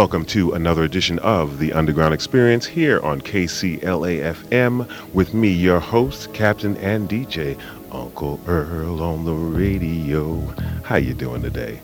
Welcome 0.00 0.24
to 0.28 0.52
another 0.52 0.82
edition 0.82 1.18
of 1.18 1.58
the 1.58 1.74
Underground 1.74 2.14
Experience 2.14 2.64
here 2.64 3.00
on 3.00 3.20
KCLA-FM 3.20 5.12
with 5.12 5.34
me, 5.34 5.50
your 5.50 5.78
host, 5.78 6.32
Captain 6.32 6.74
and 6.78 7.06
DJ, 7.06 7.60
Uncle 7.92 8.40
Earl 8.46 9.02
on 9.02 9.26
the 9.26 9.34
radio. 9.34 10.40
How 10.84 10.96
you 10.96 11.12
doing 11.12 11.42
today? 11.42 11.82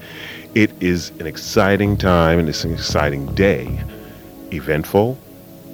It 0.55 0.73
is 0.83 1.11
an 1.21 1.27
exciting 1.27 1.99
time 1.99 2.39
and 2.39 2.49
it's 2.49 2.65
an 2.65 2.73
exciting 2.73 3.27
day. 3.35 3.85
Eventful, 4.51 5.19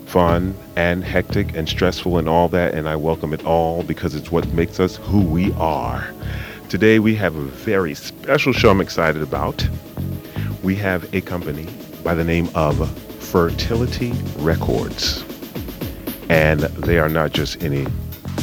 fun, 0.06 0.56
and 0.74 1.04
hectic 1.04 1.54
and 1.54 1.68
stressful 1.68 2.18
and 2.18 2.28
all 2.28 2.48
that, 2.48 2.74
and 2.74 2.88
I 2.88 2.96
welcome 2.96 3.32
it 3.32 3.46
all 3.46 3.84
because 3.84 4.16
it's 4.16 4.32
what 4.32 4.48
makes 4.48 4.80
us 4.80 4.96
who 4.96 5.20
we 5.20 5.52
are. 5.52 6.12
Today 6.68 6.98
we 6.98 7.14
have 7.14 7.36
a 7.36 7.44
very 7.44 7.94
special 7.94 8.52
show 8.52 8.70
I'm 8.70 8.80
excited 8.80 9.22
about. 9.22 9.64
We 10.64 10.74
have 10.74 11.14
a 11.14 11.20
company 11.20 11.68
by 12.02 12.14
the 12.14 12.24
name 12.24 12.48
of 12.54 12.90
Fertility 13.18 14.12
Records. 14.38 15.24
And 16.28 16.60
they 16.60 16.98
are 16.98 17.08
not 17.08 17.32
just 17.32 17.62
any 17.62 17.86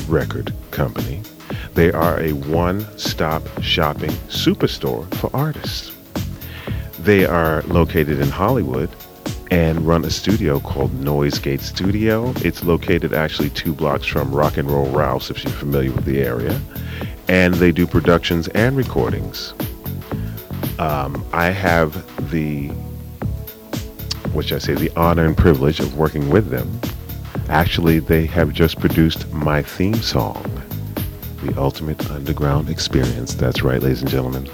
record 0.08 0.54
company, 0.72 1.22
they 1.74 1.92
are 1.92 2.20
a 2.20 2.34
one 2.34 2.86
stop 2.98 3.44
shopping 3.62 4.12
superstore 4.30 5.12
for 5.16 5.30
artists. 5.36 5.96
They 7.00 7.26
are 7.26 7.62
located 7.64 8.20
in 8.20 8.30
Hollywood 8.30 8.90
and 9.52 9.82
run 9.88 10.06
a 10.06 10.10
studio 10.10 10.60
called 10.60 10.94
Noise 10.94 11.40
Gate 11.40 11.62
Studio. 11.62 12.34
It's 12.38 12.64
located 12.64 13.14
actually 13.14 13.50
two 13.50 13.74
blocks 13.74 14.06
from 14.06 14.32
Rock 14.34 14.58
and 14.58 14.70
Roll 14.70 14.90
Ralphs, 14.92 15.30
if 15.32 15.44
you're 15.44 15.54
familiar 15.54 15.92
with 15.92 16.06
the 16.06 16.22
area. 16.22 16.60
and 17.30 17.54
they 17.56 17.72
do 17.72 17.86
productions 17.86 18.48
and 18.50 18.76
recordings. 18.76 19.54
Um, 20.80 21.24
I 21.32 21.52
have 21.52 21.94
the, 22.32 22.72
should 24.46 24.56
I 24.56 24.60
say, 24.60 24.74
the 24.74 24.92
honor 24.96 25.26
and 25.26 25.36
privilege 25.36 25.80
of 25.80 25.98
working 25.98 26.30
with 26.30 26.50
them. 26.50 26.80
Actually, 27.50 28.00
they 28.00 28.26
have 28.28 28.54
just 28.54 28.80
produced 28.80 29.32
my 29.34 29.62
theme 29.62 29.96
song, 29.96 30.44
The 31.44 31.60
Ultimate 31.60 32.10
Underground 32.12 32.70
Experience. 32.70 33.34
That's 33.34 33.64
right, 33.64 33.82
ladies 33.82 34.02
and 34.02 34.10
gentlemen. 34.10 34.48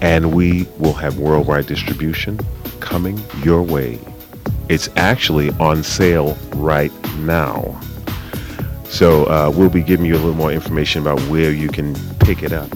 And 0.00 0.34
we 0.34 0.66
will 0.78 0.92
have 0.94 1.18
worldwide 1.18 1.66
distribution 1.66 2.38
coming 2.80 3.20
your 3.42 3.62
way. 3.62 3.98
It's 4.68 4.88
actually 4.96 5.50
on 5.52 5.82
sale 5.82 6.36
right 6.54 6.92
now. 7.18 7.80
So 8.84 9.24
uh, 9.26 9.52
we'll 9.54 9.70
be 9.70 9.82
giving 9.82 10.06
you 10.06 10.14
a 10.14 10.16
little 10.16 10.34
more 10.34 10.52
information 10.52 11.00
about 11.00 11.20
where 11.22 11.52
you 11.52 11.68
can 11.68 11.94
pick 12.18 12.42
it 12.42 12.52
up. 12.52 12.70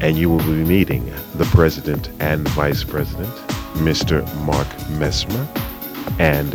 And 0.00 0.16
you 0.16 0.30
will 0.30 0.38
be 0.38 0.64
meeting 0.64 1.12
the 1.34 1.44
president 1.46 2.08
and 2.20 2.48
vice 2.48 2.82
president, 2.82 3.30
Mr. 3.74 4.22
Mark 4.44 4.66
Mesmer 4.90 5.48
and 6.18 6.52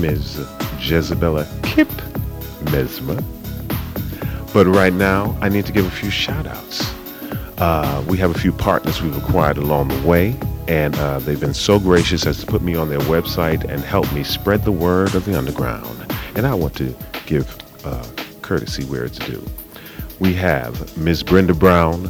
Ms. 0.00 0.38
Jezebella 0.78 1.46
Kip 1.62 1.90
Mesmer. 2.72 3.22
But 4.52 4.66
right 4.66 4.92
now, 4.92 5.36
I 5.40 5.48
need 5.48 5.66
to 5.66 5.72
give 5.72 5.86
a 5.86 5.90
few 5.90 6.10
shout 6.10 6.46
outs. 6.46 6.92
Uh, 7.58 8.04
we 8.08 8.16
have 8.18 8.34
a 8.34 8.38
few 8.38 8.52
partners 8.52 9.02
we've 9.02 9.16
acquired 9.16 9.58
along 9.58 9.88
the 9.88 10.08
way, 10.08 10.36
and 10.66 10.96
uh, 10.96 11.18
they've 11.20 11.40
been 11.40 11.54
so 11.54 11.78
gracious 11.78 12.26
as 12.26 12.40
to 12.40 12.46
put 12.46 12.62
me 12.62 12.74
on 12.74 12.88
their 12.88 13.00
website 13.00 13.64
and 13.68 13.82
help 13.82 14.10
me 14.12 14.24
spread 14.24 14.64
the 14.64 14.72
word 14.72 15.14
of 15.14 15.24
the 15.24 15.36
underground. 15.36 16.06
And 16.34 16.46
I 16.46 16.54
want 16.54 16.74
to 16.76 16.94
give 17.26 17.56
uh, 17.84 18.04
courtesy 18.42 18.84
where 18.84 19.04
it's 19.04 19.18
due. 19.18 19.44
We 20.18 20.34
have 20.34 20.96
Ms. 20.96 21.22
Brenda 21.22 21.54
Brown 21.54 22.08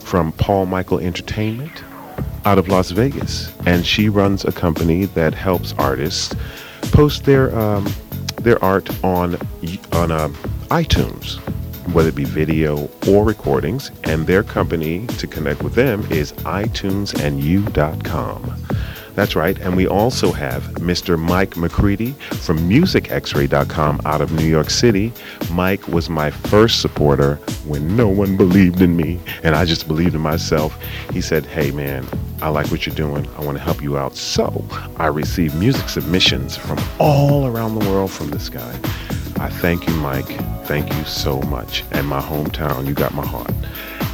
from 0.00 0.32
Paul 0.32 0.66
Michael 0.66 0.98
Entertainment 0.98 1.82
out 2.44 2.58
of 2.58 2.68
Las 2.68 2.90
Vegas, 2.90 3.52
and 3.66 3.86
she 3.86 4.08
runs 4.08 4.44
a 4.44 4.52
company 4.52 5.06
that 5.06 5.34
helps 5.34 5.72
artists 5.74 6.34
post 6.92 7.24
their 7.24 7.56
um, 7.58 7.92
their 8.40 8.62
art 8.64 8.88
on 9.04 9.36
on 9.92 10.10
uh, 10.10 10.28
iTunes, 10.68 11.36
whether 11.92 12.08
it 12.08 12.14
be 12.14 12.24
video 12.24 12.88
or 13.08 13.24
recordings. 13.24 13.90
And 14.04 14.26
their 14.26 14.42
company 14.42 15.06
to 15.06 15.26
connect 15.26 15.62
with 15.62 15.74
them 15.74 16.06
is 16.10 16.32
iTunesandYou.com. 16.32 18.56
That's 19.14 19.36
right. 19.36 19.58
And 19.60 19.76
we 19.76 19.86
also 19.86 20.32
have 20.32 20.62
Mr. 20.74 21.18
Mike 21.18 21.56
McCready 21.56 22.12
from 22.12 22.58
MusicXray.com 22.58 24.00
out 24.04 24.20
of 24.20 24.32
New 24.32 24.46
York 24.46 24.70
City. 24.70 25.12
Mike 25.50 25.86
was 25.88 26.08
my 26.08 26.30
first 26.30 26.80
supporter 26.80 27.36
when 27.66 27.96
no 27.96 28.08
one 28.08 28.36
believed 28.36 28.80
in 28.80 28.96
me, 28.96 29.20
and 29.42 29.54
I 29.54 29.64
just 29.64 29.86
believed 29.86 30.14
in 30.14 30.20
myself. 30.20 30.78
He 31.12 31.20
said, 31.20 31.44
Hey, 31.46 31.70
man, 31.70 32.06
I 32.42 32.48
like 32.48 32.70
what 32.70 32.86
you're 32.86 32.94
doing. 32.94 33.28
I 33.36 33.44
want 33.44 33.58
to 33.58 33.62
help 33.62 33.82
you 33.82 33.98
out. 33.98 34.16
So 34.16 34.64
I 34.96 35.06
received 35.06 35.54
music 35.56 35.88
submissions 35.88 36.56
from 36.56 36.78
all 36.98 37.46
around 37.46 37.78
the 37.78 37.88
world 37.90 38.10
from 38.10 38.30
this 38.30 38.48
guy. 38.48 38.72
I 39.38 39.48
thank 39.48 39.86
you, 39.86 39.94
Mike. 39.94 40.28
Thank 40.66 40.92
you 40.94 41.04
so 41.04 41.40
much. 41.42 41.84
And 41.92 42.06
my 42.06 42.20
hometown, 42.20 42.86
you 42.86 42.94
got 42.94 43.14
my 43.14 43.26
heart. 43.26 43.52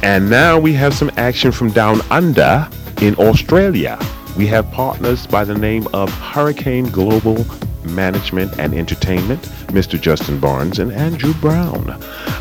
And 0.03 0.29
now 0.29 0.59
we 0.59 0.73
have 0.73 0.93
some 0.93 1.11
action 1.17 1.51
from 1.51 1.69
down 1.71 2.01
under 2.11 2.67
in 3.01 3.15
Australia 3.15 3.99
we 4.37 4.45
have 4.45 4.71
partners 4.71 5.25
by 5.25 5.43
the 5.43 5.57
name 5.57 5.87
of 5.93 6.13
Hurricane 6.13 6.85
Global 6.91 7.43
Management 7.83 8.59
and 8.59 8.75
Entertainment, 8.75 9.41
Mr. 9.69 9.99
Justin 9.99 10.39
Barnes 10.39 10.77
and 10.77 10.91
Andrew 10.91 11.33
Brown 11.35 11.89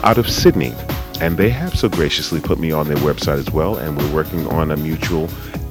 out 0.04 0.18
of 0.18 0.28
Sydney. 0.28 0.74
And 1.22 1.38
they 1.38 1.48
have 1.48 1.74
so 1.74 1.88
graciously 1.88 2.38
put 2.38 2.58
me 2.58 2.70
on 2.70 2.86
their 2.86 2.98
website 2.98 3.38
as 3.38 3.50
well, 3.50 3.76
and 3.76 3.96
we're 3.96 4.14
working 4.14 4.46
on 4.48 4.72
a 4.72 4.76
mutual 4.76 5.30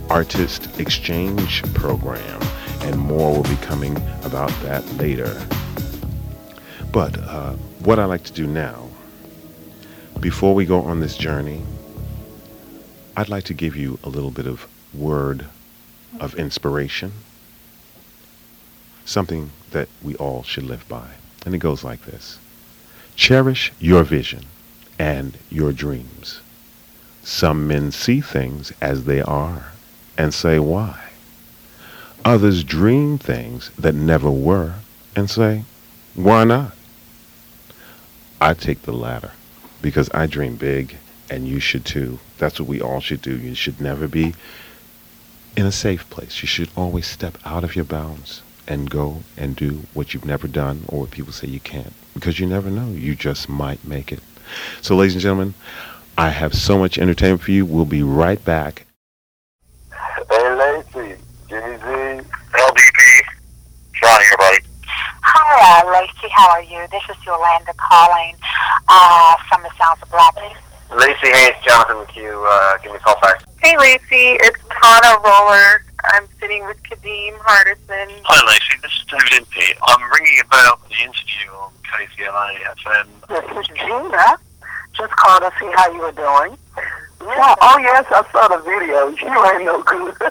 artist 0.09 0.79
exchange 0.79 1.61
program. 1.75 2.41
And 2.81 2.97
more 2.97 3.35
will 3.35 3.43
be 3.43 3.57
coming 3.57 3.95
about 4.23 4.49
that 4.63 4.83
later. 4.97 5.39
But 6.91 7.19
uh, 7.19 7.51
what 7.83 7.99
I 7.99 8.05
like 8.05 8.23
to 8.23 8.33
do 8.33 8.47
now, 8.47 8.89
before 10.19 10.55
we 10.55 10.65
go 10.65 10.81
on 10.81 11.01
this 11.01 11.15
journey, 11.15 11.61
I'd 13.15 13.29
like 13.29 13.43
to 13.43 13.53
give 13.53 13.75
you 13.75 13.99
a 14.03 14.09
little 14.09 14.31
bit 14.31 14.47
of 14.47 14.67
word 14.95 15.45
of 16.19 16.35
inspiration, 16.35 17.11
something 19.05 19.51
that 19.71 19.89
we 20.01 20.15
all 20.15 20.43
should 20.43 20.63
live 20.63 20.87
by. 20.87 21.07
And 21.45 21.53
it 21.53 21.59
goes 21.59 21.83
like 21.83 22.05
this 22.05 22.39
Cherish 23.15 23.71
your 23.79 24.03
vision 24.03 24.45
and 24.99 25.37
your 25.49 25.71
dreams. 25.71 26.41
Some 27.23 27.67
men 27.67 27.91
see 27.91 28.21
things 28.21 28.71
as 28.81 29.05
they 29.05 29.21
are 29.21 29.71
and 30.17 30.33
say, 30.33 30.59
Why? 30.59 30.99
Others 32.23 32.63
dream 32.63 33.17
things 33.17 33.69
that 33.77 33.95
never 33.95 34.29
were 34.31 34.75
and 35.15 35.29
say, 35.29 35.63
Why 36.13 36.43
not? 36.43 36.75
I 38.41 38.53
take 38.53 38.83
the 38.83 38.93
latter 38.93 39.31
because 39.81 40.09
I 40.13 40.27
dream 40.27 40.55
big 40.55 40.97
and 41.29 41.47
you 41.47 41.59
should 41.59 41.85
too. 41.85 42.19
That's 42.37 42.59
what 42.59 42.69
we 42.69 42.81
all 42.81 42.99
should 42.99 43.21
do. 43.21 43.37
You 43.37 43.55
should 43.55 43.81
never 43.81 44.07
be 44.07 44.33
in 45.55 45.65
a 45.65 45.71
safe 45.71 46.09
place. 46.09 46.41
You 46.41 46.47
should 46.47 46.69
always 46.75 47.07
step 47.07 47.37
out 47.45 47.63
of 47.63 47.75
your 47.75 47.85
bounds 47.85 48.41
and 48.67 48.89
go 48.89 49.23
and 49.37 49.55
do 49.55 49.83
what 49.93 50.13
you've 50.13 50.25
never 50.25 50.47
done 50.47 50.83
or 50.87 51.01
what 51.01 51.11
people 51.11 51.31
say 51.31 51.47
you 51.47 51.59
can't 51.59 51.93
because 52.13 52.39
you 52.39 52.47
never 52.47 52.69
know. 52.69 52.89
You 52.89 53.15
just 53.15 53.47
might 53.47 53.85
make 53.85 54.11
it. 54.11 54.19
So, 54.81 54.95
ladies 54.95 55.13
and 55.13 55.21
gentlemen, 55.21 55.53
I 56.17 56.29
have 56.29 56.53
so 56.53 56.77
much 56.77 56.97
entertainment 56.97 57.41
for 57.41 57.51
you. 57.51 57.65
We'll 57.65 57.85
be 57.85 58.03
right 58.03 58.43
back. 58.43 58.85
Hey, 59.91 60.55
Lacey, 60.55 61.21
Jimmy 61.49 61.77
Z, 61.77 62.27
LDP, 62.53 63.21
Sean 63.93 64.21
here, 64.21 64.37
buddy. 64.37 64.57
Hi, 65.27 65.81
uh, 65.81 65.91
Lacey. 65.91 66.29
How 66.31 66.49
are 66.51 66.63
you? 66.63 66.79
This 66.91 67.03
is 67.09 67.25
Yolanda 67.25 67.73
calling 67.77 68.35
uh, 68.87 69.35
from 69.49 69.63
the 69.63 69.71
Sounds 69.77 70.01
of 70.01 70.09
Blackness. 70.09 70.64
Lacey 70.93 71.31
Hayes, 71.31 71.55
Jonathan 71.65 71.97
McHugh, 72.05 72.45
uh, 72.47 72.77
give 72.83 72.91
me 72.91 72.97
a 72.97 73.01
call 73.01 73.17
back. 73.21 73.41
Hey, 73.61 73.75
Lacey. 73.77 74.37
It's 74.45 74.59
Tana 74.69 75.17
Roller. 75.23 75.81
I'm 76.13 76.27
sitting 76.39 76.63
with 76.67 76.77
Kadeem 76.83 77.33
Hardison. 77.39 78.07
Hi, 78.23 78.39
Lacey. 78.45 78.77
This 78.81 78.91
is 78.93 79.05
David 79.09 79.33
Impey. 79.41 79.73
I'm 79.81 80.01
ringing 80.11 80.39
about 80.45 80.87
the 80.87 80.95
interview 81.01 81.49
on 81.57 81.71
KCLA 81.89 82.61
FM. 82.77 83.07
This 83.27 83.45
is 83.57 83.65
Gina. 83.75 84.37
Just 84.93 85.13
called 85.17 85.41
to 85.41 85.49
see 85.59 85.65
how 85.73 85.89
you 85.91 85.97
were 85.99 86.11
doing. 86.13 86.55
Yeah. 87.25 87.55
Oh, 87.59 87.77
yes, 87.81 88.05
I 88.11 88.21
saw 88.31 88.47
the 88.47 88.59
video. 88.61 89.07
You 89.09 89.45
ain't 89.49 89.65
no 89.65 89.81
good. 89.81 90.13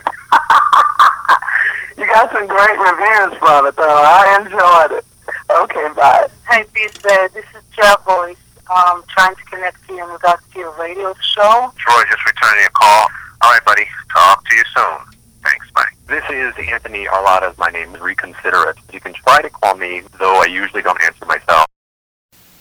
you 1.99 2.07
got 2.07 2.31
some 2.31 2.47
great 2.47 2.79
reviews 2.79 3.35
from 3.41 3.67
it, 3.67 3.75
though. 3.75 3.83
I 3.83 4.39
enjoyed 4.41 4.93
it. 4.99 5.05
Okay, 5.51 5.89
bye. 5.97 6.29
Hi, 6.47 6.65
Lisa. 6.75 7.29
This 7.35 7.45
is 7.57 7.63
Jeff 7.75 7.99
Voice. 8.05 8.37
Um, 8.75 9.05
trying 9.09 9.37
to 9.37 9.45
connect 9.45 9.87
to 9.87 9.95
you 9.95 10.03
in 10.03 10.11
regards 10.11 10.43
to 10.53 10.59
your 10.59 10.73
radio 10.73 11.15
show. 11.21 11.73
Troy, 11.77 12.03
just 12.11 12.27
returning 12.27 12.65
a 12.67 12.71
call. 12.71 13.07
All 13.43 13.53
right, 13.53 13.65
buddy. 13.65 13.87
Talk 14.13 14.45
to 14.49 14.57
you 14.57 14.63
soon. 14.75 15.19
Thanks. 15.45 15.71
Bye. 15.71 15.85
This 16.09 16.25
is 16.29 16.55
Anthony 16.69 17.07
Arladas. 17.07 17.57
My 17.57 17.69
name 17.69 17.95
is 17.95 18.01
Reconsider 18.01 18.71
It. 18.71 18.77
You 18.93 19.01
can 19.01 19.13
try 19.13 19.43
to 19.43 19.51
call 19.51 19.77
me, 19.77 20.03
though 20.19 20.41
I 20.41 20.47
usually 20.47 20.83
don't 20.83 21.01
answer 21.03 21.25
myself. 21.27 21.67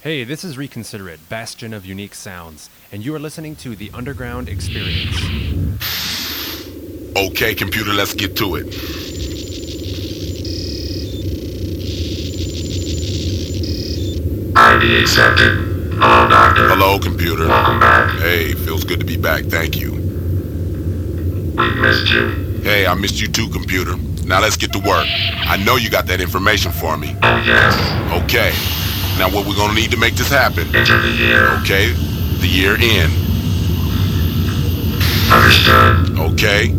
Hey, 0.02 0.24
this 0.24 0.44
is 0.44 0.56
Reconsider 0.58 1.10
It, 1.10 1.30
bastion 1.30 1.74
of 1.74 1.86
unique 1.86 2.14
sounds, 2.14 2.70
and 2.92 3.04
you 3.04 3.16
are 3.16 3.20
listening 3.20 3.56
to 3.58 3.76
The 3.76 3.90
Underground 3.94 4.50
Experience. 4.50 5.18
Okay, 7.18 7.56
computer, 7.56 7.94
let's 7.94 8.14
get 8.14 8.36
to 8.38 8.56
it. 8.58 8.68
ID 14.56 15.02
accepted. 15.02 15.73
Hello, 16.00 16.28
Doctor. 16.30 16.68
Hello, 16.70 17.00
computer. 17.00 17.48
Hey, 18.20 18.54
feels 18.54 18.84
good 18.84 19.00
to 19.00 19.06
be 19.06 19.18
back. 19.18 19.46
Thank 19.46 19.78
you. 19.78 19.92
We 19.92 21.76
missed 21.82 22.12
you. 22.12 22.62
Hey, 22.64 22.88
I 22.88 22.94
missed 22.96 23.22
you 23.22 23.28
too, 23.28 23.48
computer. 23.50 23.96
Now 24.26 24.42
let's 24.42 24.58
get 24.58 24.72
to 24.74 24.80
work. 24.80 25.06
I 25.08 25.58
know 25.64 25.76
you 25.76 25.90
got 25.90 26.08
that 26.08 26.20
information 26.22 26.72
for 26.72 26.98
me. 26.98 27.16
Oh, 27.22 27.44
yes. 27.46 27.76
Okay. 28.24 28.52
Now 29.20 29.30
what 29.30 29.46
we're 29.46 29.56
gonna 29.56 29.76
need 29.76 29.92
to 29.92 29.98
make 29.98 30.16
this 30.16 30.30
happen? 30.30 30.76
Enter 30.76 31.00
the 31.00 31.12
year. 31.12 31.50
Okay. 31.62 31.92
The 31.92 32.48
year 32.48 32.76
in. 32.76 33.12
Understood. 35.32 36.18
Okay. 36.34 36.72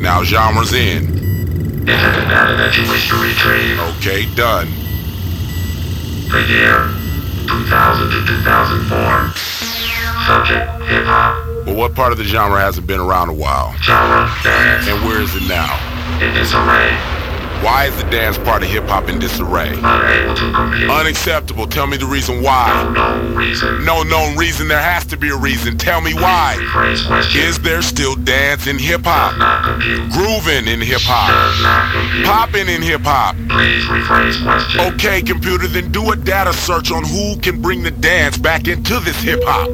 Now 0.00 0.24
genres 0.24 0.72
in. 0.72 1.18
Enter 1.88 2.12
the 2.12 2.26
data 2.26 2.56
that 2.56 2.76
you 2.76 2.88
wish 2.90 3.08
to 3.08 3.16
retrieve. 3.16 3.78
Okay, 3.96 4.24
done. 4.34 4.68
The 6.30 6.44
year 6.48 6.97
2000 7.48 8.10
to 8.10 8.26
2004. 8.44 9.32
Subject 10.28 10.68
hip 10.84 11.04
hop. 11.08 11.40
Well, 11.64 11.76
what 11.76 11.94
part 11.94 12.12
of 12.12 12.18
the 12.18 12.24
genre 12.24 12.60
hasn't 12.60 12.86
been 12.86 13.00
around 13.00 13.30
a 13.30 13.32
while? 13.32 13.72
Genre 13.80 14.28
dance. 14.44 14.86
And 14.86 15.00
where 15.08 15.20
is 15.20 15.34
it 15.34 15.48
now? 15.48 15.72
In 16.20 16.34
disarray. 16.34 16.92
Why 17.62 17.86
is 17.86 17.96
the 17.96 18.08
dance 18.10 18.38
part 18.38 18.62
of 18.62 18.68
hip 18.68 18.84
hop 18.84 19.08
in 19.08 19.18
disarray? 19.18 19.70
Unacceptable. 20.88 21.66
Tell 21.66 21.86
me 21.86 21.96
the 21.96 22.06
reason 22.06 22.42
why. 22.42 22.92
No 22.94 23.34
reason. 23.34 23.84
No 23.84 24.02
known 24.04 24.36
reason. 24.36 24.68
There 24.68 24.80
has 24.80 25.04
to 25.06 25.16
be 25.16 25.30
a 25.30 25.36
reason. 25.36 25.76
Tell 25.76 26.00
me 26.00 26.14
why. 26.14 26.56
Is 27.34 27.58
there 27.58 27.82
still 27.82 28.14
dance 28.14 28.66
in 28.66 28.78
hip 28.78 29.02
hop? 29.04 29.34
Grooving 30.12 30.68
in 30.68 30.80
hip 30.80 31.00
hop? 31.02 31.34
Popping 32.24 32.68
in 32.68 32.80
hip 32.80 33.02
hop? 33.02 33.34
Okay, 34.94 35.22
computer, 35.22 35.66
then 35.66 35.90
do 35.90 36.12
a 36.12 36.16
data 36.16 36.52
search 36.52 36.92
on 36.92 37.04
who 37.04 37.36
can 37.40 37.60
bring 37.60 37.82
the 37.82 37.90
dance 37.90 38.38
back 38.38 38.68
into 38.68 39.00
this 39.00 39.20
hip 39.20 39.40
hop. 39.42 39.68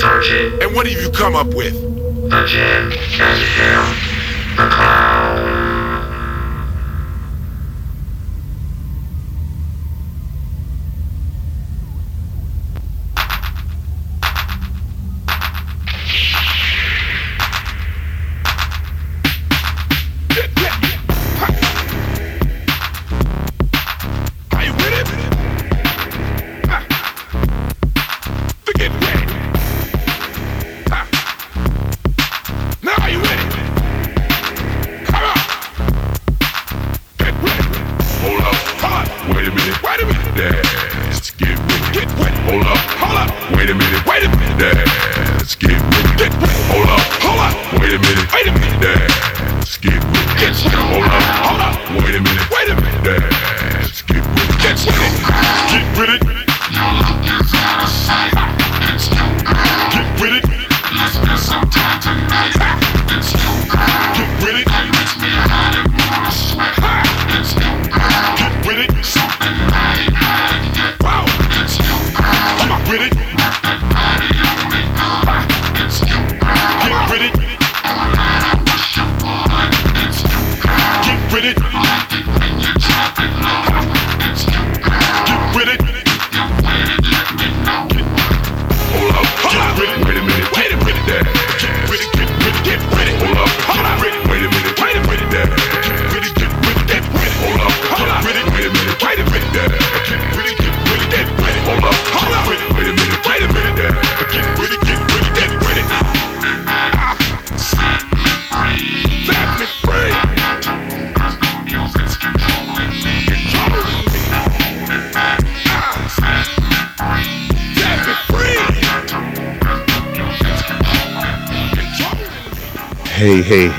Searching. 0.00 0.62
And 0.62 0.76
what 0.76 0.86
have 0.86 1.00
you 1.00 1.10
come 1.10 1.34
up 1.34 1.48
with? 1.54 1.72
The 2.30 2.46
jig 2.46 2.92
can 3.16 3.36
hear 3.56 4.56
the 4.56 4.70
clown. 4.70 5.21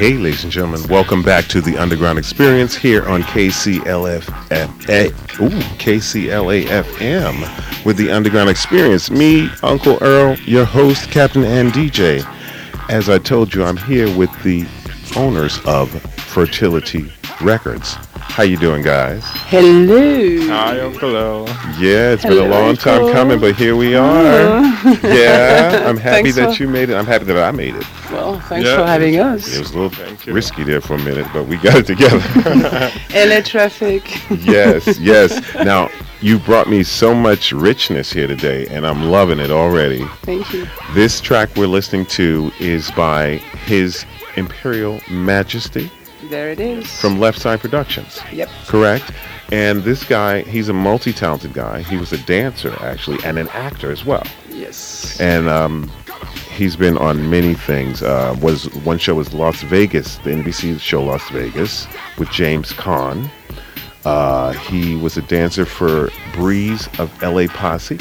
Hey, 0.03 0.17
ladies 0.17 0.43
and 0.43 0.51
gentlemen. 0.51 0.85
Welcome 0.89 1.23
back 1.23 1.45
to 1.45 1.61
the 1.61 1.77
Underground 1.77 2.19
Experience 2.19 2.75
here 2.75 3.07
on 3.07 3.23
KCLF, 3.23 4.27
eh, 4.89 5.05
ooh, 5.39 5.49
KCLAFM 5.79 7.85
with 7.85 7.95
the 7.95 8.11
Underground 8.11 8.49
Experience. 8.49 9.09
Me, 9.09 9.49
Uncle 9.63 9.97
Earl, 10.01 10.35
your 10.39 10.65
host, 10.65 11.09
Captain 11.09 11.45
and 11.45 11.71
DJ. 11.71 12.21
As 12.89 13.07
I 13.07 13.17
told 13.17 13.55
you, 13.55 13.63
I'm 13.63 13.77
here 13.77 14.13
with 14.17 14.29
the 14.43 14.67
owners 15.15 15.57
of 15.65 15.89
Fertility 16.17 17.09
Records. 17.39 17.95
How 18.33 18.41
you 18.41 18.57
doing, 18.57 18.81
guys? 18.81 19.21
Hello. 19.25 20.47
Hi, 20.47 20.79
Uncle 20.79 21.15
Earl. 21.15 21.47
Yeah, 21.77 22.13
it's 22.13 22.23
been 22.23 22.31
a 22.31 22.35
Hello, 22.37 22.49
long 22.65 22.75
time 22.75 23.13
coming, 23.13 23.39
but 23.39 23.55
here 23.55 23.75
we 23.75 23.93
are. 23.93 24.09
Oh. 24.09 24.99
Yeah, 25.03 25.83
I'm 25.87 25.97
happy 25.97 26.31
Thanks 26.31 26.35
that 26.37 26.59
you 26.59 26.67
made 26.67 26.89
it. 26.89 26.95
I'm 26.95 27.05
happy 27.05 27.25
that 27.25 27.37
I 27.37 27.51
made 27.51 27.75
it. 27.75 27.85
Well, 28.11 28.39
thanks 28.39 28.67
Yeah. 28.67 28.77
for 28.77 28.87
having 28.87 29.19
us. 29.19 29.55
It 29.55 29.59
was 29.59 29.69
a 29.69 29.73
little 29.75 29.91
Thank 29.91 30.25
risky 30.25 30.63
there 30.63 30.81
for 30.81 30.95
a 30.95 30.97
minute, 30.97 31.27
but 31.31 31.43
we 31.45 31.57
got 31.57 31.75
it 31.77 31.85
together. 31.85 32.17
LA 33.13 33.41
traffic. 33.41 34.03
yes, 34.43 34.97
yes. 34.99 35.39
Now, 35.63 35.91
you 36.19 36.39
brought 36.39 36.67
me 36.67 36.81
so 36.81 37.13
much 37.13 37.51
richness 37.51 38.11
here 38.11 38.25
today, 38.25 38.65
and 38.65 38.83
I'm 38.83 39.11
loving 39.11 39.37
it 39.37 39.51
already. 39.51 40.05
Thank 40.23 40.51
you. 40.51 40.65
This 40.93 41.21
track 41.21 41.55
we're 41.55 41.67
listening 41.67 42.07
to 42.07 42.51
is 42.59 42.89
by 42.91 43.37
His 43.67 44.07
Imperial 44.37 45.01
Majesty 45.11 45.91
There 46.29 46.49
it 46.51 46.59
is. 46.59 46.87
from 46.99 47.19
Left 47.19 47.39
Side 47.39 47.59
Productions. 47.59 48.19
Yep. 48.31 48.49
Correct? 48.67 49.11
And 49.51 49.83
this 49.83 50.03
guy, 50.03 50.41
he's 50.43 50.69
a 50.69 50.73
multi 50.73 51.13
talented 51.13 51.53
guy. 51.53 51.81
He 51.83 51.97
was 51.97 52.11
a 52.13 52.17
dancer, 52.25 52.75
actually, 52.81 53.23
and 53.23 53.37
an 53.37 53.49
actor 53.49 53.91
as 53.91 54.03
well. 54.05 54.23
Yes. 54.49 55.19
And 55.19 55.47
um, 55.47 55.91
he's 56.55 56.75
been 56.75 56.97
on 56.97 57.29
many 57.29 57.53
things. 57.53 58.01
Uh, 58.01 58.35
was 58.41 58.65
One 58.83 58.97
show 58.97 59.15
was 59.15 59.33
Las 59.33 59.61
Vegas, 59.63 60.17
the 60.19 60.31
NBC 60.31 60.79
show 60.79 61.03
Las 61.03 61.27
Vegas, 61.29 61.87
with 62.17 62.29
James 62.31 62.71
Caan. 62.73 63.29
Uh, 64.05 64.51
he 64.53 64.95
was 64.95 65.17
a 65.17 65.21
dancer 65.23 65.65
for 65.65 66.09
Breeze 66.33 66.87
of 66.99 67.09
LA 67.21 67.47
Posse. 67.47 67.99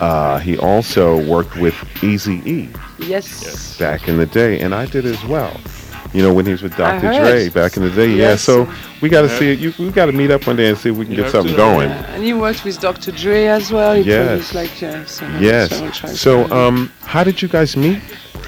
Uh, 0.00 0.38
he 0.38 0.56
also 0.58 1.24
worked 1.28 1.56
with 1.56 1.74
Easy 2.02 2.40
E 2.50 2.68
Yes. 2.98 3.76
back 3.78 4.08
in 4.08 4.16
the 4.16 4.26
day, 4.26 4.60
and 4.60 4.74
I 4.74 4.86
did 4.86 5.04
as 5.04 5.22
well. 5.24 5.54
You 6.12 6.22
know, 6.22 6.32
when 6.34 6.44
he 6.44 6.52
was 6.52 6.62
with 6.62 6.76
Dr. 6.76 7.06
heard. 7.08 7.22
Dre 7.22 7.48
back 7.48 7.76
in 7.78 7.82
the 7.84 7.90
day. 7.90 8.10
Yeah, 8.10 8.36
so 8.36 8.68
we 9.00 9.08
got 9.08 9.22
to 9.22 9.28
Yeah. 9.28 9.38
see 9.38 9.52
it. 9.52 9.58
You, 9.60 9.72
we 9.78 9.90
got 9.90 10.06
to 10.06 10.12
meet 10.12 10.30
up 10.30 10.46
one 10.46 10.56
day 10.56 10.68
and 10.68 10.76
see 10.76 10.90
if 10.90 10.96
we 10.96 11.06
can 11.06 11.14
You 11.14 11.22
get 11.22 11.30
something 11.32 11.52
to, 11.52 11.56
going. 11.56 11.88
Yeah, 11.88 12.14
and 12.14 12.26
you 12.26 12.38
worked 12.38 12.64
with 12.64 12.78
Dr. 12.80 13.12
Dre 13.12 13.46
as 13.46 13.72
well. 13.72 13.94
He 13.94 14.02
Yes. 14.02 14.52
like 14.54 14.82
uh, 14.82 15.04
several, 15.06 15.42
Yes. 15.42 15.70
several 15.70 16.14
So, 16.16 16.50
um, 16.52 16.90
how 17.04 17.24
did 17.24 17.40
you 17.40 17.48
guys 17.48 17.76
meet, 17.76 17.98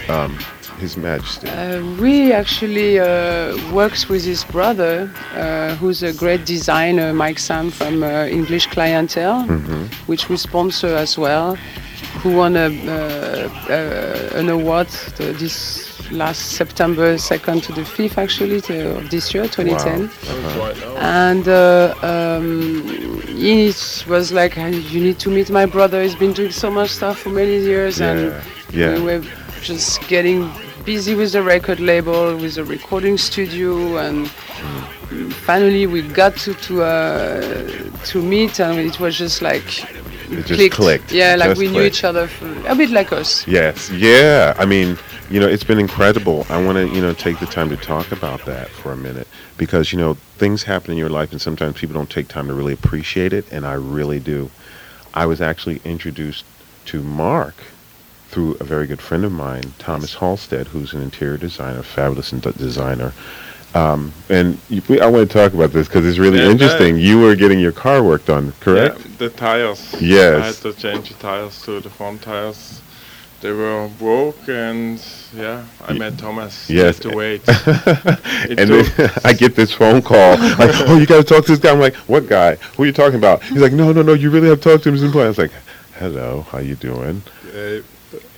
um, 0.08 0.36
His 0.78 0.96
Majesty? 0.98 1.48
Uh, 1.48 1.80
we 2.00 2.32
actually 2.32 2.98
uh, 3.00 3.56
works 3.72 4.08
with 4.10 4.24
his 4.24 4.44
brother, 4.44 5.08
uh, 5.34 5.74
who's 5.76 6.02
a 6.02 6.12
great 6.12 6.44
designer, 6.44 7.14
Mike 7.14 7.38
Sam 7.38 7.70
from 7.70 8.02
uh, 8.02 8.26
English 8.26 8.66
Clientele, 8.66 9.44
Mm-hmm. 9.48 9.84
which 10.06 10.28
we 10.28 10.36
sponsor 10.36 10.88
as 10.94 11.16
well, 11.16 11.56
who 12.22 12.30
won 12.36 12.56
a, 12.56 12.66
uh, 12.66 13.48
uh, 13.72 14.38
an 14.40 14.48
award 14.50 14.88
this 15.16 15.93
last 16.12 16.52
September 16.52 17.14
2nd 17.14 17.62
to 17.64 17.72
the 17.72 17.82
5th 17.82 18.18
actually 18.18 18.60
to, 18.62 18.96
of 18.98 19.10
this 19.10 19.32
year, 19.34 19.44
2010. 19.44 20.04
Uh-huh. 20.04 20.96
And 20.98 21.48
uh, 21.48 21.94
um, 22.02 23.20
he 23.26 23.66
was 24.08 24.32
like, 24.32 24.56
"Uh, 24.58 24.66
you 24.66 25.00
need 25.00 25.18
to 25.20 25.30
meet 25.30 25.50
my 25.50 25.66
brother. 25.66 26.02
He's 26.02 26.14
been 26.14 26.32
doing 26.32 26.52
so 26.52 26.70
much 26.70 26.90
stuff 26.90 27.18
for 27.18 27.30
many 27.30 27.58
years, 27.58 28.00
and 28.00 28.20
Yeah, 28.20 28.42
yeah. 28.72 28.94
we 28.98 29.02
were 29.18 29.24
just 29.62 30.06
getting 30.08 30.50
busy 30.84 31.14
with 31.14 31.32
the 31.32 31.42
record 31.42 31.80
label, 31.80 32.36
with 32.36 32.54
the 32.56 32.64
recording 32.64 33.16
studio, 33.18 33.98
and 33.98 34.28
finally 35.46 35.86
we 35.86 36.02
got 36.02 36.36
to 36.36 36.54
to 36.54 36.82
uh, 36.82 37.68
to 38.04 38.22
meet, 38.22 38.60
and 38.60 38.78
it 38.78 38.98
was 39.00 39.16
just 39.16 39.42
like 39.42 39.84
It 40.30 40.46
just 40.46 40.70
clicked. 40.72 41.12
Yeah, 41.12 41.36
like 41.36 41.50
just 41.50 41.60
we 41.60 41.68
knew 41.68 41.82
each 41.82 42.04
other 42.04 42.26
for, 42.26 42.46
a 42.66 42.74
bit 42.74 42.90
like 42.90 43.12
us. 43.12 43.46
Yes, 43.46 43.90
yeah. 43.90 44.54
I 44.58 44.64
mean, 44.66 44.98
you 45.30 45.40
know, 45.40 45.46
it's 45.48 45.64
been 45.64 45.78
incredible. 45.78 46.46
I 46.48 46.62
want 46.62 46.76
to, 46.76 46.86
you 46.94 47.00
know, 47.00 47.12
take 47.14 47.38
the 47.40 47.46
time 47.46 47.68
to 47.70 47.76
talk 47.76 48.12
about 48.12 48.44
that 48.44 48.68
for 48.68 48.92
a 48.92 48.96
minute 48.96 49.26
because, 49.56 49.92
you 49.92 49.98
know, 49.98 50.14
things 50.36 50.62
happen 50.64 50.90
in 50.92 50.98
your 50.98 51.08
life 51.08 51.32
and 51.32 51.40
sometimes 51.40 51.78
people 51.78 51.94
don't 51.94 52.10
take 52.10 52.28
time 52.28 52.48
to 52.48 52.54
really 52.54 52.72
appreciate 52.74 53.32
it, 53.32 53.50
and 53.50 53.66
I 53.66 53.74
really 53.74 54.20
do. 54.20 54.50
I 55.14 55.26
was 55.26 55.40
actually 55.40 55.80
introduced 55.84 56.44
to 56.86 57.02
Mark 57.02 57.54
through 58.28 58.56
a 58.60 58.64
very 58.64 58.86
good 58.86 59.00
friend 59.00 59.24
of 59.24 59.32
mine, 59.32 59.72
Thomas 59.78 60.14
Halstead, 60.14 60.68
who's 60.68 60.92
an 60.92 61.00
interior 61.02 61.36
designer, 61.36 61.82
fabulous 61.82 62.32
in- 62.32 62.40
designer. 62.40 63.12
Um, 63.74 64.12
and 64.28 64.58
you, 64.68 64.82
we- 64.88 65.00
I 65.00 65.06
want 65.06 65.28
to 65.28 65.32
talk 65.38 65.52
about 65.54 65.72
this 65.72 65.88
because 65.88 66.06
it's 66.06 66.18
really 66.18 66.38
Yeah, 66.38 66.50
interesting. 66.50 66.96
You 66.96 67.20
were 67.20 67.34
getting 67.34 67.58
your 67.60 67.72
car 67.72 68.02
work 68.02 68.24
done, 68.24 68.52
correct? 68.60 68.98
Yeah, 69.00 69.06
the 69.18 69.30
tires. 69.30 69.94
Yes. 70.00 70.42
I 70.42 70.46
had 70.46 70.74
to 70.74 70.80
change 70.80 71.08
the 71.08 71.14
tires 71.14 71.62
to 71.62 71.80
the 71.80 71.90
front 71.90 72.22
tires. 72.22 72.80
They 73.44 73.52
were 73.52 73.90
broke, 73.98 74.48
and 74.48 74.98
yeah, 75.36 75.66
I 75.86 75.92
met 75.92 76.16
Thomas. 76.16 76.70
Yes. 76.70 76.98
To 77.00 77.10
wait. 77.14 77.42
And 78.48 78.56
then 78.70 79.10
I 79.24 79.34
get 79.34 79.54
this 79.54 79.70
phone 79.70 80.00
call 80.00 80.38
like, 80.38 80.70
"Oh, 80.88 80.96
you 80.98 81.04
got 81.04 81.18
to 81.18 81.24
talk 81.24 81.44
to 81.44 81.52
this 81.52 81.60
guy." 81.60 81.70
I'm 81.70 81.78
like, 81.78 81.94
"What 82.08 82.26
guy? 82.26 82.54
Who 82.54 82.84
are 82.84 82.86
you 82.86 82.92
talking 82.92 83.16
about?" 83.18 83.42
He's 83.42 83.60
like, 83.60 83.74
"No, 83.74 83.92
no, 83.92 84.00
no. 84.00 84.14
You 84.14 84.30
really 84.30 84.48
have 84.48 84.62
to 84.62 84.70
talk 84.70 84.82
to 84.84 84.88
him." 84.88 84.96
He's. 84.96 85.14
I 85.14 85.28
was 85.28 85.36
like, 85.36 85.50
"Hello, 85.98 86.46
how 86.50 86.58
you 86.60 86.74
doing?" 86.74 87.20
Uh, 87.54 87.82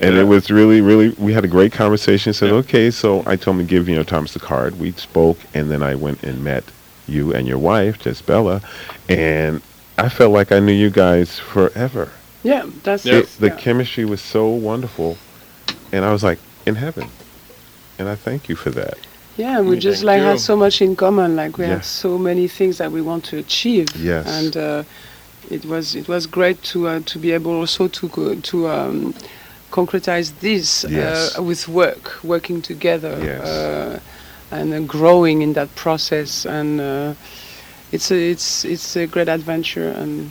And 0.01 0.15
yeah. 0.17 0.23
it 0.23 0.25
was 0.25 0.51
really, 0.51 0.81
really. 0.81 1.11
We 1.11 1.33
had 1.33 1.45
a 1.45 1.53
great 1.57 1.73
conversation. 1.73 2.33
Said, 2.33 2.51
"Okay," 2.51 2.91
so 2.91 3.23
I 3.27 3.37
told 3.37 3.61
him 3.61 3.67
to 3.67 3.71
give 3.71 3.89
you 3.89 3.95
know 3.95 4.03
Thomas 4.03 4.33
the 4.33 4.41
card. 4.41 4.81
We 4.81 4.91
spoke, 4.91 5.39
and 5.55 5.71
then 5.71 5.85
I 5.85 5.95
went 5.95 6.25
and 6.25 6.43
met 6.43 6.65
you 7.07 7.33
and 7.33 7.47
your 7.47 7.59
wife, 7.59 8.03
Jezebella, 8.03 8.61
and 9.09 9.63
I 9.99 10.09
felt 10.09 10.33
like 10.33 10.51
I 10.51 10.59
knew 10.59 10.73
you 10.73 10.91
guys 10.91 11.39
forever. 11.39 12.11
Yeah, 12.47 12.65
that's 12.85 13.05
It- 13.07 13.15
it. 13.15 13.29
the 13.41 13.47
yeah. 13.49 13.57
chemistry 13.65 14.05
was 14.05 14.21
so 14.21 14.47
wonderful, 14.71 15.17
and 15.93 16.05
I 16.05 16.13
was 16.13 16.23
like 16.23 16.39
in 16.65 16.77
heaven, 16.77 17.09
and 17.99 18.09
I 18.09 18.15
thank 18.27 18.49
you 18.49 18.57
for 18.57 18.71
that. 18.71 18.97
Yeah, 19.37 19.59
and 19.59 19.69
we 19.69 19.75
Yeah, 19.77 19.81
just 19.89 19.99
thank 20.03 20.07
like 20.13 20.21
you. 20.21 20.29
had 20.31 20.41
so 20.41 20.57
much 20.57 20.81
in 20.81 20.95
common. 20.97 21.35
Like 21.37 21.59
we 21.59 21.65
Yeah. 21.65 21.75
had 21.75 21.85
so 21.85 22.19
many 22.19 22.49
things 22.49 22.77
that 22.79 22.91
we 22.93 23.03
want 23.03 23.25
to 23.31 23.37
achieve. 23.39 23.89
Yes. 23.97 24.27
And 24.39 24.57
uh, 24.57 24.83
it 25.51 25.65
was 25.65 25.95
it 25.95 26.07
was 26.09 26.27
great 26.27 26.63
to 26.73 26.79
uh, 26.89 27.01
to 27.13 27.19
be 27.19 27.35
able 27.35 27.53
also 27.61 27.89
to 27.89 28.09
go, 28.09 28.35
to 28.51 28.57
um, 28.69 29.15
concretize 29.71 30.33
this 30.41 30.85
Yes. 30.89 31.37
uh, 31.39 31.43
with 31.43 31.67
work, 31.69 32.05
working 32.23 32.63
together, 32.63 33.15
Yes. 33.23 33.45
uh, 33.45 33.99
and 34.57 34.73
uh, 34.73 34.81
growing 34.87 35.43
in 35.43 35.53
that 35.55 35.69
process. 35.75 36.47
And 36.47 36.81
uh, 36.81 37.15
it's 37.93 38.11
a 38.11 38.31
it's 38.31 38.65
it's 38.65 38.97
a 38.97 39.07
great 39.07 39.29
adventure, 39.29 39.91
and 40.03 40.31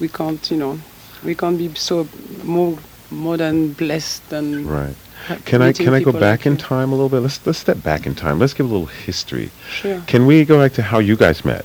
we 0.00 0.08
can't 0.08 0.50
you 0.50 0.56
know 0.56 0.78
we 1.24 1.34
can't 1.34 1.58
be 1.58 1.72
so 1.74 2.08
more 2.44 2.78
more 3.10 3.36
than 3.36 3.72
blessed 3.72 4.28
than 4.30 4.66
Right. 4.66 4.94
Can 5.44 5.62
I 5.62 5.72
can 5.72 5.92
I 5.92 6.02
go 6.02 6.12
back 6.12 6.40
like 6.40 6.46
in 6.46 6.56
time 6.56 6.92
a 6.92 6.94
little 6.94 7.08
bit? 7.08 7.20
Let's 7.20 7.44
let's 7.46 7.58
step 7.58 7.82
back 7.82 8.06
in 8.06 8.14
time. 8.14 8.38
Let's 8.38 8.54
give 8.54 8.66
a 8.66 8.72
little 8.72 8.86
history. 8.86 9.50
Sure. 9.68 10.00
Can 10.06 10.26
we 10.26 10.44
go 10.44 10.60
back 10.62 10.72
to 10.74 10.82
how 10.82 10.98
you 10.98 11.16
guys 11.16 11.44
met? 11.44 11.64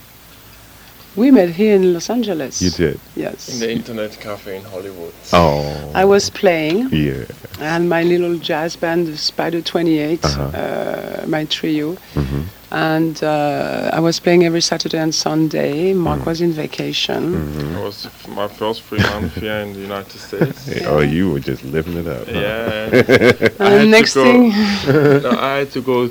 We 1.16 1.30
met 1.30 1.50
here 1.50 1.76
in 1.76 1.94
Los 1.94 2.10
Angeles. 2.10 2.62
You 2.62 2.70
did. 2.72 3.00
Yes. 3.16 3.50
in 3.54 3.60
the 3.60 3.70
internet 3.72 4.18
cafe 4.20 4.56
in 4.58 4.64
Hollywood. 4.64 5.14
Oh. 5.34 5.92
I 5.94 6.06
was 6.06 6.30
playing, 6.30 6.90
Yeah. 6.92 7.26
and 7.60 7.90
my 7.90 8.04
little 8.04 8.38
jazz 8.38 8.78
band, 8.78 9.08
the 9.08 9.18
Spider 9.18 9.62
28, 9.62 10.24
Uh-huh. 10.24 10.44
uh, 10.44 11.26
my 11.28 11.46
trio, 11.46 11.96
hmm 12.14 12.42
and 12.74 13.22
uh, 13.22 13.90
I 13.92 14.00
was 14.00 14.18
playing 14.22 14.46
every 14.46 14.62
Saturday 14.62 14.98
and 14.98 15.14
Sunday. 15.14 15.92
Mark 15.94 16.22
Mm. 16.22 16.26
was 16.26 16.40
in 16.40 16.54
vacation. 16.54 17.22
hmm 17.34 17.76
It 17.78 17.84
was 17.84 18.08
my 18.30 18.48
first 18.48 18.82
free 18.84 19.00
months 19.12 19.36
here 19.36 19.60
in 19.66 19.74
the 19.74 19.82
United 19.82 20.18
States. 20.28 20.70
Oh, 20.88 21.02
you 21.02 21.32
were 21.32 21.42
just 21.42 21.64
living 21.66 21.98
it 21.98 22.08
up. 22.08 22.26
huh? 22.28 22.40
Yeah. 22.40 23.60
And 23.60 23.74
I 23.74 23.80
had 23.80 23.90
next 23.90 24.14
to 24.14 24.24
go, 24.24 24.24
thing, 24.24 25.22
no, 25.24 25.32
I 25.52 25.54
had 25.60 25.72
to 25.74 25.82
go 25.82 26.10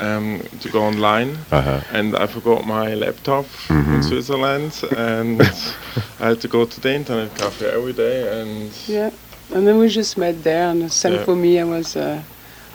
um, 0.00 0.40
to 0.60 0.68
go 0.68 0.82
online, 0.82 1.38
Uh-huh. 1.50 1.80
and 1.92 2.14
I 2.16 2.26
forgot 2.26 2.66
my 2.66 2.94
laptop 2.94 3.46
Mhm. 3.68 3.94
in 3.94 4.02
Switzerland, 4.02 4.72
and 4.96 5.40
I 6.20 6.28
had 6.28 6.40
to 6.40 6.48
go 6.48 6.64
to 6.64 6.80
the 6.80 6.94
internet 6.94 7.34
cafe 7.38 7.66
every 7.66 7.92
day, 7.92 8.40
and 8.40 8.70
yeah, 8.86 9.10
and 9.54 9.66
then 9.66 9.78
we 9.78 9.88
just 9.88 10.16
met 10.16 10.42
there. 10.44 10.68
And 10.70 10.82
the 10.82 10.90
same 10.90 11.14
Yeah. 11.14 11.24
for 11.24 11.36
me, 11.36 11.58
I 11.60 11.64
was 11.64 11.96
uh, 11.96 12.18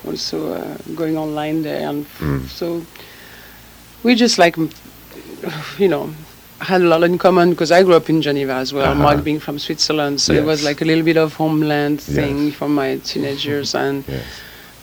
also 0.07 0.37
uh, 0.53 0.77
going 0.95 1.17
online 1.17 1.61
there, 1.63 1.87
and 1.89 2.05
Mm. 2.19 2.47
so 2.49 2.81
we 4.03 4.15
just 4.15 4.37
like, 4.37 4.57
you 5.79 5.87
know. 5.87 6.09
Had 6.59 6.81
a 6.81 6.85
lot 6.87 7.03
in 7.03 7.17
common 7.17 7.49
because 7.49 7.71
I 7.73 7.83
grew 7.83 7.95
up 7.95 8.09
in 8.09 8.21
Geneva 8.21 8.53
as 8.53 8.71
well. 8.71 8.91
Uh-huh. 8.91 9.01
Mark 9.01 9.23
being 9.23 9.39
from 9.41 9.59
Switzerland, 9.59 10.21
so 10.21 10.31
it 10.33 10.45
was 10.45 10.63
like 10.63 10.81
a 10.81 10.85
little 10.85 11.03
bit 11.03 11.17
of 11.17 11.33
homeland 11.33 11.99
thing 11.99 12.45
Yes. 12.45 12.55
for 12.55 12.69
my 12.69 12.99
teenagers, 13.03 13.75
and 13.75 14.05
Yes. 14.07 14.21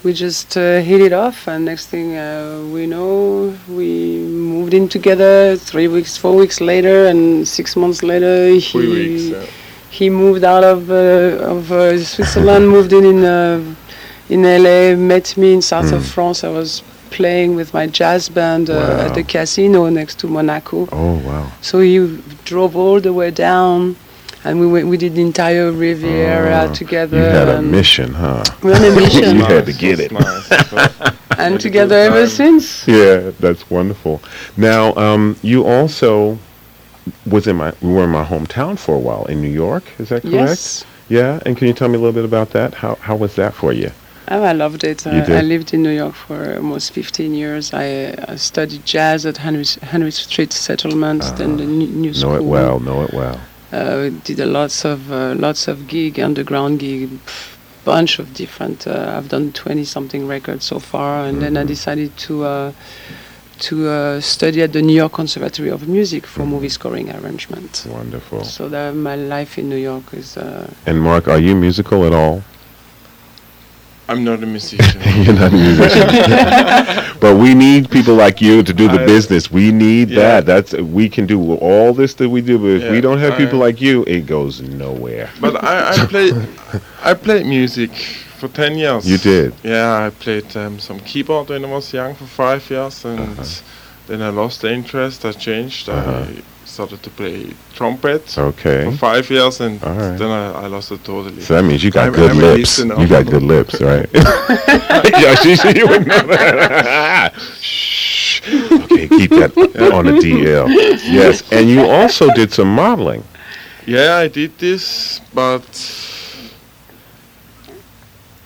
We 0.03 0.13
just 0.13 0.57
uh, 0.57 0.79
hit 0.81 1.01
it 1.01 1.13
off. 1.13 1.47
And 1.47 1.65
next 1.65 1.87
thing 1.87 2.15
uh, 2.17 2.61
we 2.73 2.87
know, 2.87 3.55
we 3.69 4.19
moved 4.19 4.73
in 4.73 4.87
together. 4.89 5.55
Three 5.57 5.87
weeks, 5.87 6.17
four 6.17 6.35
weeks 6.35 6.59
later, 6.61 7.05
and 7.07 7.47
six 7.47 7.75
months 7.75 8.01
later, 8.03 8.47
he 8.49 8.77
weeks. 8.77 9.23
Yeah. 9.29 9.45
he 9.89 10.09
moved 10.09 10.43
out 10.43 10.63
of 10.63 10.89
uh, 10.89 11.53
of 11.55 11.71
uh, 11.71 11.97
Switzerland, 12.03 12.67
moved 12.69 12.93
in 12.93 13.05
in 13.05 13.23
uh, 13.23 13.75
in 14.29 14.43
LA, 14.43 14.95
met 14.95 15.35
me 15.37 15.53
in 15.53 15.61
south 15.61 15.91
of 15.91 16.01
Mm. 16.03 16.13
France. 16.13 16.43
I 16.43 16.49
was 16.49 16.81
playing 17.11 17.55
with 17.55 17.73
my 17.73 17.87
jazz 17.87 18.29
band 18.29 18.69
uh, 18.69 18.73
Wow. 18.73 19.05
at 19.05 19.13
the 19.15 19.23
casino 19.23 19.89
next 19.89 20.15
to 20.19 20.27
Monaco. 20.27 20.87
Oh 20.91 21.15
wow. 21.27 21.51
So 21.61 21.79
he 21.79 21.97
drove 22.45 22.75
all 22.77 23.01
the 23.01 23.11
way 23.13 23.31
down, 23.31 23.95
and 24.43 24.59
we 24.59 24.67
went. 24.67 24.87
We 24.87 24.97
did 24.97 25.15
the 25.15 25.21
entire 25.21 25.71
Riviera 25.71 26.67
Oh, 26.69 26.73
together. 26.73 27.17
You 27.17 27.23
had 27.23 27.47
a 27.49 27.61
mission, 27.61 28.13
huh? 28.13 28.43
We're 28.63 28.75
on 28.75 28.83
a 28.83 28.95
mission, 29.01 29.37
You 29.37 29.43
had 29.45 29.65
to 29.65 29.73
get 29.73 29.99
it. 29.99 30.11
nice. 30.11 30.51
It 30.51 30.71
was 30.71 31.13
and 31.37 31.59
together 31.59 31.95
ever 31.95 32.27
since. 32.27 32.87
Yeah, 32.87 33.31
that's 33.39 33.69
wonderful. 33.69 34.21
Now, 34.57 34.93
um, 34.95 35.37
you 35.41 35.65
also 35.65 36.37
was 37.25 37.47
in 37.47 37.55
my 37.55 37.73
we 37.81 37.91
were 37.93 38.03
in 38.03 38.09
my 38.11 38.23
hometown 38.25 38.77
for 38.77 38.95
a 38.95 38.99
while 38.99 39.25
in 39.25 39.41
New 39.41 39.49
York. 39.49 39.83
Is 39.99 40.09
that 40.09 40.21
correct? 40.21 40.33
Yes. 40.33 40.85
Yeah, 41.09 41.39
and 41.45 41.57
can 41.57 41.67
you 41.67 41.73
tell 41.73 41.89
me 41.89 41.95
a 41.95 41.99
little 41.99 42.13
bit 42.13 42.25
about 42.25 42.51
that? 42.51 42.73
How 42.75 42.95
how 42.95 43.15
was 43.15 43.35
that 43.35 43.53
for 43.53 43.73
you? 43.73 43.91
Oh, 44.27 44.43
I 44.43 44.53
loved 44.53 44.83
it. 44.85 45.05
You 45.05 45.11
I, 45.11 45.39
I 45.39 45.41
lived 45.41 45.73
in 45.73 45.83
New 45.83 45.89
York 45.89 46.13
for 46.13 46.55
almost 46.55 46.93
15 46.93 47.33
years. 47.33 47.73
I, 47.73 48.15
I 48.29 48.35
studied 48.37 48.85
jazz 48.85 49.25
at 49.25 49.35
Henry, 49.35 49.65
Henry 49.81 50.11
Street 50.11 50.53
Settlement, 50.53 51.23
then 51.37 51.57
the 51.57 51.65
new, 51.65 51.87
new 51.87 52.13
school. 52.13 52.29
Know 52.31 52.37
it 52.37 52.43
well. 52.45 52.79
Know 52.79 53.01
it 53.03 53.13
well. 53.13 53.41
Uh, 53.71 54.09
did 54.25 54.39
a 54.39 54.45
lots 54.45 54.83
of 54.85 55.11
uh, 55.11 55.33
lots 55.37 55.67
of 55.67 55.87
gig, 55.87 56.19
underground 56.19 56.79
gig, 56.79 57.09
pff, 57.09 57.55
bunch 57.85 58.19
of 58.19 58.33
different. 58.33 58.85
Uh, 58.85 59.15
I've 59.17 59.29
done 59.29 59.51
20 59.53 59.85
something 59.85 60.27
records 60.27 60.65
so 60.65 60.79
far, 60.79 61.25
and 61.25 61.41
then 61.41 61.55
I 61.57 61.63
Mhm. 61.63 61.67
decided 61.67 62.11
to 62.27 62.43
uh, 62.45 62.71
to 63.59 63.87
uh, 63.89 64.19
study 64.21 64.61
at 64.63 64.71
the 64.73 64.81
New 64.81 64.95
York 64.95 65.13
Conservatory 65.13 65.69
of 65.69 65.87
Music 65.87 66.25
for 66.25 66.45
movie 66.45 66.69
scoring 66.69 67.09
arrangement. 67.11 67.85
Wonderful. 67.87 68.43
So 68.43 68.67
that 68.69 68.95
my 68.95 69.15
life 69.15 69.57
in 69.61 69.69
New 69.69 69.77
York 69.77 70.13
is. 70.13 70.35
Uh, 70.35 70.67
And 70.87 70.99
Mark, 70.99 71.27
are 71.27 71.39
you 71.39 71.55
musical 71.55 72.03
at 72.05 72.13
all? 72.13 72.41
I'm 74.11 74.23
not 74.23 74.43
a 74.43 74.45
musician. 74.45 75.01
You're 75.23 75.33
not 75.43 75.51
a 75.53 75.57
musician. 75.67 76.07
but 77.19 77.35
we 77.37 77.53
need 77.55 77.89
people 77.89 78.15
like 78.15 78.41
you 78.41 78.63
to 78.63 78.73
do 78.73 78.87
the 78.87 79.01
I- 79.01 79.05
business. 79.05 79.49
We 79.51 79.71
need 79.71 80.09
Yeah. 80.09 80.41
that. 80.41 80.45
That's 80.45 80.73
we 80.99 81.09
can 81.09 81.25
do 81.27 81.55
all 81.55 81.93
this 81.93 82.13
that 82.15 82.29
we 82.29 82.41
do, 82.41 82.57
but 82.57 82.73
if 82.83 82.91
we 82.91 82.99
don't 83.01 83.19
have 83.19 83.37
people 83.37 83.59
like 83.59 83.79
you, 83.81 84.03
it 84.07 84.25
goes 84.25 84.61
nowhere. 84.61 85.29
But 85.39 85.53
I, 85.63 85.91
I 85.93 86.05
played 86.13 86.35
I 87.03 87.13
played 87.13 87.45
music 87.45 87.91
for 88.39 88.47
ten 88.49 88.77
years. 88.77 89.05
You 89.09 89.17
did? 89.17 89.53
Yeah, 89.63 90.07
I 90.07 90.09
played 90.09 90.55
um, 90.57 90.79
some 90.79 90.99
keyboard 90.99 91.49
when 91.49 91.63
I 91.65 91.69
was 91.69 91.93
young 91.93 92.15
for 92.15 92.25
five 92.25 92.69
years, 92.69 93.05
and 93.05 93.19
Uh-huh. 93.19 93.61
then 94.07 94.21
I 94.21 94.29
lost 94.29 94.61
the 94.61 94.69
interest. 94.73 95.25
I 95.25 95.31
changed. 95.31 95.89
Uh-huh. 95.89 96.25
I 96.27 96.41
started 96.71 97.03
to 97.03 97.09
play 97.09 97.53
trumpet 97.75 98.37
Okay. 98.37 98.85
for 98.85 98.97
five 98.97 99.29
years, 99.29 99.59
and 99.61 99.83
All 99.83 99.93
right. 99.93 100.17
then 100.17 100.29
I, 100.31 100.63
I 100.63 100.67
lost 100.67 100.91
it 100.91 101.03
totally. 101.03 101.41
So 101.41 101.55
that 101.55 101.63
means 101.63 101.83
you 101.83 101.91
got 101.91 102.05
I'm- 102.05 102.13
good 102.13 102.31
I'm 102.31 102.37
lips. 102.39 102.79
You 102.79 103.07
got 103.07 103.25
good 103.25 103.43
lips, 103.43 103.81
right? 103.81 104.07
yeah, 104.13 105.35
she, 105.35 105.55
she, 105.55 105.77
you 105.79 105.87
would 105.87 106.07
know 106.07 106.23
that. 106.27 107.33
Shh. 107.59 108.41
Okay, 108.71 109.07
keep 109.07 109.29
that 109.31 109.51
on 109.93 110.05
the 110.05 110.13
DL. 110.13 110.67
Yes, 111.19 111.43
and 111.51 111.69
you 111.69 111.81
also 111.87 112.31
did 112.33 112.51
some 112.51 112.73
modeling. 112.73 113.23
Yeah, 113.85 114.15
I 114.15 114.27
did 114.29 114.57
this, 114.57 115.19
but 115.33 115.63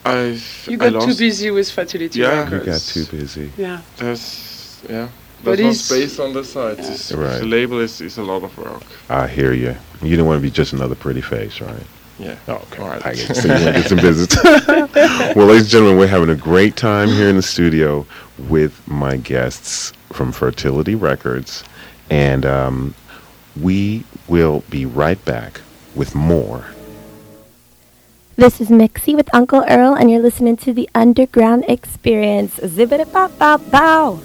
I've 0.03 0.67
you 0.69 0.77
I 0.81 0.89
got 0.89 1.03
too 1.07 1.15
busy 1.15 1.51
with 1.51 1.69
Fertility 1.71 2.19
Yeah. 2.19 2.43
Records. 2.43 2.65
You 2.65 2.71
got 2.71 2.81
too 2.81 3.17
busy. 3.17 3.51
Yeah. 3.57 3.81
There's 3.97 4.81
yeah. 4.89 5.07
But 5.43 5.57
There's 5.57 5.89
no 5.89 5.97
space 5.97 6.19
on 6.19 6.33
the 6.33 6.43
side. 6.43 6.79
Yeah. 6.79 7.17
Right. 7.17 7.39
The 7.39 7.45
label 7.45 7.79
is, 7.79 8.01
is 8.01 8.17
a 8.17 8.23
lot 8.23 8.43
of 8.43 8.57
work. 8.57 8.83
I 9.09 9.27
hear 9.27 9.53
you. 9.53 9.75
You 10.01 10.17
don't 10.17 10.25
want 10.25 10.39
to 10.39 10.41
be 10.41 10.51
just 10.51 10.73
another 10.73 10.95
pretty 10.95 11.21
face, 11.21 11.61
right? 11.61 11.83
Yeah. 12.17 12.37
Okay. 12.47 12.81
All 12.81 12.87
right. 12.87 13.05
I 13.05 13.13
get, 13.13 13.35
so 13.35 13.47
you 13.47 13.53
want 13.53 13.75
to 13.75 13.81
get 13.81 13.89
some 13.89 13.97
business. 13.97 14.43
well, 15.35 15.47
ladies 15.47 15.63
and 15.63 15.69
gentlemen, 15.69 15.97
we're 15.97 16.07
having 16.07 16.29
a 16.29 16.35
great 16.35 16.75
time 16.75 17.09
here 17.09 17.29
in 17.29 17.35
the 17.35 17.41
studio 17.43 18.05
with 18.49 18.87
my 18.87 19.17
guests 19.17 19.91
from 20.13 20.31
Fertility 20.31 20.95
Records, 20.95 21.63
and 22.09 22.45
um, 22.45 22.95
we 23.59 24.03
will 24.27 24.63
be 24.69 24.85
right 24.85 25.23
back 25.25 25.61
with 25.93 26.15
more. 26.15 26.65
This 28.37 28.59
is 28.59 28.69
Mixie 28.69 29.15
with 29.15 29.33
Uncle 29.33 29.63
Earl, 29.69 29.93
and 29.93 30.11
you're 30.11 30.21
listening 30.21 30.57
to 30.57 30.73
the 30.73 30.89
Underground 30.93 31.65
Experience. 31.69 32.55
Zip 32.55 32.89
Zibbity 32.89 33.11
bow 33.11 33.29
bow 33.29 33.57
bow. 33.57 34.19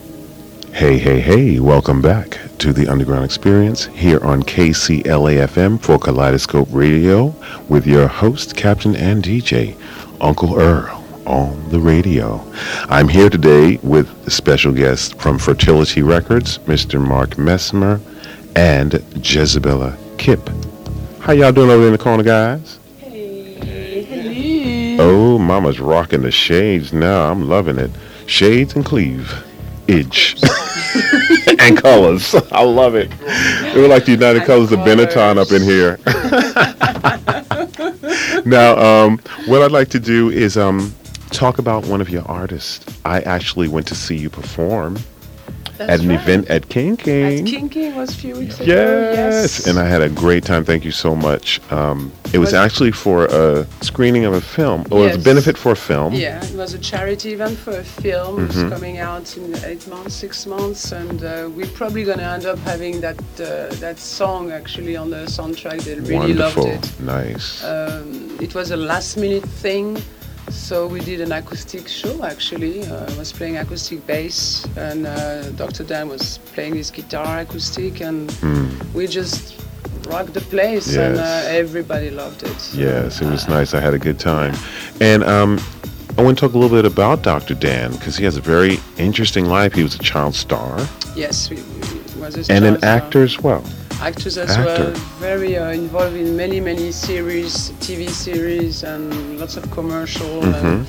Hey, 0.80 0.96
hey, 0.96 1.20
hey, 1.20 1.60
welcome 1.60 2.00
back 2.00 2.40
to 2.56 2.72
the 2.72 2.88
Underground 2.88 3.26
Experience 3.26 3.84
here 3.88 4.18
on 4.24 4.42
KCLAFM 4.42 5.78
for 5.78 5.98
Kaleidoscope 5.98 6.68
Radio 6.70 7.34
with 7.68 7.86
your 7.86 8.08
host, 8.08 8.56
Captain 8.56 8.96
and 8.96 9.22
DJ, 9.22 9.76
Uncle 10.22 10.58
Earl 10.58 11.04
on 11.26 11.68
the 11.68 11.78
radio. 11.78 12.42
I'm 12.88 13.08
here 13.08 13.28
today 13.28 13.76
with 13.82 14.08
a 14.26 14.30
special 14.30 14.72
guest 14.72 15.20
from 15.20 15.38
Fertility 15.38 16.00
Records, 16.00 16.56
Mr. 16.60 16.98
Mark 16.98 17.32
Messmer 17.32 18.00
and 18.56 18.92
Jezebella 18.92 19.98
Kip. 20.16 20.48
How 21.20 21.34
y'all 21.34 21.52
doing 21.52 21.68
over 21.68 21.84
in 21.84 21.92
the 21.92 21.98
corner, 21.98 22.22
guys? 22.22 22.78
Hey. 22.96 24.96
Oh, 24.98 25.38
Mama's 25.38 25.78
rocking 25.78 26.22
the 26.22 26.30
shades 26.30 26.94
now. 26.94 27.30
I'm 27.30 27.50
loving 27.50 27.78
it. 27.78 27.90
Shades 28.24 28.74
and 28.74 28.82
cleave. 28.82 29.44
And 31.58 31.76
colors. 31.76 32.34
I 32.52 32.62
love 32.64 32.94
it. 32.94 33.10
They 33.74 33.80
were 33.80 33.88
like 33.88 34.04
the 34.06 34.12
United 34.12 34.44
Colors 34.44 34.72
of 34.72 34.78
Benetton 34.80 35.36
up 35.36 35.52
in 35.52 35.62
here. 35.62 35.98
now, 38.46 38.76
um, 38.78 39.18
what 39.46 39.62
I'd 39.62 39.70
like 39.70 39.88
to 39.90 40.00
do 40.00 40.30
is 40.30 40.56
um, 40.56 40.94
talk 41.30 41.58
about 41.58 41.86
one 41.86 42.00
of 42.00 42.08
your 42.08 42.22
artists. 42.22 42.84
I 43.04 43.20
actually 43.22 43.68
went 43.68 43.86
to 43.88 43.94
see 43.94 44.16
you 44.16 44.30
perform 44.30 44.98
That's 45.80 45.92
at 45.92 46.00
an 46.00 46.08
right. 46.10 46.20
event 46.20 46.48
at 46.50 46.68
King 46.68 46.94
King. 46.98 47.46
King 47.46 47.68
King 47.70 47.96
was 47.96 48.10
a 48.10 48.18
few 48.24 48.34
weeks 48.36 48.60
ago. 48.60 48.66
Yes, 48.70 49.66
and 49.66 49.78
I 49.78 49.86
had 49.88 50.02
a 50.02 50.10
great 50.10 50.44
time. 50.44 50.62
Thank 50.62 50.84
you 50.84 50.90
so 50.90 51.16
much. 51.16 51.58
Um, 51.72 52.12
it 52.34 52.38
was 52.38 52.48
Was- 52.52 52.54
actually 52.66 52.92
for 52.92 53.24
a 53.24 53.66
screening 53.80 54.26
of 54.26 54.34
a 54.34 54.42
film, 54.42 54.80
or 54.90 55.04
it 55.06 55.06
was 55.12 55.16
a 55.16 55.24
benefit 55.32 55.56
for 55.56 55.72
a 55.72 55.76
film. 55.90 56.12
Yeah, 56.12 56.44
it 56.44 56.54
was 56.54 56.74
a 56.74 56.78
charity 56.78 57.32
event 57.32 57.56
for 57.56 57.70
a 57.78 57.82
film. 58.04 58.44
It's 58.44 58.56
Mhm. 58.56 58.70
coming 58.74 58.98
out 58.98 59.26
in 59.38 59.54
eight 59.64 59.84
months, 59.88 60.14
six 60.24 60.44
months, 60.44 60.92
and 60.92 61.18
uh, 61.24 61.48
we're 61.56 61.74
probably 61.80 62.04
gonna 62.04 62.30
end 62.36 62.44
up 62.44 62.58
having 62.72 63.00
that 63.00 63.18
uh, 63.40 63.74
that 63.84 63.98
song 63.98 64.52
actually 64.52 64.96
on 65.02 65.08
the 65.16 65.22
soundtrack. 65.38 65.78
They 65.86 65.94
really 65.94 66.34
Wonderful, 66.34 66.64
loved 66.68 66.84
it. 66.84 67.00
nice. 67.00 67.64
Um, 67.64 68.36
it 68.38 68.54
was 68.54 68.70
a 68.70 68.76
last 68.76 69.16
minute 69.16 69.46
thing, 69.64 69.86
so 70.50 70.86
we 70.86 71.00
did 71.00 71.20
an 71.20 71.32
acoustic 71.32 71.88
show 71.88 72.24
actually. 72.24 72.84
Uh, 72.86 73.10
I 73.10 73.18
was 73.18 73.32
playing 73.32 73.56
acoustic 73.56 74.06
bass, 74.06 74.66
and 74.76 75.06
uh, 75.06 75.50
Dr. 75.52 75.84
Dan 75.84 76.08
was 76.08 76.38
playing 76.54 76.74
his 76.76 76.90
guitar 76.90 77.40
acoustic, 77.40 78.00
and 78.00 78.30
Hmm. 78.40 78.68
we 78.94 79.06
just 79.06 79.56
rocked 80.08 80.34
the 80.34 80.40
place, 80.40 80.96
and 80.96 81.18
uh, 81.18 81.22
everybody 81.46 82.10
loved 82.10 82.42
it. 82.42 82.74
Yes, 82.74 83.20
it 83.20 83.26
was 83.30 83.48
nice. 83.48 83.74
I 83.74 83.80
had 83.80 83.94
a 83.94 83.98
good 83.98 84.18
time. 84.18 84.54
And 85.00 85.22
um, 85.24 85.58
I 86.18 86.22
want 86.22 86.36
to 86.38 86.46
talk 86.46 86.54
a 86.54 86.58
little 86.58 86.76
bit 86.76 86.84
about 86.84 87.22
Dr. 87.22 87.54
Dan 87.54 87.92
because 87.92 88.16
he 88.16 88.24
has 88.24 88.36
a 88.36 88.40
very 88.40 88.78
interesting 88.98 89.46
life. 89.46 89.72
He 89.74 89.82
was 89.82 89.94
a 89.94 89.98
child 90.02 90.34
star 90.34 90.78
Yes, 91.16 91.48
we 91.50 91.56
was 92.20 92.48
a 92.48 92.52
and 92.52 92.64
an 92.64 92.78
star. 92.78 92.90
actor 92.96 93.22
as 93.22 93.38
well. 93.40 93.62
Actors 94.00 94.38
as 94.38 94.50
Actor. 94.50 94.64
well, 94.64 94.90
very 95.18 95.56
uh, 95.58 95.70
involved 95.70 96.16
in 96.16 96.36
many, 96.36 96.60
many 96.60 96.90
series, 96.92 97.70
TV 97.80 98.08
series, 98.08 98.82
and 98.82 99.38
lots 99.38 99.56
of 99.56 99.70
commercial. 99.70 100.40
Mhm. 100.42 100.84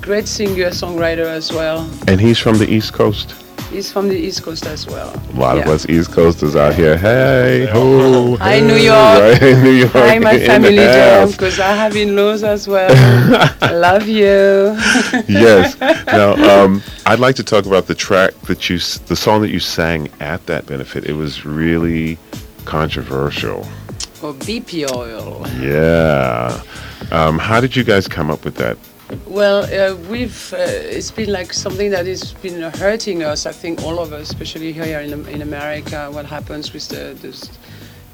Great 0.00 0.26
singer, 0.28 0.70
songwriter 0.70 1.26
as 1.26 1.52
well. 1.52 1.88
And 2.08 2.20
he's 2.20 2.38
from 2.38 2.58
the 2.58 2.68
East 2.68 2.92
Coast. 2.92 3.34
He's 3.72 3.90
from 3.90 4.08
the 4.08 4.14
East 4.14 4.42
Coast 4.42 4.66
as 4.66 4.86
well. 4.86 5.18
A 5.30 5.40
lot 5.40 5.56
of 5.56 5.66
us 5.66 5.88
East 5.88 6.12
Coasters 6.12 6.56
out 6.56 6.74
here. 6.74 6.94
Hey, 6.94 7.64
ho, 7.72 8.36
Hi, 8.36 8.56
hey, 8.56 8.60
New 8.60 8.76
York. 8.76 9.40
Right, 9.40 9.40
New 9.62 9.70
York. 9.70 9.92
Hi, 9.92 10.18
my 10.18 10.38
family 10.38 10.76
because 11.32 11.58
I 11.58 11.74
have 11.74 11.96
in-laws 11.96 12.44
as 12.44 12.68
well. 12.68 12.90
I 13.62 13.72
love 13.72 14.06
you. 14.06 14.76
yes. 15.26 15.80
Now, 16.06 16.34
um, 16.34 16.82
I'd 17.06 17.18
like 17.18 17.34
to 17.36 17.42
talk 17.42 17.64
about 17.64 17.86
the 17.86 17.94
track 17.94 18.34
that 18.42 18.68
you, 18.68 18.76
the 18.76 19.16
song 19.16 19.40
that 19.40 19.50
you 19.50 19.58
sang 19.58 20.10
at 20.20 20.44
that 20.44 20.66
benefit. 20.66 21.06
It 21.06 21.14
was 21.14 21.46
really 21.46 22.18
controversial. 22.66 23.60
Or 24.22 24.34
BP 24.34 24.94
oil. 24.94 25.46
Yeah. 25.58 26.62
Um, 27.10 27.38
how 27.38 27.58
did 27.58 27.74
you 27.74 27.84
guys 27.84 28.06
come 28.06 28.30
up 28.30 28.44
with 28.44 28.56
that? 28.56 28.76
Well, 29.26 29.64
uh, 29.64 29.96
we've 30.10 30.52
uh, 30.52 30.56
it's 30.96 31.10
been 31.10 31.32
like 31.32 31.52
something 31.52 31.90
that 31.90 32.06
has 32.06 32.32
been 32.34 32.60
hurting 32.62 33.22
us. 33.22 33.46
I 33.46 33.52
think 33.52 33.82
all 33.82 33.98
of 33.98 34.12
us, 34.12 34.28
especially 34.30 34.72
here 34.72 35.00
in 35.00 35.26
in 35.28 35.42
America, 35.42 36.08
what 36.10 36.26
happens 36.26 36.72
with 36.72 36.88
the 36.88 37.14
this 37.20 37.50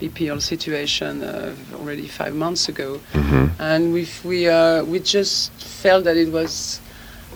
BPL 0.01 0.41
situation 0.41 1.23
uh, 1.23 1.55
already 1.75 2.07
five 2.09 2.35
months 2.35 2.69
ago, 2.69 3.01
Mhm. 3.15 3.51
and 3.59 3.93
we 3.93 4.07
we 4.25 4.49
uh, 4.49 4.85
we 4.85 4.99
just 5.01 5.51
felt 5.83 6.05
that 6.05 6.17
it 6.17 6.31
was 6.33 6.81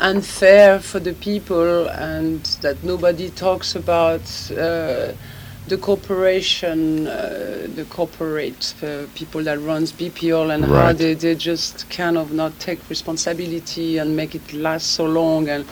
unfair 0.00 0.80
for 0.80 1.00
the 1.00 1.12
people 1.12 1.88
and 1.88 2.40
that 2.62 2.82
nobody 2.82 3.30
talks 3.30 3.74
about. 3.76 4.22
The 5.68 5.78
corporation, 5.78 7.06
uh, 7.06 7.68
the 7.76 7.84
corporate 7.88 8.74
uh, 8.82 9.04
people 9.14 9.42
that 9.44 9.60
runs 9.60 9.92
BPL 9.92 10.52
and 10.54 10.64
how 10.64 10.92
they, 10.92 11.14
they 11.14 11.34
just 11.36 11.88
kind 11.88 12.18
of 12.18 12.32
not 12.32 12.58
take 12.58 12.80
responsibility 12.90 13.98
and 13.98 14.16
make 14.16 14.34
it 14.34 14.52
last 14.52 14.88
so 14.88 15.04
long 15.06 15.48
and 15.48 15.64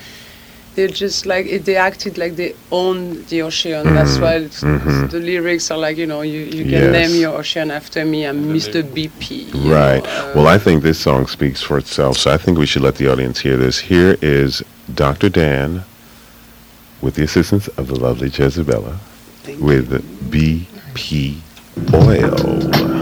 they're 0.77 0.87
just 0.87 1.27
like 1.27 1.47
it, 1.47 1.65
they 1.65 1.75
acted 1.75 2.17
like 2.19 2.37
they 2.37 2.55
own 2.71 3.25
the 3.27 3.43
ocean. 3.43 3.93
That's 3.93 4.17
Mhm. 4.17 4.21
why 4.23 4.35
it's, 4.37 4.63
Mhm. 4.63 5.11
the 5.11 5.19
lyrics 5.19 5.71
are 5.73 5.77
like 5.79 5.97
you 5.97 6.07
know 6.07 6.23
you, 6.23 6.43
you 6.43 6.63
can 6.63 6.83
Yes. 6.85 6.93
name 7.11 7.21
your 7.21 7.37
ocean 7.37 7.73
after 7.73 8.05
me. 8.05 8.25
I'm 8.25 8.45
Mr. 8.55 8.85
BP. 8.85 9.51
Right. 9.69 10.05
know, 10.05 10.11
uh, 10.11 10.33
well, 10.37 10.47
I 10.47 10.59
think 10.59 10.85
this 10.85 11.01
song 11.01 11.27
speaks 11.27 11.61
for 11.61 11.77
itself, 11.77 12.17
so 12.17 12.31
I 12.33 12.37
think 12.39 12.57
we 12.59 12.67
should 12.67 12.83
let 12.83 12.95
the 12.95 13.09
audience 13.09 13.41
hear 13.41 13.57
this. 13.57 13.81
Here 13.81 14.17
is 14.23 14.63
Dr. 14.95 15.29
Dan 15.29 15.83
with 17.03 17.15
the 17.17 17.25
assistance 17.25 17.67
of 17.77 17.89
the 17.89 17.97
lovely 17.99 18.31
Jezebella 18.31 18.95
with 19.61 19.91
BP 20.31 21.41
Oil. 21.95 23.00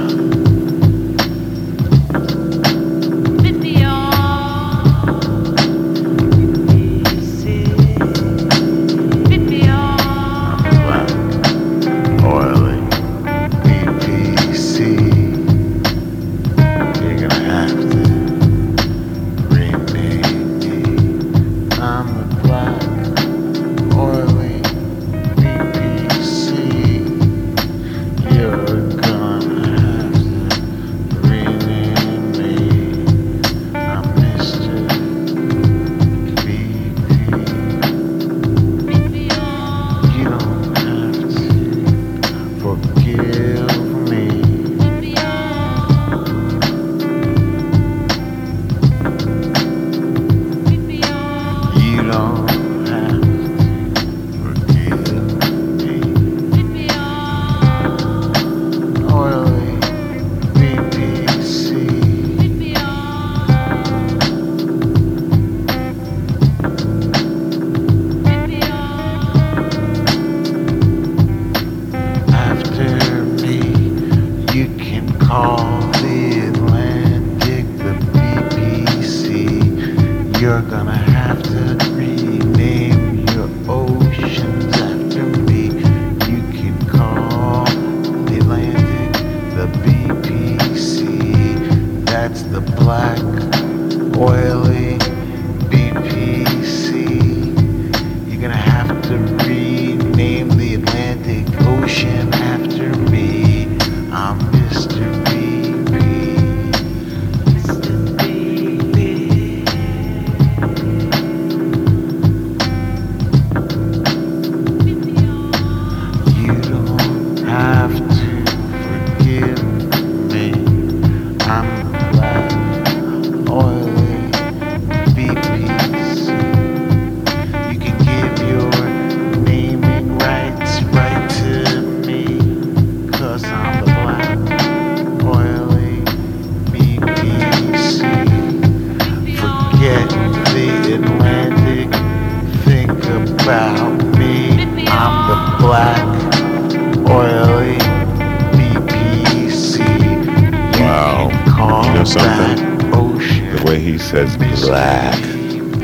Black. 154.69 155.17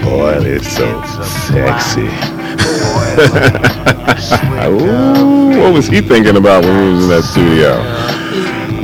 Boy, 0.05 0.37
it's 0.45 0.69
so 0.77 1.03
sexy. 1.49 2.03
Ooh, 4.69 5.59
what 5.59 5.73
was 5.73 5.87
he 5.87 6.03
thinking 6.03 6.37
about 6.37 6.65
when 6.65 6.83
he 6.83 6.89
was 6.93 7.05
in 7.05 7.09
that 7.11 7.25
studio? 7.25 7.81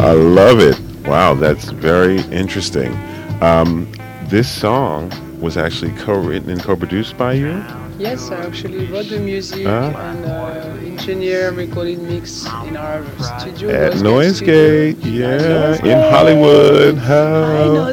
I 0.03 0.13
love 0.13 0.61
it. 0.61 0.81
Wow, 1.07 1.35
that's 1.35 1.67
very 1.67 2.21
interesting. 2.33 2.95
Um, 3.43 3.87
this 4.25 4.49
song 4.51 5.11
was 5.39 5.59
actually 5.59 5.93
co-written 5.93 6.49
and 6.49 6.63
co-produced 6.63 7.19
by 7.19 7.35
you. 7.35 7.63
Yes, 7.99 8.31
I 8.31 8.37
actually 8.47 8.87
wrote 8.87 9.11
the 9.11 9.19
music 9.19 9.67
Ah. 9.67 9.93
and 10.11 10.25
uh, 10.25 10.87
engineer 10.87 11.51
recording 11.53 12.03
mix 12.09 12.47
in 12.67 12.79
our 12.79 13.05
studio. 13.39 13.69
At 13.69 13.93
Noisegate 14.01 14.97
yeah, 15.05 15.77
in. 15.85 15.99
Hollywood. 16.11 16.97
Hi, 16.97 17.93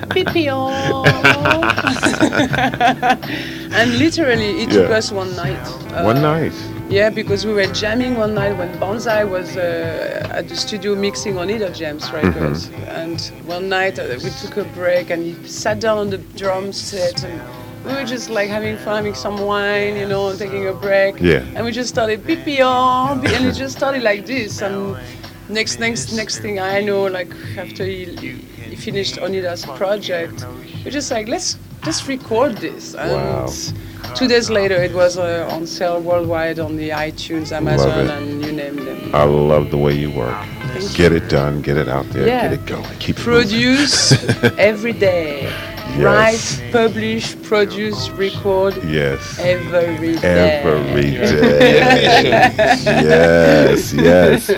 How? 0.29 1.03
and 3.71 3.97
literally, 3.97 4.61
it 4.61 4.69
took 4.71 4.89
us 4.89 5.11
one 5.11 5.35
night. 5.35 5.59
Uh, 5.93 6.03
One 6.03 6.21
night. 6.21 6.53
Yeah, 6.89 7.09
because 7.09 7.45
we 7.45 7.53
were 7.53 7.67
jamming 7.67 8.15
one 8.15 8.33
night 8.33 8.57
when 8.57 8.69
Bonzai 8.77 9.23
was 9.23 9.55
uh, 9.55 10.27
at 10.29 10.49
the 10.49 10.57
studio 10.57 10.93
mixing 10.93 11.37
on 11.37 11.49
Ida 11.49 11.71
James 11.71 12.11
records. 12.11 12.69
And 12.87 13.21
one 13.45 13.69
night 13.69 13.97
uh, 13.97 14.19
we 14.21 14.29
took 14.29 14.57
a 14.57 14.65
break 14.75 15.09
and 15.09 15.23
he 15.23 15.47
sat 15.47 15.79
down 15.79 15.97
on 15.97 16.09
the 16.09 16.17
drum 16.17 16.73
set 16.73 17.23
and 17.23 17.41
we 17.85 17.93
were 17.93 18.03
just 18.03 18.29
like 18.29 18.49
having 18.49 18.75
fun, 18.77 18.97
having 18.97 19.13
some 19.13 19.39
wine, 19.39 19.95
you 19.95 20.07
know, 20.07 20.35
taking 20.35 20.67
a 20.67 20.73
break. 20.73 21.19
Yeah. 21.21 21.45
And 21.55 21.65
we 21.65 21.71
just 21.71 21.89
started 21.89 22.25
beep 22.25 22.45
and 22.45 23.23
it 23.25 23.53
just 23.53 23.77
started 23.77 24.03
like 24.03 24.25
this. 24.25 24.61
And 24.61 24.97
next, 25.47 25.79
next, 25.79 26.11
next 26.13 26.39
thing 26.39 26.59
I 26.59 26.81
know, 26.81 27.05
like 27.05 27.31
after 27.57 27.85
he 27.85 28.43
finished 28.75 29.17
Onida's 29.19 29.65
project, 29.65 30.45
we're 30.83 30.91
just 30.91 31.11
like, 31.11 31.27
let's 31.27 31.57
just 31.83 32.07
record 32.07 32.57
this. 32.57 32.95
And 32.95 33.11
Wow. 33.11 33.47
Two 34.15 34.27
days 34.27 34.49
later, 34.49 34.75
it 34.75 34.93
was 34.93 35.17
uh, 35.17 35.47
on 35.51 35.65
sale 35.65 36.01
worldwide 36.01 36.59
on 36.59 36.75
the 36.75 36.89
iTunes, 36.89 37.51
Amazon, 37.51 38.09
and 38.09 38.43
you 38.45 38.51
name 38.51 38.75
them. 38.75 39.15
I 39.15 39.23
love 39.23 39.71
the 39.71 39.77
way 39.77 39.93
you 39.93 40.11
work. 40.11 40.35
Thank 40.73 40.95
Get 40.95 41.11
it 41.13 41.29
done, 41.29 41.61
get 41.61 41.77
it 41.77 41.87
out 41.87 42.05
there, 42.09 42.27
Yeah. 42.27 42.41
get 42.49 42.53
it 42.53 42.65
going, 42.65 42.97
keep 42.99 43.17
it. 43.17 43.23
Produce 43.23 44.11
every 44.57 44.93
day. 44.93 45.49
Yes. 45.97 46.59
Write, 46.61 46.71
publish, 46.71 47.35
produce, 47.43 48.09
record. 48.11 48.75
Yes. 48.85 49.37
Every 49.39 50.15
day. 50.15 50.61
Every 50.63 51.01
day. 51.11 51.79
yes, 52.85 53.93
yes. 53.93 54.49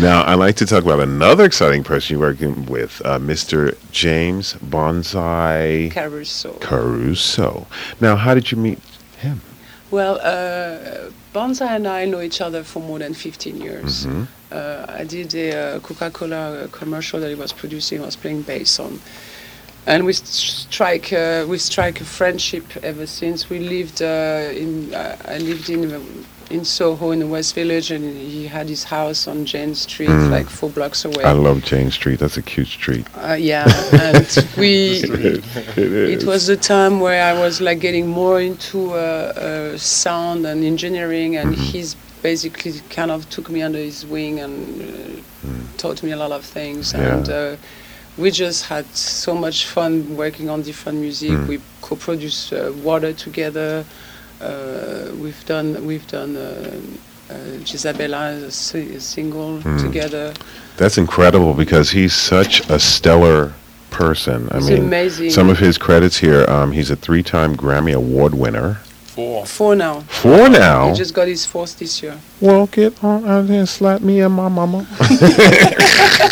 Now, 0.00 0.22
I'd 0.26 0.34
like 0.34 0.56
to 0.56 0.66
talk 0.66 0.84
about 0.84 1.00
another 1.00 1.44
exciting 1.44 1.82
person 1.82 2.12
you're 2.18 2.20
working 2.28 2.66
with, 2.66 3.00
uh, 3.04 3.18
Mr. 3.18 3.74
James 3.90 4.54
Bonzai 4.54 5.90
Caruso. 5.92 6.52
Caruso. 6.60 7.66
Now, 8.00 8.16
how 8.16 8.34
did 8.34 8.52
you 8.52 8.58
meet 8.58 8.78
him? 9.18 9.40
Well, 9.90 10.20
uh, 10.22 11.10
Bonzai 11.34 11.70
and 11.76 11.86
I 11.88 12.04
know 12.04 12.20
each 12.20 12.40
other 12.42 12.62
for 12.62 12.80
more 12.80 12.98
than 12.98 13.14
15 13.14 13.60
years. 13.60 14.06
Mhm. 14.06 14.26
Uh, 14.52 14.84
I 14.88 15.04
did 15.04 15.34
a 15.34 15.76
uh, 15.76 15.80
Coca-Cola 15.80 16.68
commercial 16.70 17.18
that 17.20 17.28
he 17.30 17.34
was 17.34 17.52
producing. 17.52 18.02
I 18.02 18.06
was 18.06 18.16
playing 18.16 18.42
bass 18.42 18.78
on, 18.78 19.00
and 19.86 20.04
we 20.04 20.12
strike 20.12 21.12
uh, 21.12 21.44
we 21.48 21.58
strike 21.58 22.00
a 22.00 22.04
friendship 22.04 22.64
ever 22.82 23.06
since. 23.06 23.48
We 23.50 23.58
lived 23.58 24.00
uh, 24.02 24.50
in 24.52 24.94
uh, 24.94 25.16
I 25.26 25.38
lived 25.38 25.68
in 25.70 25.92
um, 25.94 26.24
in 26.50 26.64
Soho 26.64 27.12
in 27.12 27.18
the 27.20 27.26
West 27.26 27.54
Village, 27.54 27.90
and 27.90 28.04
he 28.16 28.46
had 28.46 28.68
his 28.68 28.84
house 28.84 29.26
on 29.26 29.44
Jane 29.46 29.74
Street, 29.74 30.10
Mm. 30.10 30.30
like 30.30 30.48
four 30.50 30.68
blocks 30.70 31.04
away. 31.04 31.24
I 31.24 31.32
love 31.32 31.62
Jane 31.64 31.90
Street. 31.90 32.18
That's 32.20 32.36
a 32.36 32.42
cute 32.42 32.66
street. 32.68 33.06
Uh, 33.16 33.32
yeah, 33.34 33.64
and 33.92 34.26
we. 34.58 35.00
It 35.02 35.78
is. 35.78 36.22
It 36.22 36.26
was 36.26 36.46
the 36.46 36.56
time 36.56 37.00
where 37.00 37.22
I 37.24 37.32
was 37.40 37.60
like 37.60 37.80
getting 37.80 38.06
more 38.06 38.40
into 38.40 38.92
uh, 38.92 38.96
uh, 38.96 39.78
sound 39.78 40.46
and 40.46 40.62
engineering, 40.64 41.36
and 41.36 41.52
Mm-hmm. 41.52 41.62
he's 41.72 41.96
basically 42.22 42.72
kind 42.90 43.10
of 43.10 43.28
took 43.30 43.50
me 43.50 43.62
under 43.62 43.78
his 43.78 44.06
wing 44.06 44.38
and 44.38 44.54
uh, 44.80 45.50
taught 45.76 46.02
me 46.04 46.12
a 46.12 46.16
lot 46.16 46.30
of 46.32 46.44
things. 46.44 46.92
Mm. 46.92 46.98
Yeah. 46.98 47.16
And 47.16 47.28
uh, 47.28 47.56
we 48.18 48.30
just 48.30 48.66
had 48.66 48.84
so 48.94 49.34
much 49.34 49.66
fun 49.66 50.16
working 50.16 50.50
on 50.50 50.62
different 50.62 50.98
music. 50.98 51.30
Mm. 51.30 51.46
We 51.48 51.60
co-produced 51.80 52.52
uh, 52.52 52.72
Water 52.82 53.12
together. 53.12 53.84
Uh, 54.40 55.10
we've 55.18 55.44
done 55.46 55.86
we've 55.86 56.06
done. 56.06 56.36
Uh, 56.36 56.80
uh, 57.30 57.34
Jezebella, 57.64 58.50
si- 58.50 58.98
single 58.98 59.58
Mm. 59.60 59.80
together. 59.80 60.34
That's 60.76 60.98
incredible 60.98 61.54
because 61.54 61.88
he's 61.90 62.12
such 62.14 62.60
a 62.68 62.78
stellar 62.78 63.54
person. 63.90 64.48
I 64.50 64.58
He's 64.58 64.68
mean, 64.70 64.84
amazing. 64.84 65.30
some 65.30 65.48
of 65.48 65.58
his 65.58 65.78
credits 65.78 66.18
here. 66.18 66.44
Um, 66.50 66.72
he's 66.72 66.90
a 66.90 66.96
three-time 66.96 67.56
Grammy 67.56 67.94
Award 67.94 68.34
winner. 68.34 68.80
Four. 69.14 69.44
Four 69.44 69.76
now. 69.76 70.00
Four 70.08 70.48
now. 70.48 70.88
He 70.88 70.94
just 70.94 71.12
got 71.12 71.28
his 71.28 71.44
fourth 71.44 71.78
this 71.78 72.02
year. 72.02 72.18
Well, 72.40 72.66
get 72.66 73.02
on 73.04 73.26
out 73.26 73.46
there 73.46 73.58
and 73.60 73.68
slap 73.68 74.00
me 74.00 74.20
and 74.20 74.32
my 74.34 74.48
mama. 74.48 74.84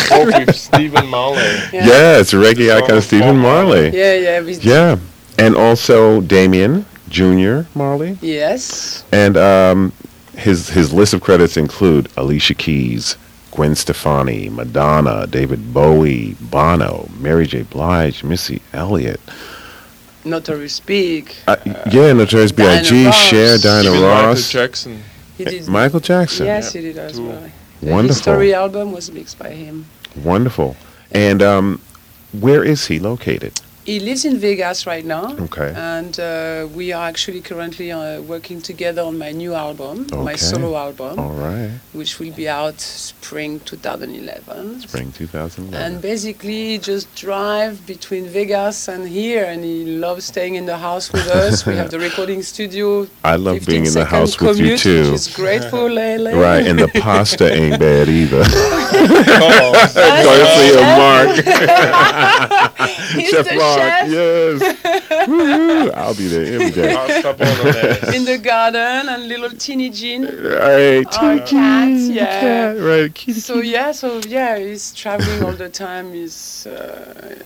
Four 0.08 0.26
with 0.26 0.56
Stephen 0.56 1.06
Marley. 1.08 1.36
Yeah. 1.72 1.86
Yes, 1.86 2.32
reggae 2.32 2.74
icon 2.74 2.88
From 2.88 3.00
Stephen 3.02 3.34
Bob 3.36 3.42
Marley. 3.42 3.90
Yeah, 3.90 4.14
yeah. 4.14 4.40
we- 4.42 4.54
Yeah, 4.54 4.96
and 5.38 5.54
also 5.56 6.20
Damian 6.22 6.86
Jr. 7.08 7.62
Marley. 7.74 8.16
Yes. 8.22 9.04
And 9.12 9.36
um, 9.36 9.92
his 10.36 10.68
his 10.70 10.92
list 10.92 11.12
of 11.12 11.20
credits 11.20 11.56
include 11.58 12.08
Alicia 12.16 12.54
Keys, 12.54 13.16
Gwen 13.50 13.74
Stefani, 13.74 14.48
Madonna, 14.48 15.26
David 15.26 15.74
Bowie, 15.74 16.34
Bono, 16.40 17.08
Mary 17.18 17.46
J. 17.46 17.62
Blige, 17.62 18.24
Missy 18.24 18.62
Elliott. 18.72 19.20
Notorious 20.24 20.80
Big. 20.80 21.32
Uh, 21.46 21.56
yeah, 21.90 22.12
Notorious 22.12 22.52
Diana 22.52 22.82
B.I.G., 22.82 23.06
Ross. 23.06 23.14
Cher, 23.16 23.58
Diana 23.58 23.88
Even 23.88 24.02
Ross. 24.02 24.54
Michael 24.54 24.66
Jackson. 24.66 25.02
He 25.38 25.44
did. 25.44 25.68
Michael 25.68 26.00
Jackson. 26.00 26.46
Yes, 26.46 26.72
he 26.72 26.80
did 26.82 26.98
as 26.98 27.12
Two. 27.16 27.26
well. 27.28 27.50
The 27.80 27.90
Wonderful. 27.90 28.32
History 28.32 28.54
album 28.54 28.92
was 28.92 29.10
mixed 29.10 29.38
by 29.38 29.50
him. 29.50 29.86
Wonderful. 30.22 30.76
And 31.12 31.42
um, 31.42 31.80
where 32.38 32.62
is 32.62 32.86
he 32.88 32.98
located? 32.98 33.60
He 33.84 33.98
lives 33.98 34.24
in 34.24 34.36
Vegas 34.38 34.86
right 34.86 35.04
now. 35.04 35.34
Okay. 35.38 35.72
And 35.74 36.18
uh, 36.20 36.68
we 36.74 36.92
are 36.92 37.08
actually 37.08 37.40
currently 37.40 37.90
uh, 37.90 38.20
working 38.22 38.60
together 38.60 39.02
on 39.02 39.18
my 39.18 39.32
new 39.32 39.54
album, 39.54 40.06
my 40.12 40.36
solo 40.36 40.76
album, 40.76 41.18
All 41.18 41.32
right. 41.32 41.70
which 41.92 42.18
will 42.18 42.32
be 42.32 42.48
out 42.48 42.78
spring 42.80 43.60
2011. 43.60 44.80
Spring 44.82 45.10
2011. 45.12 45.74
And 45.92 46.02
basically, 46.02 46.78
just 46.78 47.12
drive 47.16 47.84
between 47.86 48.26
Vegas 48.26 48.88
and 48.88 49.08
here, 49.08 49.44
and 49.46 49.64
he 49.64 49.84
loves 49.86 50.26
staying 50.26 50.56
in 50.56 50.66
the 50.66 50.76
house 50.76 51.10
with 51.12 51.26
us. 51.28 51.64
we 51.66 51.74
have 51.76 51.90
the 51.90 51.98
recording 52.08 52.42
studio. 52.42 53.06
I 53.24 53.36
love 53.36 53.64
being 53.66 53.86
in 53.86 53.94
the 53.94 54.04
second 54.04 54.10
house 54.18 54.38
with 54.40 54.58
you 54.58 54.76
too. 54.76 55.12
Which 55.12 55.20
is 55.20 55.34
great 55.34 55.64
for 55.64 55.88
Lele. 55.90 56.36
Right, 56.38 56.66
and 56.66 56.78
the 56.78 56.88
pasta 56.88 57.50
ain't 57.52 57.80
bad 57.80 58.08
either. 58.08 58.44
Oh, 58.92 59.72
Garcia 59.94 60.82
Mark. 60.98 61.30
He's 63.14 63.30
Chef 63.30 63.48
the 63.48 63.54
Mark, 63.56 63.78
chef. 63.80 64.08
yes. 64.10 65.28
Woo-hoo. 65.28 65.90
I'll 65.92 66.14
be 66.14 66.26
there 66.28 66.54
every 66.60 66.70
day. 66.70 66.94
Pasta 66.94 67.32
bolognese. 67.34 68.16
in 68.16 68.24
the 68.24 68.38
garden 68.38 69.08
and 69.08 69.28
little 69.28 69.50
teeny 69.50 69.90
Jean. 69.90 70.24
Right, 70.24 71.04
Our 71.22 71.34
Tiki, 71.38 71.50
cat, 71.50 71.88
yeah. 72.12 72.40
cat, 72.40 72.78
right, 72.80 73.14
kitty, 73.14 73.40
So 73.40 73.56
yeah, 73.60 73.92
so 73.92 74.20
yeah, 74.26 74.58
he's 74.58 74.92
traveling 74.94 75.42
all 75.44 75.52
the 75.52 75.68
time. 75.68 76.12
He's 76.12 76.66
uh, 76.66 77.36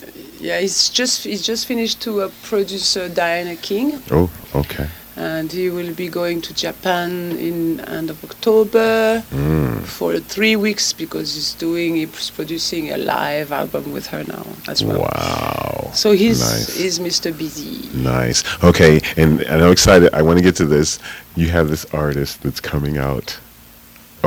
yeah, 0.41 0.61
he's 0.61 0.89
just 0.91 1.25
he's 1.25 1.43
just 1.43 1.67
finished 1.67 2.01
to 2.03 2.23
uh, 2.23 2.31
produce 2.43 2.97
uh, 2.97 3.09
Diana 3.09 3.57
King, 3.57 4.01
Oh, 4.11 4.31
okay. 4.55 4.89
And 5.17 5.53
he 5.53 5.71
will 5.71 5.95
be 5.95 6.09
going 6.09 6.41
to 6.43 6.53
Japan 6.55 7.33
in 7.39 7.81
end 7.81 8.11
of 8.11 8.23
October 8.25 9.23
Mm. 9.33 9.83
for 9.85 10.19
three 10.19 10.57
weeks 10.57 10.93
because 10.93 11.35
he's 11.35 11.55
doing 11.55 11.95
he's 11.97 12.31
producing 12.31 12.91
a 12.93 12.97
live 12.97 13.53
album 13.53 13.93
with 13.93 14.07
her 14.09 14.25
now 14.25 14.47
as 14.69 14.83
well. 14.85 15.01
Wow. 15.03 15.91
So 15.95 16.13
he's 16.13 16.41
Nice. 16.41 16.77
he's 16.77 16.99
Mr. 16.99 17.37
Busy. 17.37 17.89
Nice. 17.97 18.43
Okay, 18.65 19.01
and, 19.17 19.41
and 19.43 19.63
I'm 19.63 19.71
excited. 19.73 20.13
I 20.13 20.23
want 20.23 20.39
to 20.39 20.45
get 20.45 20.57
to 20.57 20.65
this. 20.65 20.99
You 21.37 21.49
have 21.51 21.69
this 21.69 21.85
artist 21.93 22.43
that's 22.43 22.61
coming 22.61 22.97
out, 22.99 23.39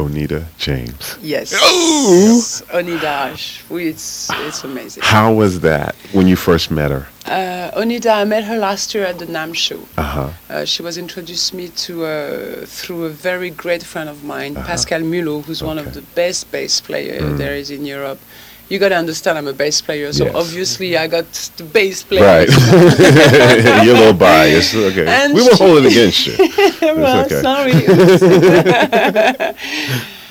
Onita 0.02 0.46
James. 0.60 1.18
Yes. 1.22 1.54
Oh! 1.56 2.36
yes. 2.36 2.62
Onidash. 2.70 3.44
It's 3.90 4.30
it's 4.48 4.64
amazing. 4.64 5.02
How 5.04 5.34
was 5.34 5.62
that 5.62 5.96
when 6.14 6.28
you 6.28 6.36
first 6.36 6.70
met 6.70 6.92
her? 6.92 7.08
Uh, 7.26 7.72
Onida, 7.82 8.12
I 8.22 8.24
met 8.24 8.44
her 8.46 8.58
last 8.58 8.94
year 8.96 9.06
at 9.06 9.18
the 9.20 9.26
NAMM 9.26 9.54
show. 9.56 9.80
Uh-huh. 9.98 10.30
Uh, 10.50 10.66
she 10.66 10.82
was 10.84 10.98
introduced 10.98 11.54
me 11.54 11.68
to 11.86 12.06
uh, 12.06 12.66
through 12.66 13.06
a 13.06 13.10
very 13.10 13.50
great 13.50 13.84
friend 13.84 14.08
of 14.10 14.24
mine, 14.24 14.56
Uh-huh. 14.56 14.68
Pascal 14.68 15.02
Mulot, 15.02 15.44
who's 15.46 15.62
one 15.64 15.80
of 15.80 15.94
the 15.94 16.04
best 16.16 16.52
bass 16.52 16.80
player 16.80 17.20
Mm. 17.20 17.38
there 17.38 17.56
is 17.56 17.70
in 17.72 17.84
Europe. 17.86 18.20
You 18.70 18.80
gotta 18.80 18.96
understand, 18.98 19.38
I'm 19.38 19.48
a 19.48 19.54
bass 19.54 19.82
player, 19.82 20.12
so 20.12 20.26
Yes. 20.26 20.36
obviously 20.36 20.98
I 20.98 21.08
got 21.08 21.26
the 21.56 21.64
bass 21.64 22.04
player. 22.04 22.22
Right. 22.22 22.50
You're 23.86 23.96
a 23.96 24.00
little 24.00 24.14
biased. 24.14 24.76
Okay. 24.90 25.06
And 25.08 25.34
we 25.34 25.42
won't 25.42 25.54
hold 25.58 25.78
it 25.86 25.92
against 25.92 26.28
you. 26.28 26.36
well, 26.82 27.26
okay. 27.26 27.42
sorry. 27.42 27.72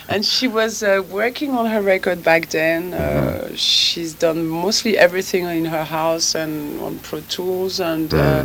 and 0.09 0.25
she 0.25 0.49
was 0.49 0.83
uh, 0.83 1.03
working 1.11 1.51
on 1.53 1.67
her 1.67 1.81
record 1.83 2.23
back 2.23 2.49
then. 2.51 2.93
Uh, 2.95 3.49
she's 3.55 4.13
done 4.15 4.47
mostly 4.47 4.97
everything 4.99 5.45
in 5.47 5.65
her 5.65 5.85
house 5.85 6.35
and 6.35 6.81
on 6.81 6.99
Pro 7.01 7.21
Tools, 7.23 7.81
and 7.81 8.13
uh, 8.15 8.45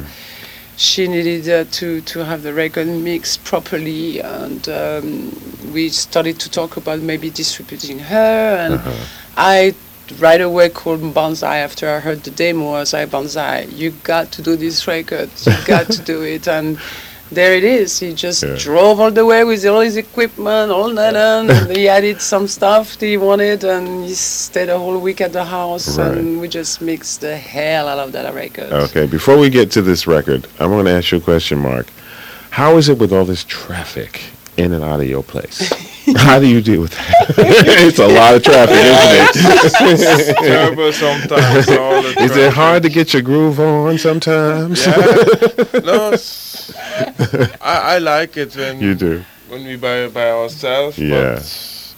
she 0.82 1.08
needed 1.08 1.48
uh, 1.48 1.70
to 1.72 2.02
to 2.02 2.26
have 2.26 2.42
the 2.42 2.54
record 2.54 2.88
mixed 2.88 3.44
properly. 3.44 4.20
And 4.20 4.68
um, 4.68 5.74
we 5.74 5.90
started 5.90 6.40
to 6.40 6.50
talk 6.50 6.78
about 6.78 7.00
maybe 7.00 7.30
distributing 7.30 8.00
her, 8.00 8.58
and 8.60 8.82
I 9.38 9.76
right 10.20 10.42
away 10.42 10.70
called 10.70 11.02
Bonzai 11.14 11.58
after 11.64 11.90
I 11.90 12.00
heard 12.00 12.24
the 12.24 12.32
demo. 12.32 12.74
I 12.74 12.80
was 12.80 12.94
like, 12.94 13.10
Bonzai, 13.10 13.72
you 13.72 13.92
got 14.04 14.32
to 14.34 14.42
do 14.42 14.56
this 14.56 14.88
record. 14.88 15.30
You 15.46 15.54
got 15.66 15.90
to 15.92 16.02
do 16.02 16.24
it. 16.24 16.48
And 16.48 16.80
there 17.32 17.54
it 17.56 17.64
is. 17.64 18.00
He 18.00 18.14
just 18.14 18.44
drove 18.58 19.00
all 19.00 19.12
the 19.12 19.26
way 19.26 19.44
with 19.44 19.66
all 19.66 19.80
his 19.82 19.98
equipment, 19.98 20.72
all 20.72 20.94
that, 20.96 21.16
and 21.16 21.76
he 21.76 21.88
added 21.88 22.22
some 22.22 22.48
stuff 22.48 22.98
that 22.98 23.06
he 23.06 23.18
wanted, 23.18 23.64
and 23.64 24.04
he 24.06 24.14
stayed 24.14 24.70
a 24.70 24.78
whole 24.78 25.00
week 25.00 25.22
at 25.22 25.32
the 25.34 25.46
house, 25.46 25.98
Right. 25.98 26.18
and 26.18 26.40
we 26.42 26.48
just 26.48 26.82
mixed 26.82 27.22
the 27.22 27.36
hell 27.38 27.88
out 27.88 28.00
of 28.00 28.12
that 28.12 28.34
record. 28.34 28.72
Okay, 28.72 29.06
before 29.06 29.38
we 29.38 29.50
get 29.50 29.72
to 29.72 29.82
this 29.82 30.06
record, 30.08 30.48
I 30.60 30.66
want 30.68 30.88
to 30.88 30.94
ask 30.94 31.12
you 31.12 31.18
a 31.20 31.22
question, 31.22 31.60
Mark. 31.60 31.88
How 32.52 32.78
is 32.78 32.90
it 32.90 32.98
with 32.98 33.14
all 33.14 33.24
this 33.26 33.46
traffic 33.46 34.22
in 34.58 34.74
and 34.74 34.84
out 34.84 35.00
of 35.00 35.08
your 35.08 35.24
place? 35.24 35.72
How 36.18 36.40
do 36.40 36.48
you 36.48 36.62
deal 36.62 36.82
with 36.82 36.92
that? 36.92 37.36
it's 37.38 38.00
a 38.00 38.08
lot 38.08 38.36
of 38.36 38.44
traffic, 38.44 38.76
isn't 38.76 39.14
it? 39.14 40.10
It's 40.10 40.40
terrible 40.42 40.92
sometimes, 40.92 41.70
all 41.70 42.02
the 42.02 42.22
Is 42.24 42.36
it 42.36 42.52
hard 42.52 42.84
to 42.84 42.90
get 42.90 43.14
your 43.14 43.22
groove 43.22 43.60
on 43.62 43.98
sometimes? 43.98 44.86
Yeah. 44.86 44.96
no, 45.86 46.08
it's- 46.12 46.71
I, 47.62 47.96
I 47.96 47.98
like 48.00 48.38
it 48.38 48.56
when 48.56 48.80
You 48.82 48.96
do. 48.96 49.24
when 49.50 49.66
we 49.66 49.76
by 49.78 50.08
by 50.10 50.30
ourselves. 50.32 50.98
Yeah. 50.98 51.36
But 51.36 51.96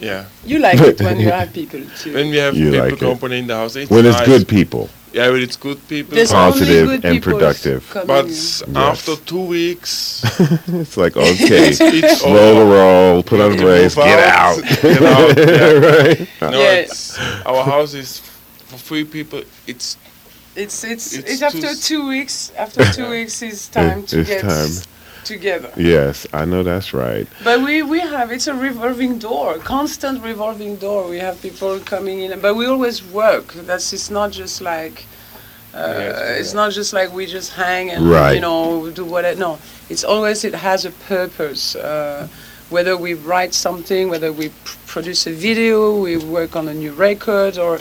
yeah. 0.00 0.26
You 0.44 0.58
like 0.58 0.80
it 0.80 1.00
when 1.00 1.18
you 1.18 1.30
have 1.38 1.52
people 1.52 1.80
too. 1.98 2.12
When 2.14 2.30
we 2.30 2.36
have 2.36 2.54
You 2.56 2.70
people 2.72 2.86
like 2.90 3.22
it. 3.32 3.32
in 3.38 3.46
the 3.46 3.54
house, 3.56 3.76
it's 3.76 3.90
When 3.90 4.04
it's 4.06 4.20
good 4.26 4.46
people. 4.48 4.88
Yeah, 5.12 5.30
when 5.30 5.40
it's 5.40 5.56
good 5.56 5.80
people. 5.88 6.14
There's 6.14 6.30
Positive 6.32 6.88
good 6.88 7.04
and 7.06 7.22
productive. 7.22 7.90
But 8.06 8.26
in. 8.26 8.28
Yes. 8.28 8.62
after 8.74 9.16
two 9.16 9.40
weeks, 9.46 10.22
It's 10.68 10.96
like, 10.98 11.16
okay, 11.16 11.68
It's- 11.70 11.80
it's 11.80 12.22
roll 12.24 12.54
the 12.60 12.64
roll, 12.76 13.22
put 13.22 13.40
on 13.40 13.52
the 13.52 13.56
You 13.56 13.62
brakes, 13.62 13.94
get 13.94 14.18
out, 14.28 14.58
out. 14.58 14.82
get 14.82 15.02
out, 15.02 15.38
yeah. 15.38 15.72
right? 15.72 16.28
no, 16.42 16.60
Yeah. 16.60 16.72
it's 16.84 17.18
our 17.46 17.64
house 17.64 17.94
is 17.94 18.18
for 18.66 18.76
three 18.76 19.04
people. 19.04 19.40
It's 19.66 19.96
It's 20.56 20.84
it's 20.84 21.12
It's 21.14 21.30
it's, 21.30 21.42
after 21.42 21.74
two 21.74 22.08
weeks. 22.08 22.50
After 22.56 22.84
two 22.92 23.10
weeks, 23.16 23.42
it's 23.42 23.68
time 23.68 24.04
to 24.06 24.20
it's 24.20 24.28
get 24.28 24.40
time. 24.42 24.70
together. 25.24 25.70
Yes, 25.76 26.26
I 26.32 26.44
know 26.46 26.62
that's 26.62 26.94
right. 26.94 27.26
But 27.44 27.60
we, 27.62 27.82
we 27.82 28.00
have 28.00 28.32
it's 28.32 28.46
a 28.46 28.54
revolving 28.54 29.18
door, 29.18 29.58
constant 29.58 30.22
revolving 30.22 30.76
door. 30.76 31.08
We 31.08 31.18
have 31.18 31.40
people 31.42 31.78
coming 31.80 32.20
in, 32.20 32.40
but 32.40 32.54
we 32.54 32.66
always 32.66 33.04
work. 33.04 33.52
That's 33.52 33.92
it's 33.92 34.10
not 34.10 34.30
just 34.32 34.60
like 34.62 35.04
uh, 35.74 36.38
it's 36.40 36.54
not 36.54 36.72
just 36.72 36.92
like 36.94 37.12
we 37.12 37.26
just 37.26 37.52
hang 37.52 37.90
and 37.90 38.08
Right. 38.10 38.34
you 38.36 38.40
know 38.40 38.90
do 38.90 39.04
whatever. 39.04 39.38
No, 39.38 39.58
it's 39.90 40.04
always 40.04 40.44
it 40.44 40.54
has 40.54 40.84
a 40.86 40.90
purpose. 40.90 41.76
Uh, 41.76 42.28
whether 42.70 42.96
we 42.96 43.14
write 43.14 43.54
something, 43.54 44.08
whether 44.08 44.32
we 44.32 44.48
pr- 44.64 44.76
produce 44.86 45.26
a 45.28 45.32
video, 45.32 46.00
we 46.00 46.16
work 46.16 46.56
on 46.56 46.66
a 46.66 46.74
new 46.74 46.92
record, 46.92 47.58
or 47.58 47.78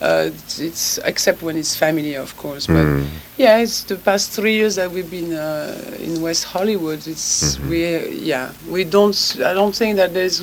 uh, 0.00 0.30
it's, 0.58 0.98
except 1.04 1.42
when 1.42 1.56
it's 1.56 1.74
family, 1.76 2.14
of 2.16 2.36
course. 2.36 2.66
But 2.66 2.84
Mm. 2.84 3.06
yeah, 3.38 3.58
it's 3.58 3.82
the 3.84 3.96
past 3.96 4.30
three 4.30 4.54
years 4.54 4.74
that 4.76 4.90
we've 4.90 5.10
been 5.10 5.32
uh, 5.32 5.96
in 5.98 6.20
West 6.22 6.44
Hollywood. 6.44 7.06
It's 7.06 7.56
Mm-hmm. 7.56 7.70
we 7.70 8.08
yeah 8.32 8.52
we 8.68 8.84
don't 8.84 9.16
I 9.44 9.52
don't 9.54 9.74
think 9.74 9.96
that 9.96 10.12
there's 10.12 10.42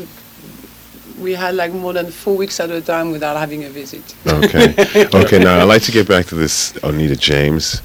we 1.20 1.34
had 1.36 1.56
like 1.56 1.72
more 1.72 1.94
than 1.94 2.12
four 2.12 2.36
weeks 2.36 2.60
at 2.60 2.70
a 2.72 2.82
time 2.82 3.12
without 3.12 3.38
having 3.38 3.63
a 3.63 3.70
visit. 3.70 4.04
Okay. 4.28 4.74
okay, 5.13 5.39
now 5.39 5.60
I'd 5.60 5.70
like 5.76 5.84
to 5.84 5.92
get 5.92 6.08
back 6.08 6.26
to 6.28 6.36
this 6.36 6.74
Oneida 6.84 7.16
James 7.16 7.82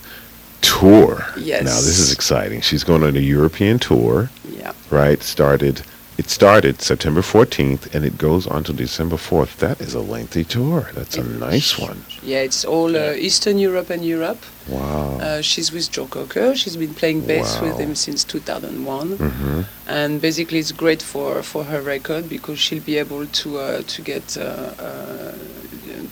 tour. 0.61 1.25
Yes. 1.37 1.63
Now, 1.65 1.77
this 1.77 1.99
is 1.99 2.13
exciting. 2.13 2.63
She's 2.63 2.83
going 2.85 3.03
on 3.05 3.17
a 3.17 3.21
European 3.21 3.79
tour, 3.79 4.31
Yeah. 4.51 4.73
right? 4.91 5.23
Started. 5.23 5.83
It 6.19 6.31
started 6.31 6.83
September 6.83 7.21
14th 7.21 7.95
and 7.95 8.05
it 8.05 8.19
goes 8.19 8.45
on 8.49 8.65
to 8.65 8.73
December 8.73 9.15
4th. 9.15 9.59
That 9.59 9.81
is 9.81 9.95
a 9.95 10.01
lengthy 10.01 10.43
tour. 10.43 10.91
That's 10.93 11.17
a 11.17 11.23
nice 11.23 11.79
one. 11.79 12.05
Yeah, 12.25 12.39
it's 12.41 12.65
all 12.65 12.97
uh, 12.97 13.13
Eastern 13.13 13.57
Europe 13.57 13.89
and 13.89 14.05
Europe. 14.05 14.43
Wow. 14.69 15.21
Uh, 15.21 15.41
she's 15.43 15.71
with 15.71 15.93
Joe 15.93 16.07
Cocker. 16.07 16.57
She's 16.57 16.77
been 16.77 16.93
playing 16.93 17.21
bass 17.21 17.61
with 17.61 17.79
him 17.79 17.95
since 17.95 18.25
2001. 18.25 19.17
hmm 19.17 19.63
and 19.87 20.21
basically 20.21 20.59
it's 20.59 20.73
great 20.73 21.03
for, 21.03 21.43
for 21.43 21.65
her 21.65 21.81
record 21.81 22.29
because 22.29 22.59
she'll 22.59 22.83
be 22.83 22.99
able 22.99 23.27
to 23.27 23.59
uh, 23.59 23.83
to 23.87 24.03
get 24.03 24.37
uh, 24.37 24.43
uh, 24.79 25.33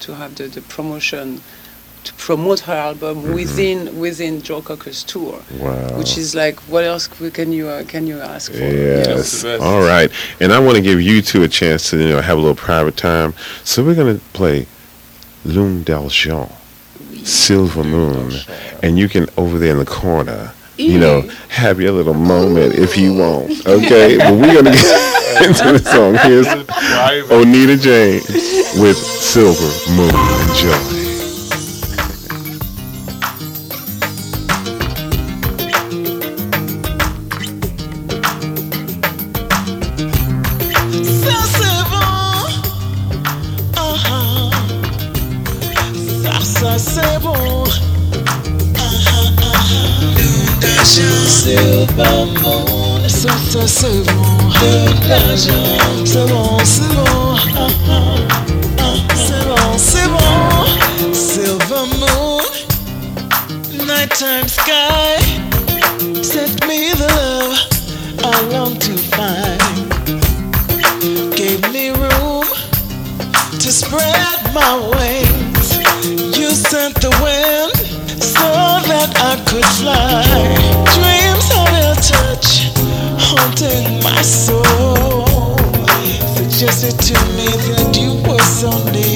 to 0.01 0.14
have 0.14 0.35
the, 0.37 0.45
the 0.49 0.62
promotion 0.62 1.42
to 2.07 2.12
promote 2.14 2.61
her 2.61 2.73
album 2.88 3.33
within 3.35 3.99
within 3.99 4.40
Joe 4.40 4.62
Cocker's 4.62 5.03
tour, 5.05 5.40
Wow. 5.61 5.99
which 5.99 6.16
is 6.16 6.35
like 6.35 6.57
what 6.73 6.85
else 6.85 7.07
can 7.09 7.53
you 7.53 7.69
uh, 7.69 7.83
can 7.85 8.07
you 8.07 8.21
ask 8.21 8.53
for? 8.53 8.59
you 8.59 8.62
know? 8.62 9.16
Yes. 9.16 9.45
All 9.45 9.81
right. 9.81 10.11
And 10.40 10.53
I 10.53 10.59
want 10.59 10.77
to 10.77 10.83
give 10.83 11.01
you 11.01 11.21
two 11.23 11.42
a 11.42 11.49
chance 11.49 11.90
to 11.90 11.99
you 11.99 12.09
know 12.11 12.21
have 12.21 12.38
a 12.38 12.40
little 12.40 12.55
private 12.71 12.97
time. 12.97 13.35
So 13.64 13.83
we're 13.85 13.95
gonna 13.97 14.21
play 14.33 14.66
Lune 15.45 15.83
d'Argent, 15.83 16.51
Silver 17.25 17.85
Moon, 17.85 18.33
and 18.83 18.99
you 18.99 19.09
can 19.09 19.27
over 19.37 19.59
there 19.59 19.73
in 19.73 19.79
the 19.79 19.85
corner, 20.03 20.53
you 20.77 20.99
know, 20.99 21.23
have 21.49 21.81
your 21.81 21.92
little 21.92 22.14
moment 22.14 22.75
if 22.75 22.97
you 22.97 23.14
want. 23.14 23.66
Okay. 23.66 24.16
but 24.19 24.33
we're 24.35 24.55
gonna 24.55 24.73
get 24.73 25.42
into 25.47 25.73
the 25.79 25.83
song. 25.95 26.14
Here's 26.23 26.47
Oneida 27.31 27.77
James 27.77 28.27
with 28.79 28.97
Silver 28.97 29.71
Moon. 29.97 30.14
Enjoy. 30.51 31.06
Sent 76.87 77.01
the 77.01 77.11
wind 77.21 77.75
so 78.23 78.47
that 78.87 79.11
I 79.19 79.35
could 79.49 79.67
fly. 79.75 80.23
Dreams 80.95 81.49
of 81.59 81.67
your 81.83 81.97
touch 81.99 82.71
haunting 83.19 84.01
my 84.05 84.23
soul 84.23 85.27
suggested 86.37 86.97
to 87.09 87.15
me 87.35 87.49
that 87.75 87.99
you 87.99 88.23
were 88.23 88.39
so 88.39 88.71
near. 88.93 89.15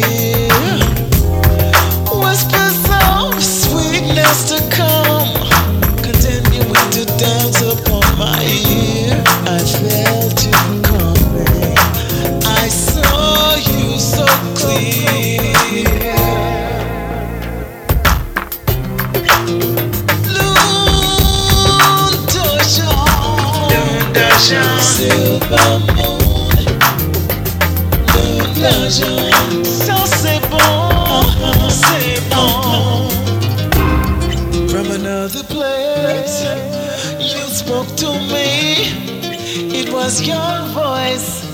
was 40.10 40.26
your 40.26 40.60
voice, 40.74 41.44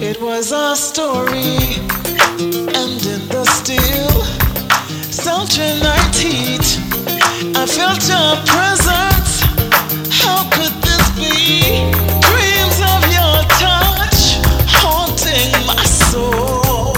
it 0.00 0.18
was 0.22 0.50
our 0.50 0.74
story. 0.74 1.58
And 2.80 3.00
in 3.12 3.22
the 3.28 3.44
still 3.44 4.16
soundtrack 5.12 5.82
I 5.84 6.00
teach, 6.22 6.68
I 7.54 7.66
felt 7.66 8.00
your 8.08 8.32
presence. 8.48 9.32
How 10.22 10.40
could 10.54 10.74
this 10.86 11.04
be? 11.20 11.92
Dreams 12.28 12.78
of 12.92 13.02
your 13.18 13.38
touch 13.60 14.40
haunting 14.80 15.52
my 15.66 15.84
soul. 15.84 16.94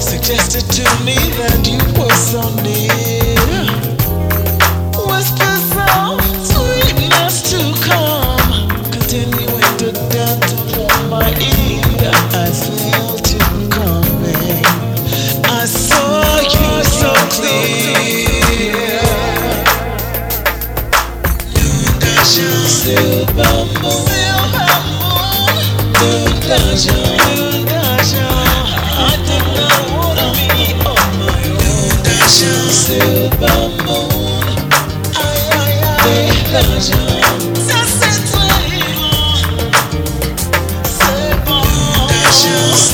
Suggested 0.00 0.66
to 0.78 1.04
me 1.04 1.14
that 1.38 1.68
you 1.70 1.78
were 2.00 2.10
so. 2.10 2.65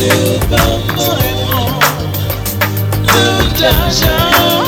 C'est 0.03 0.41
pas 0.49 0.57
vraiment. 0.97 1.79
De 3.03 3.61
l'argent. 3.61 4.62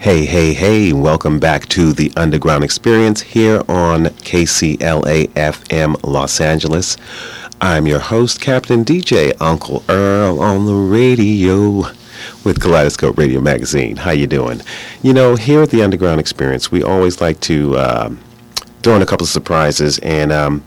Hey, 0.00 0.24
hey, 0.24 0.54
hey, 0.54 0.94
welcome 0.94 1.38
back 1.38 1.66
to 1.68 1.92
the 1.92 2.10
Underground 2.16 2.64
Experience 2.64 3.20
here 3.20 3.58
on 3.68 4.06
KCLA 4.06 5.28
FM 5.28 6.02
Los 6.02 6.40
Angeles. 6.40 6.96
I'm 7.60 7.86
your 7.86 7.98
host, 7.98 8.40
Captain 8.40 8.82
DJ 8.82 9.38
Uncle 9.42 9.84
Earl 9.90 10.40
on 10.40 10.64
the 10.64 10.72
radio 10.72 11.80
with 12.44 12.62
Kaleidoscope 12.62 13.18
Radio 13.18 13.42
Magazine. 13.42 13.96
How 13.96 14.12
you 14.12 14.26
doing? 14.26 14.62
You 15.02 15.12
know, 15.12 15.36
here 15.36 15.60
at 15.60 15.68
the 15.68 15.82
Underground 15.82 16.18
Experience, 16.18 16.72
we 16.72 16.82
always 16.82 17.20
like 17.20 17.38
to 17.40 17.78
um, 17.78 18.20
throw 18.82 18.96
in 18.96 19.02
a 19.02 19.06
couple 19.06 19.24
of 19.24 19.30
surprises, 19.30 19.98
and 19.98 20.32
um, 20.32 20.64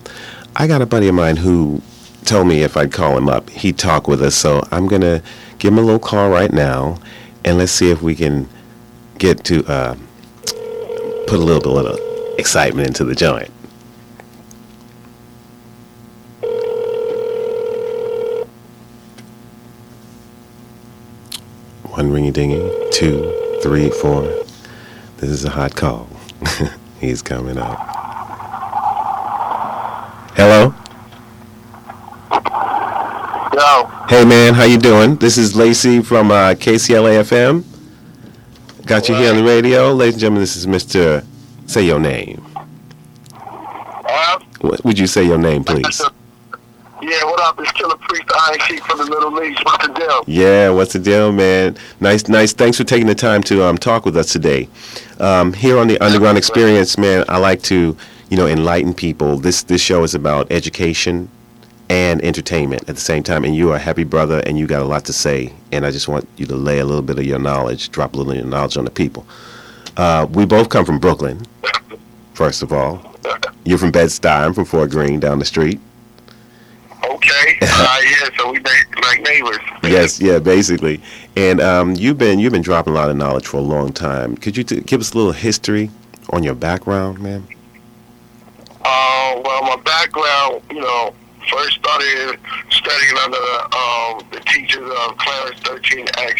I 0.55 0.67
got 0.67 0.83
a 0.83 0.85
buddy 0.85 1.07
of 1.07 1.15
mine 1.15 1.37
who 1.37 1.81
told 2.23 2.45
me 2.45 2.61
if 2.61 2.77
I'd 2.77 2.91
call 2.91 3.17
him 3.17 3.29
up, 3.29 3.49
he'd 3.49 3.79
talk 3.79 4.07
with 4.07 4.21
us. 4.21 4.35
So 4.35 4.61
I'm 4.69 4.87
gonna 4.87 5.23
give 5.57 5.73
him 5.73 5.79
a 5.79 5.81
little 5.81 5.97
call 5.97 6.29
right 6.29 6.53
now, 6.53 6.99
and 7.43 7.57
let's 7.57 7.71
see 7.71 7.89
if 7.89 8.03
we 8.03 8.13
can 8.13 8.47
get 9.23 9.41
to 9.45 9.65
uh, 9.71 9.95
put 11.27 11.39
a 11.39 11.43
little 11.43 11.61
bit 11.61 11.85
of 11.85 12.37
excitement 12.37 12.89
into 12.89 13.05
the 13.05 13.15
joint. 13.15 13.49
One 21.83 22.11
ringy 22.11 22.33
dingy, 22.33 22.69
two, 22.91 23.59
three, 23.63 23.89
four. 23.91 24.23
This 25.17 25.29
is 25.29 25.45
a 25.45 25.49
hot 25.49 25.73
call. 25.73 26.09
He's 26.99 27.21
coming 27.21 27.57
up. 27.57 27.79
Hello. 30.35 30.75
Yo. 33.53 33.85
Hey 34.09 34.25
man, 34.25 34.53
how 34.53 34.65
you 34.65 34.77
doing? 34.77 35.15
This 35.15 35.37
is 35.37 35.55
Lacey 35.55 36.01
from 36.01 36.29
uh, 36.29 36.55
KCLA 36.55 37.21
FM. 37.23 37.72
Got 38.85 39.07
you 39.07 39.15
here 39.15 39.31
on 39.31 39.37
the 39.37 39.43
radio, 39.43 39.93
ladies 39.93 40.15
and 40.15 40.21
gentlemen. 40.21 40.41
This 40.41 40.55
is 40.57 40.67
Mr. 40.67 41.23
Say 41.67 41.85
your 41.85 41.99
name. 41.99 42.43
What- 44.61 44.83
Would 44.85 44.99
you 44.99 45.07
say 45.07 45.23
your 45.23 45.37
name, 45.37 45.63
please? 45.63 46.01
Yeah, 47.01 47.23
what 47.25 47.39
up? 47.41 47.59
It's 47.59 47.71
Killah 47.73 47.99
Priest, 47.99 48.23
Sheik 48.67 48.83
from 48.85 48.97
the 48.97 49.05
Middle 49.05 49.41
East. 49.43 49.59
What's 49.65 49.87
the 49.87 49.93
deal? 49.93 50.23
Yeah, 50.25 50.69
what's 50.69 50.93
the 50.93 50.99
deal, 50.99 51.31
man? 51.33 51.75
Nice, 51.99 52.27
nice. 52.29 52.53
Thanks 52.53 52.77
for 52.77 52.85
taking 52.85 53.07
the 53.07 53.15
time 53.15 53.43
to 53.43 53.63
um, 53.63 53.77
talk 53.77 54.05
with 54.05 54.15
us 54.15 54.31
today. 54.31 54.69
Um, 55.19 55.51
here 55.53 55.77
on 55.77 55.87
the 55.87 55.99
Underground 55.99 56.37
Experience, 56.37 56.97
man, 56.97 57.25
I 57.27 57.37
like 57.39 57.61
to, 57.63 57.97
you 58.29 58.37
know, 58.37 58.47
enlighten 58.47 58.93
people. 58.93 59.37
This 59.37 59.63
this 59.63 59.81
show 59.81 60.03
is 60.03 60.15
about 60.15 60.49
education 60.49 61.27
and 61.93 62.23
entertainment 62.23 62.89
at 62.89 62.95
the 62.95 63.01
same 63.01 63.21
time. 63.21 63.45
And 63.45 63.55
you 63.55 63.71
are 63.71 63.75
a 63.75 63.79
happy 63.79 64.03
brother, 64.03 64.41
and 64.47 64.57
you 64.57 64.65
got 64.65 64.81
a 64.81 64.85
lot 64.85 65.05
to 65.05 65.13
say. 65.13 65.53
And 65.71 65.85
I 65.85 65.91
just 65.91 66.07
want 66.07 66.27
you 66.37 66.47
to 66.47 66.55
lay 66.55 66.79
a 66.79 66.85
little 66.85 67.03
bit 67.03 67.19
of 67.19 67.25
your 67.25 67.37
knowledge, 67.37 67.91
drop 67.91 68.15
a 68.15 68.17
little 68.17 68.31
of 68.31 68.37
your 68.39 68.47
knowledge 68.47 68.77
on 68.77 68.85
the 68.85 68.91
people. 68.91 69.27
Uh, 69.95 70.25
we 70.31 70.43
both 70.43 70.69
come 70.69 70.85
from 70.85 70.97
Brooklyn. 70.97 71.45
First 72.33 72.63
of 72.63 72.73
all, 72.73 73.15
you're 73.63 73.77
from 73.77 73.91
Bed 73.91 74.07
Stuy. 74.07 74.43
I'm 74.43 74.55
from 74.55 74.65
Fort 74.65 74.89
Greene, 74.89 75.19
down 75.19 75.37
the 75.37 75.45
street. 75.45 75.79
Okay. 77.05 77.57
uh, 77.61 77.99
yeah, 78.03 78.29
so 78.39 78.51
we 78.51 78.59
like 78.59 79.21
neighbors. 79.21 79.59
Yes, 79.83 80.19
yeah, 80.19 80.39
basically. 80.39 80.99
And 81.35 81.61
um, 81.61 81.93
you've 81.93 82.17
been 82.17 82.39
you've 82.39 82.53
been 82.53 82.63
dropping 82.63 82.93
a 82.93 82.95
lot 82.95 83.11
of 83.11 83.17
knowledge 83.17 83.45
for 83.45 83.57
a 83.57 83.61
long 83.61 83.93
time. 83.93 84.35
Could 84.35 84.57
you 84.57 84.63
t- 84.63 84.81
give 84.81 84.99
us 84.99 85.13
a 85.13 85.17
little 85.17 85.31
history 85.31 85.91
on 86.31 86.41
your 86.41 86.55
background, 86.55 87.19
man? 87.19 87.47
Uh, 88.83 89.41
well, 89.45 89.61
my 89.61 89.75
background, 89.85 90.63
you 90.71 90.81
know, 90.81 91.13
first 91.49 91.73
started 91.77 92.39
studying 92.69 93.17
under 93.23 93.37
um, 93.75 94.21
the 94.31 94.39
teachers 94.47 94.89
of 94.89 95.17
Clarence 95.17 95.59
13X, 95.61 96.35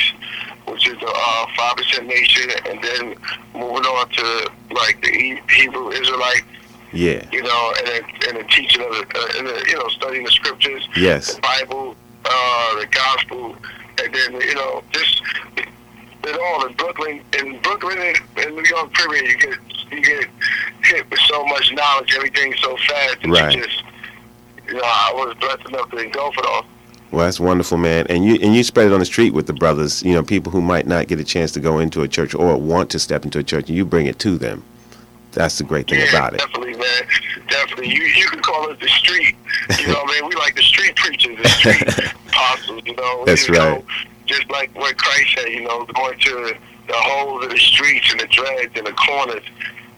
which 0.68 0.88
is 0.88 0.98
the 1.00 1.08
uh, 1.08 1.46
5% 1.58 2.06
Nation, 2.06 2.50
and 2.70 2.84
then 2.84 3.16
moving 3.54 3.86
on 3.86 4.10
to 4.10 4.52
like 4.72 5.02
the 5.02 5.40
Hebrew 5.50 5.90
Israelite, 5.92 6.44
Yeah. 6.92 7.24
you 7.32 7.44
know, 7.44 7.74
and 7.86 8.06
and 8.28 8.38
the 8.38 8.44
teaching 8.50 8.82
of 8.82 8.90
the, 8.92 9.06
uh, 9.20 9.38
and 9.38 9.48
the, 9.48 9.66
you 9.68 9.78
know, 9.78 9.88
studying 9.90 10.24
the 10.24 10.32
scriptures, 10.32 10.88
Yes. 10.96 11.36
the 11.36 11.42
Bible, 11.42 11.96
uh, 12.26 12.80
the 12.80 12.88
gospel, 12.88 13.56
and 14.04 14.14
then, 14.14 14.42
you 14.42 14.56
know, 14.56 14.84
just 14.92 15.22
it 16.26 16.40
all 16.42 16.66
in 16.66 16.74
Brooklyn, 16.74 17.22
in 17.38 17.60
Brooklyn 17.60 17.98
and, 18.00 18.18
and 18.38 18.56
New 18.56 18.64
York, 18.64 18.94
period, 18.94 19.26
you 19.26 19.38
get 19.38 19.58
you 19.92 20.02
get 20.02 20.30
hit 20.84 21.10
with 21.12 21.20
so 21.28 21.46
much 21.46 21.72
knowledge, 21.74 22.16
everything's 22.16 22.60
so 22.62 22.76
fast 22.78 23.18
that 23.22 23.28
Right. 23.30 23.54
you 23.56 23.64
just, 23.64 23.84
you 24.68 24.74
know, 24.74 24.82
I 24.84 25.12
was 25.14 25.36
blessed 25.40 25.68
enough 25.68 25.90
to 25.92 25.98
engulf 25.98 26.38
it 26.38 26.46
all. 26.46 26.66
Well, 27.12 27.26
that's 27.26 27.40
wonderful, 27.40 27.78
man. 27.78 28.08
And 28.10 28.26
you 28.26 28.40
and 28.42 28.56
you 28.56 28.64
spread 28.64 28.88
it 28.88 28.94
on 28.94 29.00
the 29.00 29.06
street 29.06 29.34
with 29.34 29.46
the 29.46 29.54
brothers. 29.54 30.02
You 30.02 30.14
know, 30.14 30.24
people 30.24 30.52
who 30.52 30.62
might 30.62 30.88
not 30.88 31.08
get 31.08 31.20
a 31.20 31.24
chance 31.24 31.52
to 31.52 31.60
go 31.60 31.78
into 31.78 32.02
a 32.02 32.08
church 32.08 32.34
or 32.34 32.58
want 32.58 32.90
to 32.92 33.00
step 33.00 33.24
into 33.24 33.38
a 33.38 33.44
church, 33.44 33.70
and 33.70 33.78
you 33.78 33.86
bring 33.86 34.08
it 34.08 34.18
to 34.20 34.38
them. 34.38 34.64
That's 35.32 35.58
the 35.60 35.64
great 35.64 35.88
thing 35.88 36.00
yeah, 36.00 36.10
about 36.10 36.34
it. 36.34 36.38
definitely, 36.38 36.74
man, 36.74 37.04
definitely. 37.50 37.90
You 37.90 38.02
you 38.02 38.28
can 38.30 38.40
call 38.40 38.70
us 38.70 38.80
the 38.80 38.88
street. 38.88 39.36
You 39.80 39.88
know, 39.88 39.94
what 39.94 40.18
I 40.18 40.22
mean, 40.22 40.30
we 40.30 40.36
like 40.36 40.56
the 40.56 40.64
street 40.64 40.96
preachers, 40.96 41.38
the 41.42 41.50
street 41.50 41.88
apostles. 42.28 42.82
You 42.86 42.96
know, 42.96 43.26
That's 43.26 43.48
you 43.48 43.54
right. 43.56 43.80
Know, 43.80 43.86
just 44.26 44.50
like 44.50 44.76
what 44.76 44.98
Christ 44.98 45.36
said, 45.38 45.50
you 45.50 45.62
know, 45.62 45.86
going 45.86 46.18
to 46.18 46.56
the 46.88 46.94
holes 46.94 47.46
of 47.46 47.52
the 47.52 47.58
streets 47.58 48.12
and 48.12 48.20
the 48.20 48.28
dreads 48.28 48.74
and 48.76 48.88
the 48.88 48.94
corners. 48.94 49.44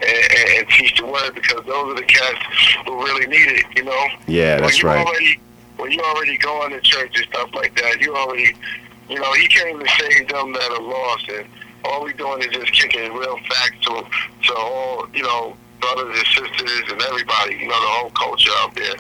And, 0.02 0.12
and, 0.12 0.50
and 0.60 0.70
teach 0.70 0.98
the 0.98 1.06
word 1.06 1.34
because 1.36 1.64
those 1.66 1.92
are 1.92 1.96
the 1.96 2.04
cats 2.04 2.46
who 2.86 2.98
really 2.98 3.28
need 3.28 3.48
it, 3.48 3.66
you 3.78 3.84
know. 3.86 4.08
Yeah, 4.28 4.60
that's 4.60 4.84
when 4.84 4.94
right. 4.94 5.08
Already, 5.08 5.40
when 5.78 5.92
you 5.92 6.02
already 6.02 6.38
going 6.38 6.72
to 6.72 6.82
church 6.82 7.16
and 7.16 7.26
stuff 7.30 7.50
like 7.54 7.76
that, 7.78 8.02
you 8.02 8.16
already, 8.16 8.56
you 9.10 9.20
know, 9.20 9.32
he 9.34 9.48
came 9.48 9.80
to 9.80 9.88
save 9.98 10.28
them 10.28 10.52
that 10.52 10.72
are 10.72 10.82
lost, 10.82 11.30
and 11.30 11.48
all 11.86 12.04
we 12.04 12.14
doing 12.14 12.42
is 12.42 12.50
just 12.50 12.74
kicking 12.74 13.14
real 13.14 13.38
facts 13.48 13.80
to 13.84 14.06
to 14.48 14.56
all, 14.56 15.08
you 15.14 15.24
know, 15.24 15.56
brothers 15.80 16.18
and 16.18 16.28
sisters 16.28 16.92
and 16.92 17.02
everybody, 17.02 17.56
you 17.56 17.68
know, 17.68 17.80
the 17.80 17.88
whole 17.88 18.10
culture 18.12 18.52
out 18.58 18.76
there, 18.76 18.96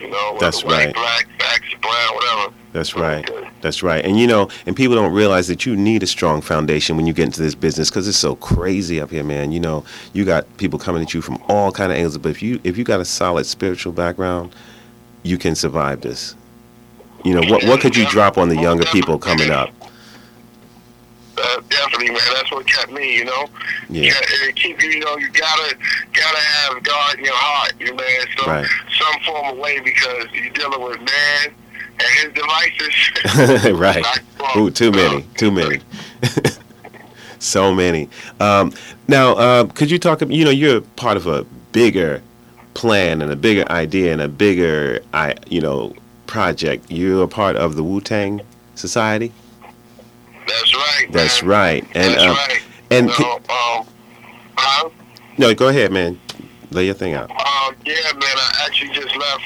you 0.00 0.08
know, 0.10 0.36
That's 0.40 0.64
white, 0.64 0.86
right. 0.86 0.94
black, 0.94 1.28
blacks, 1.38 1.74
brown, 1.80 2.14
whatever. 2.14 2.54
That's 2.72 2.94
right. 2.94 3.28
That's 3.60 3.82
right. 3.82 4.04
And 4.04 4.18
you 4.18 4.26
know, 4.26 4.48
and 4.64 4.76
people 4.76 4.94
don't 4.94 5.12
realize 5.12 5.48
that 5.48 5.66
you 5.66 5.76
need 5.76 6.02
a 6.02 6.06
strong 6.06 6.40
foundation 6.40 6.96
when 6.96 7.06
you 7.06 7.12
get 7.12 7.24
into 7.24 7.42
this 7.42 7.54
business 7.54 7.90
because 7.90 8.08
it's 8.08 8.16
so 8.16 8.36
crazy 8.36 9.00
up 9.00 9.10
here, 9.10 9.24
man. 9.24 9.52
You 9.52 9.60
know, 9.60 9.84
you 10.12 10.24
got 10.24 10.56
people 10.56 10.78
coming 10.78 11.02
at 11.02 11.12
you 11.12 11.20
from 11.20 11.42
all 11.48 11.72
kind 11.72 11.90
of 11.92 11.96
angles, 11.96 12.16
but 12.18 12.30
if 12.30 12.42
you 12.42 12.60
if 12.64 12.78
you 12.78 12.84
got 12.84 13.00
a 13.00 13.04
solid 13.04 13.44
spiritual 13.44 13.92
background, 13.92 14.54
you 15.24 15.36
can 15.36 15.54
survive 15.54 16.00
this. 16.00 16.34
You 17.24 17.34
know, 17.34 17.50
what 17.50 17.64
what 17.64 17.80
could 17.80 17.96
you 17.96 18.06
drop 18.06 18.38
on 18.38 18.48
the 18.48 18.56
younger 18.56 18.84
people 18.86 19.18
coming 19.18 19.50
up? 19.50 19.70
Uh, 21.42 21.60
definitely, 21.68 22.08
man. 22.10 22.20
That's 22.34 22.50
what 22.52 22.66
kept 22.66 22.92
me, 22.92 23.16
you 23.16 23.24
know. 23.24 23.46
Yeah. 23.88 24.12
It 24.14 24.56
keep 24.56 24.82
you, 24.82 24.90
you 24.90 25.00
know, 25.00 25.16
you 25.16 25.28
gotta 25.30 25.76
gotta 26.12 26.38
have 26.40 26.82
God 26.82 27.18
in 27.18 27.24
your 27.24 27.34
heart, 27.34 27.72
you 27.80 27.86
know, 27.86 27.94
man. 27.94 28.26
Some 28.38 28.48
Right. 28.50 28.66
some 28.98 29.20
form 29.24 29.52
of 29.52 29.58
way 29.58 29.80
because 29.80 30.26
you're 30.32 30.50
dealing 30.50 30.82
with 30.82 30.98
man 30.98 31.54
and 31.98 32.08
his 32.18 32.32
devices. 32.34 33.78
right. 33.78 34.04
Ooh, 34.56 34.70
too 34.70 34.90
many. 34.90 35.24
Too 35.36 35.50
many. 35.50 35.80
so 37.38 37.74
many. 37.74 38.08
Um, 38.38 38.72
now, 39.08 39.32
uh, 39.34 39.64
could 39.66 39.90
you 39.90 39.98
talk? 39.98 40.20
You 40.20 40.44
know, 40.44 40.50
you're 40.50 40.80
part 40.82 41.16
of 41.16 41.26
a 41.26 41.44
bigger 41.72 42.22
plan 42.74 43.22
and 43.22 43.32
a 43.32 43.36
bigger 43.36 43.70
idea 43.70 44.12
and 44.12 44.20
a 44.22 44.28
bigger, 44.28 45.00
I, 45.12 45.34
you 45.48 45.60
know, 45.60 45.94
project. 46.26 46.90
You're 46.90 47.24
a 47.24 47.28
part 47.28 47.56
of 47.56 47.76
the 47.76 47.82
Wu 47.82 48.00
Tang 48.00 48.40
Society. 48.74 49.32
That's 50.50 50.74
right. 50.74 51.06
That's 51.10 51.42
right. 51.42 51.84
And 51.94 52.14
That's 52.14 52.22
um, 52.22 52.28
right. 52.36 52.62
and 52.90 53.10
ca- 53.10 53.36
um, 53.36 53.86
huh? 54.56 54.90
no, 55.38 55.54
go 55.54 55.68
ahead, 55.68 55.92
man. 55.92 56.18
Lay 56.70 56.86
your 56.86 56.94
thing 56.94 57.14
out. 57.14 57.30
Um, 57.30 57.74
yeah, 57.84 57.94
man. 58.12 58.22
I 58.22 58.64
actually 58.66 58.90
just 58.90 59.14
left 59.16 59.42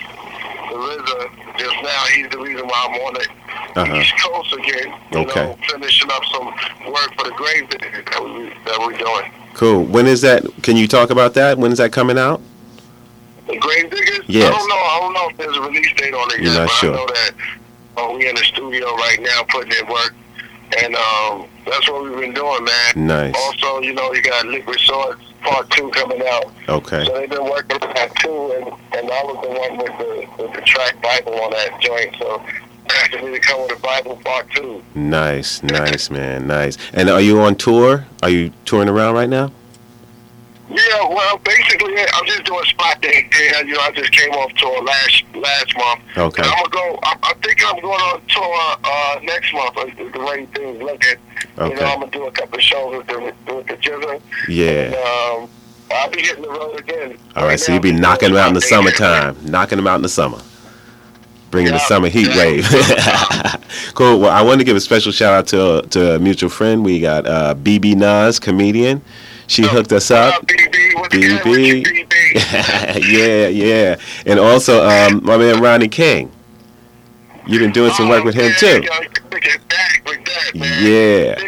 the 0.70 0.76
RZA 0.76 1.58
just 1.58 1.74
now. 1.82 2.04
He's 2.14 2.28
the 2.30 2.38
reason 2.38 2.66
why 2.66 2.86
I'm 2.88 3.00
on 3.02 3.14
the 3.14 3.80
Uh-huh. 3.80 3.96
East 4.00 4.12
Coast 4.22 4.52
again. 4.54 4.92
You 5.12 5.18
Okay. 5.20 5.44
know, 5.46 5.58
finishing 5.70 6.10
up 6.10 6.22
some 6.32 6.46
work 6.92 7.14
for 7.16 7.24
the 7.24 7.32
Gravediggaz 7.32 8.04
that 8.10 8.22
we 8.24 8.52
that 8.64 8.78
we're 8.80 8.96
doing. 8.98 9.30
Cool. 9.54 9.84
When 9.84 10.06
is 10.06 10.20
that? 10.22 10.44
Can 10.62 10.76
you 10.76 10.86
talk 10.88 11.10
about 11.10 11.34
that? 11.34 11.58
When 11.58 11.70
is 11.72 11.78
that 11.78 11.92
coming 11.92 12.18
out? 12.18 12.40
The 13.46 13.56
Gravediggaz? 13.58 14.24
Yes. 14.26 14.52
I 14.54 14.58
don't 14.58 14.68
know. 14.68 14.74
I 14.76 14.98
don't 15.00 15.12
know 15.14 15.28
if 15.30 15.36
there's 15.36 15.56
a 15.56 15.60
release 15.62 15.92
date 15.96 16.14
on 16.14 16.30
it 16.32 16.40
You're 16.40 16.52
yet, 16.52 16.58
not 16.60 16.66
but 16.68 16.72
sure. 16.74 16.92
I 16.92 16.96
know 16.96 17.06
that 17.06 17.30
uh, 17.96 18.12
we 18.16 18.28
in 18.28 18.34
the 18.34 18.42
studio 18.44 18.94
right 18.96 19.20
now 19.20 19.42
putting 19.48 19.72
in 19.72 19.86
work, 19.92 20.14
and 20.78 20.94
um, 20.94 21.48
that's 21.66 21.88
what 21.90 22.04
we've 22.04 22.20
been 22.20 22.34
doing, 22.34 22.64
man. 22.64 23.06
Nice. 23.06 23.34
Also, 23.36 23.80
you 23.80 23.92
know, 23.94 24.12
you 24.12 24.22
got 24.22 24.46
Liquid 24.46 24.78
Swords 24.80 25.20
Part 25.42 25.70
Two 25.70 25.90
coming 25.90 26.22
out. 26.26 26.52
Okay. 26.68 27.04
So 27.04 27.14
they've 27.14 27.30
been 27.30 27.44
working 27.44 27.82
on 27.82 27.94
that 27.94 28.14
too, 28.16 28.52
and 28.52 28.66
and 28.98 29.10
I 29.10 29.22
was 29.24 29.38
the 29.42 29.50
one 29.50 29.76
with 29.78 29.98
the 29.98 30.42
with 30.42 30.52
the 30.54 30.62
track 30.62 31.00
Bible 31.02 31.34
on 31.40 31.50
that 31.52 31.80
joint. 31.80 32.14
So 32.18 32.42
asking 32.90 33.24
me 33.26 33.32
to 33.32 33.40
come 33.40 33.62
with 33.62 33.78
a 33.78 33.80
Bible 33.80 34.16
Part 34.24 34.50
Two. 34.54 34.82
Nice, 34.94 35.62
nice, 35.62 36.10
man, 36.10 36.46
nice. 36.46 36.76
And 36.92 37.08
are 37.08 37.20
you 37.20 37.40
on 37.40 37.56
tour? 37.56 38.06
Are 38.22 38.30
you 38.30 38.52
touring 38.64 38.88
around 38.88 39.14
right 39.14 39.28
now? 39.28 39.52
Yeah, 40.70 41.08
well, 41.08 41.38
basically, 41.38 41.94
I'm 42.14 42.26
just 42.26 42.44
doing 42.44 42.64
spot 42.64 43.00
day. 43.02 43.28
And, 43.56 43.68
you 43.68 43.74
know, 43.74 43.80
I 43.80 43.92
just 43.92 44.10
came 44.12 44.30
off 44.30 44.52
tour 44.54 44.82
last 44.82 45.24
last 45.34 45.76
month. 45.76 46.00
Okay. 46.16 46.42
And 46.42 46.50
I'm 46.50 46.70
gonna 46.70 46.70
go. 46.70 46.98
I, 47.02 47.16
I 47.22 47.34
think 47.42 47.62
I'm 47.66 47.80
going 47.80 48.00
on 48.00 48.22
tour 48.28 48.76
uh, 48.84 49.20
next 49.22 49.52
month. 49.52 49.74
The 49.74 50.20
way 50.20 50.46
things 50.46 50.82
looking. 50.82 51.18
You 51.58 51.80
know, 51.80 51.86
I'm 51.86 52.00
gonna 52.00 52.10
do 52.10 52.26
a 52.26 52.30
couple 52.32 52.58
of 52.58 52.64
shows 52.64 52.96
with 52.96 53.06
the 53.06 53.54
with 53.54 53.66
the 53.66 53.74
GZA. 53.74 54.20
Yeah. 54.48 54.96
Um, 54.96 55.48
I'll 55.90 56.10
be 56.10 56.22
hitting 56.22 56.42
the 56.42 56.48
road 56.48 56.80
again. 56.80 57.18
All 57.36 57.44
right, 57.44 57.60
so 57.60 57.72
you'll 57.72 57.82
be 57.82 57.92
knocking 57.92 58.30
them 58.30 58.38
out 58.38 58.48
in 58.48 58.54
the 58.54 58.60
summertime, 58.60 59.36
knocking 59.44 59.76
them 59.76 59.86
out 59.86 59.96
in 59.96 60.02
the 60.02 60.08
summer, 60.08 60.40
bringing 61.50 61.72
the 61.72 61.78
summer 61.78 62.08
heat 62.08 62.28
wave. 62.28 62.66
cool. 63.94 64.18
Well, 64.18 64.30
I 64.30 64.42
want 64.42 64.60
to 64.60 64.64
give 64.64 64.76
a 64.76 64.80
special 64.80 65.12
shout 65.12 65.34
out 65.34 65.46
to 65.48 65.86
to 65.90 66.16
a 66.16 66.18
mutual 66.18 66.50
friend. 66.50 66.84
We 66.84 67.00
got 67.00 67.26
uh, 67.26 67.54
BB 67.54 67.96
Nas, 67.96 68.40
comedian. 68.40 69.02
She 69.46 69.62
hooked 69.66 69.92
us 69.92 70.10
up. 70.10 70.46
BB. 70.46 71.84
yeah, 72.34 73.46
yeah, 73.48 73.96
and 74.26 74.38
also 74.40 74.84
um, 74.86 75.24
my 75.24 75.36
man 75.36 75.60
Ronnie 75.62 75.88
King. 75.88 76.30
You've 77.46 77.60
been 77.60 77.72
doing 77.72 77.92
some 77.92 78.08
work 78.08 78.24
with 78.24 78.34
him 78.34 78.52
too. 78.58 78.82
Yeah. 80.54 81.34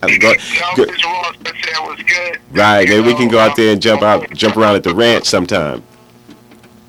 Go- 0.00 0.34
go- 0.76 0.86
right, 2.52 2.88
maybe 2.88 3.00
we 3.06 3.14
can 3.14 3.28
go 3.28 3.38
out 3.38 3.54
there 3.56 3.72
and 3.72 3.82
jump 3.82 4.02
out, 4.02 4.30
jump 4.32 4.56
around 4.56 4.76
at 4.76 4.82
the 4.82 4.94
ranch 4.94 5.26
sometime. 5.26 5.82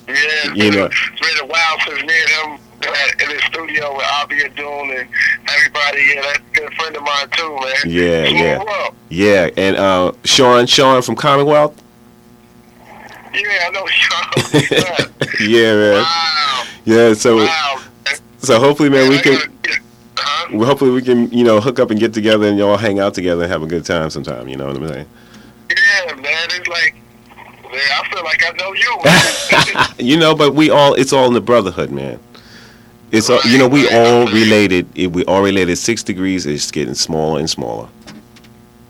Yeah, 0.08 0.54
You 0.56 0.72
know, 0.72 0.86
it's 0.86 1.20
been 1.22 1.40
a 1.44 1.46
while 1.48 1.78
since 1.88 2.02
me 2.04 2.14
and 2.22 2.30
him 2.30 2.54
uh, 2.54 2.58
in 2.86 3.30
the 3.30 3.42
studio 3.48 3.96
with 3.96 4.06
Avi 4.06 4.40
Adun 4.40 5.00
and 5.00 5.10
everybody. 5.48 6.14
Yeah, 6.14 6.22
that's 6.22 6.40
a 6.40 6.54
good 6.54 6.74
friend 6.74 6.96
of 6.96 7.04
mine 7.04 7.30
too, 7.30 7.56
man. 7.56 7.76
yeah, 7.86 8.28
yeah, 8.28 8.90
yeah, 9.10 9.50
and 9.58 9.76
uh, 9.78 10.12
Sean, 10.24 10.66
Sean 10.66 11.02
from 11.02 11.16
Commonwealth. 11.16 11.82
Yeah, 13.34 13.68
I 13.68 13.70
know 13.72 13.86
Sean. 13.88 15.20
yeah, 15.50 15.74
man. 15.76 16.04
Wow. 16.04 16.64
Yeah, 16.86 17.14
so 17.14 17.48
so 18.40 18.60
hopefully, 18.60 18.90
man, 18.90 19.10
we 19.10 19.20
can. 19.20 19.40
Well, 20.54 20.68
hopefully 20.68 20.92
we 20.92 21.02
can, 21.02 21.32
you 21.32 21.46
know, 21.46 21.62
hook 21.62 21.80
up 21.80 21.92
and 21.92 22.00
get 22.00 22.14
together 22.14 22.46
and 22.46 22.58
y'all 22.58 22.76
hang 22.76 23.00
out 23.00 23.14
together 23.14 23.44
and 23.44 23.52
have 23.52 23.64
a 23.64 23.68
good 23.68 23.86
time 23.86 24.10
sometime. 24.10 24.50
You 24.50 24.58
know 24.58 24.68
what 24.68 24.76
I'm 24.76 24.88
saying? 24.88 25.08
yeah, 25.70 26.16
man. 26.16 26.48
It's 26.50 26.68
like, 26.68 26.96
man, 27.72 27.82
I 27.94 28.10
feel 28.10 28.24
like 28.24 28.44
I 28.44 28.52
know 28.58 28.74
you. 28.74 30.06
You 30.06 30.18
know, 30.18 30.36
but 30.36 30.56
we 30.56 30.70
all 30.70 30.96
it's 30.96 31.14
all 31.14 31.28
in 31.28 31.34
the 31.34 31.42
brotherhood, 31.42 31.92
man. 31.92 32.20
It's 33.12 33.30
all, 33.30 33.42
you 33.46 33.58
know 33.58 33.68
we 33.68 33.90
all 33.90 34.26
related. 34.28 34.88
We 34.96 35.26
all 35.26 35.42
related. 35.42 35.76
Six 35.78 36.04
degrees 36.04 36.46
is 36.46 36.72
getting 36.72 36.94
smaller 36.94 37.40
and 37.40 37.50
smaller. 37.50 37.90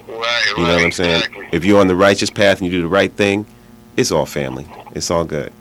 Right, 0.07 0.53
You 0.57 0.63
know 0.63 0.75
what 0.75 0.83
I'm 0.85 0.91
saying? 0.91 1.23
If 1.51 1.65
you're 1.65 1.79
on 1.79 1.87
the 1.87 1.95
righteous 1.95 2.29
path 2.29 2.59
and 2.59 2.67
you 2.67 2.71
do 2.71 2.81
the 2.83 2.87
right 2.87 3.11
thing, 3.11 3.45
it's 3.97 4.11
all 4.11 4.25
family. 4.25 4.67
It's 4.93 5.09
all 5.09 5.25
good. 5.25 5.51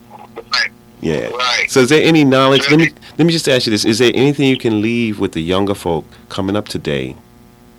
Yeah. 1.01 1.31
So 1.69 1.81
is 1.81 1.89
there 1.89 2.03
any 2.03 2.25
knowledge? 2.25 2.71
Let 2.71 2.79
me 2.79 2.91
let 3.17 3.25
me 3.25 3.33
just 3.33 3.49
ask 3.49 3.67
you 3.67 3.71
this: 3.71 3.85
Is 3.87 3.99
there 3.99 4.13
anything 4.15 4.49
you 4.49 4.59
can 4.59 4.83
leave 4.83 5.19
with 5.19 5.33
the 5.33 5.41
younger 5.41 5.75
folk 5.75 6.05
coming 6.29 6.57
up 6.57 6.69
today? 6.69 7.17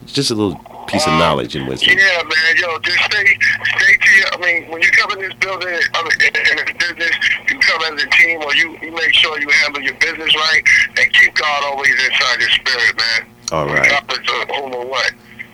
Just 0.08 0.32
a 0.32 0.36
little 0.36 0.56
piece 0.88 1.06
of 1.06 1.14
uh, 1.14 1.20
knowledge 1.20 1.56
and 1.56 1.68
wisdom. 1.68 1.96
Yeah, 1.98 2.24
man. 2.24 2.58
Yo, 2.58 2.80
just 2.80 2.98
stay, 3.04 3.26
stay 3.78 3.98
to 3.98 4.10
your. 4.18 4.28
I 4.34 4.38
mean, 4.40 4.72
when 4.72 4.82
you 4.82 4.90
come 4.92 5.12
in 5.12 5.20
this 5.20 5.34
building, 5.36 5.80
I 5.94 6.02
mean, 6.04 6.12
in, 6.22 6.36
in 6.36 6.66
this 6.66 6.88
business, 6.88 7.16
come 7.72 7.94
as 7.98 8.04
a 8.04 8.08
team, 8.10 8.42
or 8.44 8.54
you, 8.56 8.78
you 8.82 8.92
make 8.92 9.14
sure 9.14 9.40
you 9.40 9.50
handle 9.64 9.82
your 9.82 9.94
business 9.96 10.36
right, 10.36 10.64
and 11.00 11.14
keep 11.14 11.34
God 11.36 11.64
always 11.66 11.92
inside 11.92 12.40
your 12.40 12.50
spirit, 12.50 12.98
man. 12.98 13.28
All 13.52 13.66
right. 13.68 13.92
Whom 14.56 14.74
or 14.74 14.86
what. 14.86 15.12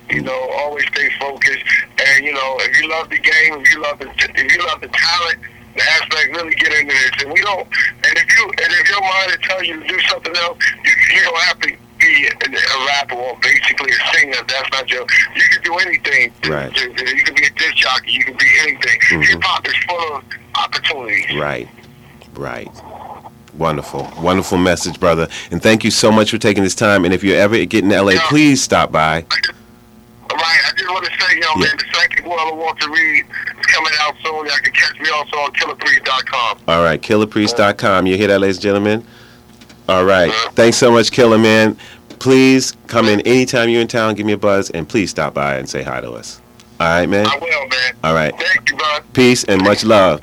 You 0.09 0.21
know, 0.21 0.49
always 0.55 0.85
stay 0.87 1.09
focused, 1.19 1.63
and 1.99 2.25
you 2.25 2.33
know, 2.33 2.57
if 2.61 2.79
you 2.79 2.89
love 2.89 3.09
the 3.09 3.17
game, 3.19 3.59
if 3.59 3.73
you 3.73 3.81
love 3.81 3.99
the, 3.99 4.07
if 4.35 4.55
you 4.55 4.65
love 4.65 4.79
the 4.79 4.87
talent, 4.87 5.37
the 5.75 5.83
aspect, 5.83 6.33
really 6.33 6.55
get 6.55 6.71
into 6.71 6.93
this. 6.93 7.11
And 7.23 7.33
we 7.33 7.41
don't. 7.41 7.67
And 8.05 8.13
if 8.15 8.37
you, 8.39 8.45
and 8.45 8.71
if 8.71 8.89
your 8.89 9.01
mind 9.01 9.31
is 9.31 9.37
telling 9.43 9.65
you 9.65 9.79
to 9.83 9.87
do 9.87 9.99
something 10.07 10.33
else, 10.37 10.57
you, 10.85 10.91
you 11.13 11.21
don't 11.23 11.41
have 11.41 11.59
to 11.59 11.75
be 11.99 12.25
a, 12.27 12.31
a 12.31 12.85
rapper 12.87 13.15
or 13.15 13.37
basically 13.41 13.91
a 13.91 14.15
singer. 14.15 14.37
That's 14.47 14.71
not 14.71 14.89
your. 14.89 15.05
You 15.35 15.43
can 15.51 15.61
do 15.63 15.75
anything. 15.79 16.31
Right. 16.49 16.73
You 16.77 16.83
you 16.87 17.23
can 17.25 17.35
be 17.35 17.43
a 17.45 17.49
disc 17.59 17.75
jockey. 17.75 18.11
You 18.13 18.23
can 18.23 18.37
be 18.37 18.47
anything. 18.61 18.99
Mhm. 19.11 19.27
Hip 19.27 19.43
hop 19.43 19.67
is 19.67 19.75
full 19.89 20.15
of 20.15 20.23
opportunities. 20.55 21.35
Right. 21.37 21.67
Right. 22.37 22.69
Wonderful. 23.55 24.11
Wonderful 24.19 24.57
message, 24.59 24.99
brother. 24.99 25.27
And 25.51 25.61
thank 25.61 25.83
you 25.83 25.91
so 25.91 26.11
much 26.11 26.29
for 26.29 26.37
taking 26.37 26.63
this 26.63 26.75
time. 26.75 27.05
And 27.05 27.13
if 27.13 27.23
you're 27.23 27.39
ever 27.39 27.63
get 27.65 27.83
in 27.83 27.89
LA, 27.89 28.13
please 28.29 28.61
stop 28.61 28.91
by. 28.91 29.25
Right. 30.31 30.59
I 30.65 30.71
just 30.77 30.89
want 30.89 31.05
to 31.05 31.11
say, 31.19 31.39
yo, 31.39 31.55
man, 31.59 31.75
the 31.77 31.85
Psychic 31.93 32.25
World 32.25 32.51
of 32.51 32.57
Walter 32.57 32.89
Reed 32.89 33.25
is 33.59 33.65
coming 33.65 33.91
out 34.01 34.15
soon. 34.23 34.45
Y'all 34.45 34.57
can 34.61 34.73
catch 34.73 34.99
me 34.99 35.09
also 35.09 35.37
on 35.37 35.51
killahpriest.com. 35.53 36.59
All 36.67 36.83
right, 36.83 37.01
killahpriest.com. 37.01 38.05
You 38.05 38.17
hear 38.17 38.27
that, 38.27 38.39
ladies 38.39 38.57
and 38.57 38.63
gentlemen? 38.63 39.03
All 39.89 40.05
right. 40.05 40.31
Thanks 40.53 40.77
so 40.77 40.91
much, 40.91 41.11
Killer 41.11 41.37
Man. 41.37 41.77
Please 42.19 42.75
come 42.87 43.07
in 43.07 43.21
anytime 43.21 43.69
you're 43.69 43.81
in 43.81 43.87
town, 43.87 44.15
give 44.15 44.25
me 44.25 44.33
a 44.33 44.37
buzz, 44.37 44.69
and 44.71 44.87
please 44.87 45.09
stop 45.09 45.33
by 45.33 45.55
and 45.57 45.67
say 45.69 45.81
hi 45.81 46.01
to 46.01 46.11
us. 46.11 46.41
All 46.79 46.87
right, 46.87 47.07
man? 47.07 47.25
I 47.25 47.37
will, 47.37 47.67
man. 47.67 47.93
All 48.03 48.13
right. 48.13 48.33
Thank 48.37 48.69
you, 48.69 48.77
bro. 48.77 48.99
Peace 49.13 49.43
and 49.45 49.63
much 49.63 49.83
love. 49.83 50.21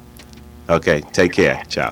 Okay, 0.69 1.01
take 1.12 1.33
care. 1.33 1.62
Ciao. 1.69 1.91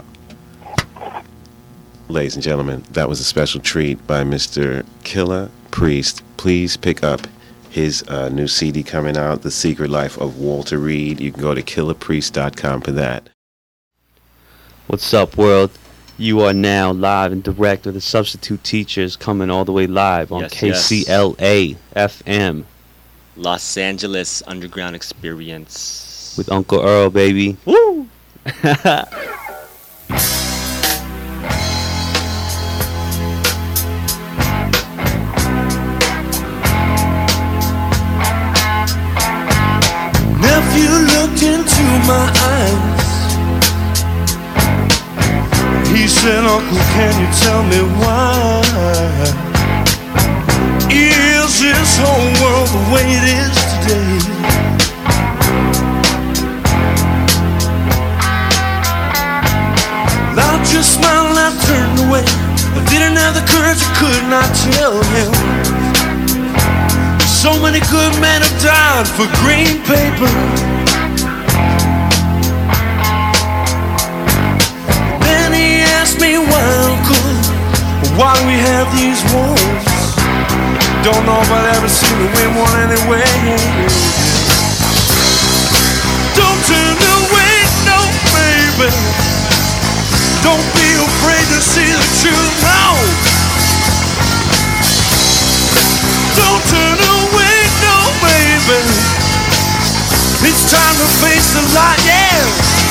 Ladies 2.13 2.35
and 2.35 2.45
gentlemen, 2.45 2.85
that 2.91 3.09
was 3.09 3.21
a 3.21 3.25
special 3.25 3.59
treat 3.59 4.07
by 4.07 4.23
Mr. 4.23 4.85
Killah 5.03 5.49
Priest. 5.71 6.23
Please 6.37 6.77
pick 6.77 7.03
up 7.03 7.27
his 7.71 8.03
uh, 8.07 8.29
new 8.29 8.47
CD 8.47 8.83
coming 8.83 9.17
out, 9.17 9.41
The 9.41 9.51
Secret 9.51 9.89
Life 9.89 10.19
of 10.19 10.39
Walter 10.39 10.77
Reed. 10.77 11.23
You 11.23 11.33
can 11.33 11.41
go 11.41 11.55
to 11.55 11.63
killahpriest.com 11.63 12.83
for 12.83 12.93
that. 12.93 13.31
What's 14.89 15.15
up, 15.15 15.39
world? 15.39 15.71
You 16.19 16.43
are 16.43 16.53
now 16.53 16.93
live 16.93 17.33
and 17.33 17.43
direct 17.43 17.87
with 17.87 17.95
the 17.95 18.03
substitute 18.03 18.63
teachers 18.63 19.17
coming 19.17 19.49
all 19.49 19.65
the 19.65 19.73
way 19.73 19.87
live 19.87 20.33
on 20.33 20.43
Yes, 20.43 20.63
yes. 20.63 20.91
KCLA 20.91 21.77
FM 21.97 22.65
Los 23.37 23.79
Angeles 23.79 24.43
Underground 24.47 24.95
Experience. 24.95 26.35
with 26.37 26.53
Uncle 26.53 26.83
Earl, 26.83 27.09
baby. 27.09 27.57
Woo! 27.65 28.07
my 42.07 42.27
eyes. 42.53 43.13
He 45.89 46.09
said, 46.09 46.45
Uncle, 46.45 46.79
can 46.95 47.13
you 47.21 47.29
tell 47.45 47.63
me 47.63 47.81
why? 48.01 48.63
Is 50.91 51.61
this 51.61 51.99
whole 51.99 52.33
world 52.43 52.69
the 52.69 52.83
way 52.93 53.07
it 53.07 53.25
is 53.41 53.57
today? 53.85 54.19
I 60.35 60.65
just 60.73 60.95
smiled 60.97 61.31
and 61.31 61.39
I 61.39 61.51
turned 61.67 61.99
away. 62.09 62.25
I 62.27 62.81
didn't 62.91 63.17
have 63.17 63.35
the 63.35 63.45
courage, 63.53 63.81
I 63.81 63.91
could 64.01 64.25
not 64.29 64.49
tell 64.73 64.97
him. 65.15 65.31
So 67.27 67.51
many 67.61 67.81
good 67.91 68.15
men 68.21 68.41
have 68.43 68.63
died 68.63 69.07
for 69.07 69.27
green 69.43 69.83
paper. 69.85 70.82
Me 76.23 76.37
Uncle, 76.39 77.35
why 78.15 78.31
we 78.47 78.55
have 78.55 78.87
these 78.95 79.19
wars. 79.35 79.59
Don't 81.03 81.27
know 81.27 81.43
if 81.43 81.51
I'll 81.51 81.75
ever 81.75 81.91
see 81.91 82.15
the 82.15 82.29
win 82.31 82.55
one 82.55 82.79
anyway. 82.87 83.27
Don't 86.39 86.61
turn 86.71 86.95
away, 86.95 87.55
no, 87.91 87.99
baby. 88.31 88.91
Don't 90.47 90.67
be 90.79 90.89
afraid 91.03 91.47
to 91.51 91.59
see 91.59 91.91
the 91.91 92.07
truth 92.23 92.55
now. 92.63 92.95
Don't 96.39 96.63
turn 96.71 96.99
away, 97.03 97.57
no, 97.83 97.97
baby. 98.23 98.79
It's 100.47 100.71
time 100.71 100.95
to 101.03 101.09
face 101.19 101.51
the 101.51 101.63
light, 101.75 101.99
yeah. 102.07 102.82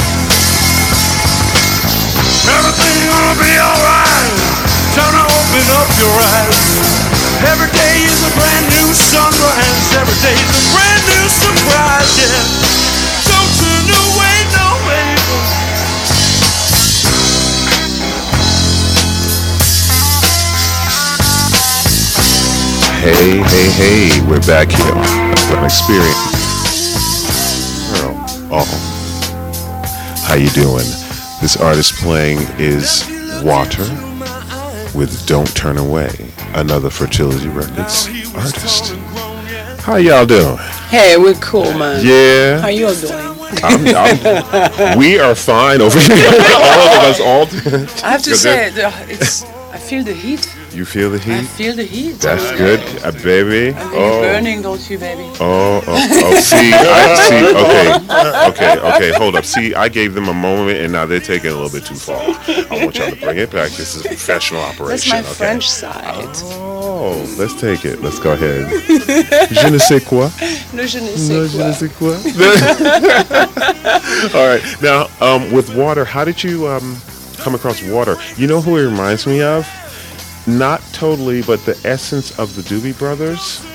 Everything 2.50 2.98
gonna 3.06 3.38
be 3.38 3.54
alright. 3.54 4.34
Time 4.98 5.14
to 5.14 5.26
open 5.30 5.66
up 5.78 5.90
your 6.02 6.10
eyes. 6.10 6.58
Every 7.46 7.70
day 7.70 8.02
is 8.02 8.18
a 8.26 8.32
brand 8.34 8.66
new 8.74 8.90
sunrise. 8.94 9.94
Every 9.94 10.18
day 10.26 10.34
is 10.34 10.58
a 10.58 10.66
brand 10.74 11.04
new 11.06 11.26
surprise. 11.30 12.10
Yeah. 12.18 12.34
Don't 13.30 13.52
turn 13.62 13.86
away, 13.94 14.38
no 14.58 14.68
baby. 14.90 15.22
Hey, 23.02 23.38
hey, 23.38 23.70
hey, 23.78 24.22
we're 24.30 24.42
back 24.46 24.70
here 24.70 24.98
An 25.58 25.64
Experience. 25.66 26.18
Earl, 28.02 28.18
oh, 28.52 28.66
how 30.26 30.36
you 30.36 30.50
doing? 30.50 31.01
This 31.52 31.62
artist 31.62 31.96
playing 31.96 32.40
is 32.60 33.04
Water 33.44 33.84
with 34.98 35.26
Don't 35.28 35.54
Turn 35.54 35.78
Away, 35.78 36.10
another 36.54 36.90
Fertility 36.90 37.50
Records 37.50 38.08
artist. 38.34 38.96
How 39.82 39.98
y'all 39.98 40.26
doing? 40.26 40.56
Hey, 40.88 41.18
we're 41.18 41.34
cool, 41.34 41.74
man. 41.74 42.06
Yeah. 42.06 42.62
How 42.62 42.70
you 42.70 42.88
all 42.88 42.96
doing? 42.96 43.14
I'm, 43.66 43.86
I'm, 43.86 44.98
we 44.98 45.20
are 45.20 45.36
fine 45.36 45.82
over 45.82 46.00
here. 46.00 46.16
all 46.56 46.88
of 46.88 47.04
us, 47.04 47.20
all. 47.20 47.42
I 48.06 48.12
have 48.12 48.22
to 48.22 48.36
say, 48.38 48.72
it's. 49.10 49.44
I 49.44 49.78
feel 49.78 50.06
the 50.06 50.14
heat. 50.14 50.56
You 50.74 50.86
feel 50.86 51.10
the 51.12 51.20
heat? 51.20 51.34
I 51.34 51.44
feel 51.44 51.76
the 51.76 51.84
heat. 51.84 52.14
That's 52.20 52.50
good, 52.58 52.80
uh, 53.04 53.12
baby. 53.24 53.76
And 53.78 53.94
Oh. 53.94 54.22
burning, 54.22 54.62
don't 54.62 54.80
you, 54.90 54.98
baby? 54.98 55.30
Oh, 55.42 55.82
oh, 55.86 55.88
oh, 55.88 56.36
see, 56.40 56.72
I 56.74 57.16
see. 57.28 57.44
Okay, 58.48 58.50
okay, 58.50 58.80
okay. 58.96 59.12
Hold 59.18 59.36
up. 59.36 59.44
See, 59.44 59.76
I 59.76 59.90
gave 59.90 60.14
them 60.14 60.30
a 60.30 60.34
moment, 60.34 60.80
and 60.80 60.94
now 60.94 61.06
they're 61.06 61.20
taking 61.20 61.48
it 61.52 61.54
a 61.54 61.58
little 61.60 61.70
bit 61.78 61.86
too 61.86 61.96
far. 61.96 62.22
I 62.22 62.86
want 62.86 62.96
y'all 62.98 63.10
to 63.12 63.18
bring 63.20 63.38
it 63.38 63.52
back. 63.52 63.72
This 63.72 63.96
is 63.96 64.06
a 64.06 64.08
professional 64.08 64.62
operation. 64.62 65.12
That's 65.12 65.12
my 65.12 65.20
okay. 65.20 65.34
French 65.34 65.70
side. 65.70 66.30
Oh, 66.44 67.26
let's 67.38 67.54
take 67.60 67.84
it. 67.84 68.00
Let's 68.02 68.20
go 68.20 68.32
ahead. 68.32 68.70
Je 69.52 69.68
ne 69.70 69.78
sais 69.78 70.00
quoi. 70.00 70.32
Le 70.74 70.88
je 70.88 71.00
ne 71.00 71.18
sais 71.18 71.34
No, 71.34 71.48
quoi. 71.50 71.50
je 71.50 71.58
ne 71.68 71.74
sais 71.74 71.90
quoi. 72.00 72.16
All 74.34 74.48
right. 74.48 74.64
Now, 74.82 75.10
um, 75.20 75.52
with 75.52 75.70
water, 75.76 76.06
how 76.06 76.24
did 76.24 76.42
you 76.44 76.66
um, 76.68 76.96
come 77.40 77.56
across 77.56 77.82
water? 77.84 78.16
You 78.38 78.48
know 78.48 78.62
who 78.62 78.78
it 78.78 78.86
reminds 78.86 79.26
me 79.28 79.42
of? 79.42 79.68
Not 80.48 80.82
totally, 80.94 81.42
but 81.44 81.64
the 81.66 81.80
essence 81.86 82.38
of 82.40 82.56
the 82.56 82.62
Doobie 82.64 82.98
Brothers. 82.98 83.66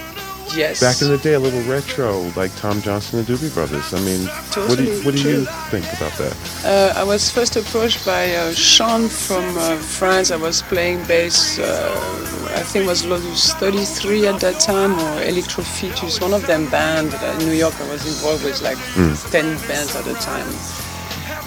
Yes. 0.55 0.81
Back 0.81 1.03
in 1.03 1.09
the 1.09 1.19
day, 1.19 1.35
a 1.35 1.41
little 1.41 1.61
retro, 1.63 2.21
like 2.37 2.55
Tom 2.57 2.81
Johnston 2.81 3.19
and 3.19 3.27
the 3.27 3.35
Doobie 3.35 3.53
Brothers. 3.53 3.93
I 3.93 4.01
mean, 4.01 4.27
what 4.69 4.79
do 4.79 4.85
you, 4.85 5.03
what 5.05 5.15
do 5.15 5.21
you 5.21 5.45
think 5.71 5.85
about 5.93 6.13
that? 6.19 6.35
Uh, 6.65 6.99
I 6.99 7.05
was 7.05 7.31
first 7.31 7.57
approached 7.57 8.07
by 8.07 8.35
uh, 8.35 8.53
Sean 8.53 9.09
from 9.09 9.45
uh, 9.59 9.77
France. 9.77 10.31
I 10.31 10.37
was 10.37 10.63
playing 10.63 11.05
bass, 11.07 11.59
uh, 11.59 12.53
I 12.55 12.63
think 12.63 12.85
it 12.85 12.89
was 12.89 13.05
Lotus 13.05 13.53
33 13.55 14.29
at 14.29 14.41
that 14.41 14.61
time, 14.61 14.93
or 14.99 15.23
Electro 15.25 15.63
Features, 15.65 16.21
one 16.21 16.33
of 16.33 16.47
them 16.47 16.71
band 16.71 17.13
uh, 17.15 17.37
in 17.41 17.47
New 17.47 17.53
York. 17.55 17.75
I 17.81 17.91
was 17.91 18.07
involved 18.07 18.45
with 18.45 18.63
like 18.63 18.79
Mm. 18.97 19.31
10 19.31 19.45
bands 19.69 19.95
at 19.97 20.05
the 20.05 20.15
time. 20.15 20.47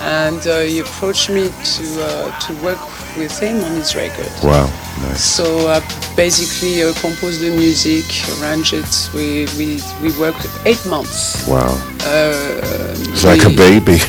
And 0.01 0.45
uh, 0.47 0.59
he 0.59 0.80
approached 0.80 1.30
me 1.30 1.49
to 1.49 2.03
uh, 2.03 2.39
to 2.39 2.53
work 2.63 2.80
with 3.18 3.38
him 3.39 3.64
on 3.64 3.72
his 3.76 3.95
record. 3.95 4.30
Wow, 4.43 4.66
nice. 5.01 5.24
So 5.24 5.68
I 5.70 5.80
basically 6.16 6.84
uh, 6.84 6.93
composed 7.01 7.41
the 7.41 7.49
music, 7.49 8.05
arranged 8.39 8.74
it. 8.74 9.10
We 9.14 9.47
we 9.57 9.82
we 10.01 10.12
worked 10.20 10.47
eight 10.66 10.84
months. 10.86 11.47
Wow. 11.47 11.72
Uh, 12.05 12.95
It's 13.12 13.24
like 13.24 13.43
a 13.45 13.49
baby. 13.55 13.99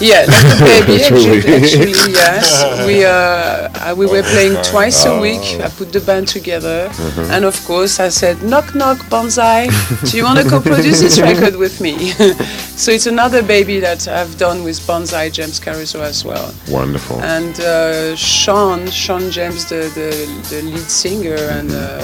Yeah, 0.00 0.26
like 0.28 0.60
a 0.60 0.64
baby. 0.64 1.02
Actually, 1.02 1.38
actually, 1.58 1.90
yes. 2.14 2.86
We 2.86 3.04
uh, 3.04 3.10
uh, 3.10 3.94
we 3.96 4.06
were 4.06 4.22
playing 4.22 4.54
twice 4.62 5.04
a 5.04 5.18
week. 5.20 5.42
I 5.60 5.68
put 5.70 5.92
the 5.92 6.00
band 6.00 6.28
together, 6.28 6.88
Mhm. 6.88 7.30
and 7.34 7.44
of 7.44 7.56
course 7.66 7.98
I 7.98 8.08
said, 8.10 8.36
"Knock 8.42 8.74
knock, 8.74 8.98
Bonzai. 9.10 9.66
Do 10.10 10.16
you 10.16 10.22
want 10.24 10.38
to 10.38 10.48
co-produce 10.52 11.00
this 11.00 11.18
record 11.18 11.56
with 11.56 11.80
me?" 11.80 12.12
so 12.82 12.92
it's 12.92 13.06
another 13.06 13.42
baby 13.42 13.80
that 13.80 14.06
I've 14.06 14.38
done 14.38 14.62
with 14.62 14.78
Bonzai 14.86 15.32
James 15.32 15.58
Caruso 15.58 16.00
as 16.00 16.24
well. 16.24 16.54
Wonderful. 16.68 17.18
And 17.20 17.58
uh, 17.58 18.14
Sean, 18.14 18.86
Sean 18.90 19.30
James, 19.32 19.64
the, 19.68 19.90
the, 19.98 20.10
the 20.50 20.62
lead 20.62 20.88
singer 20.88 21.34
and 21.58 21.70
uh, 21.72 21.98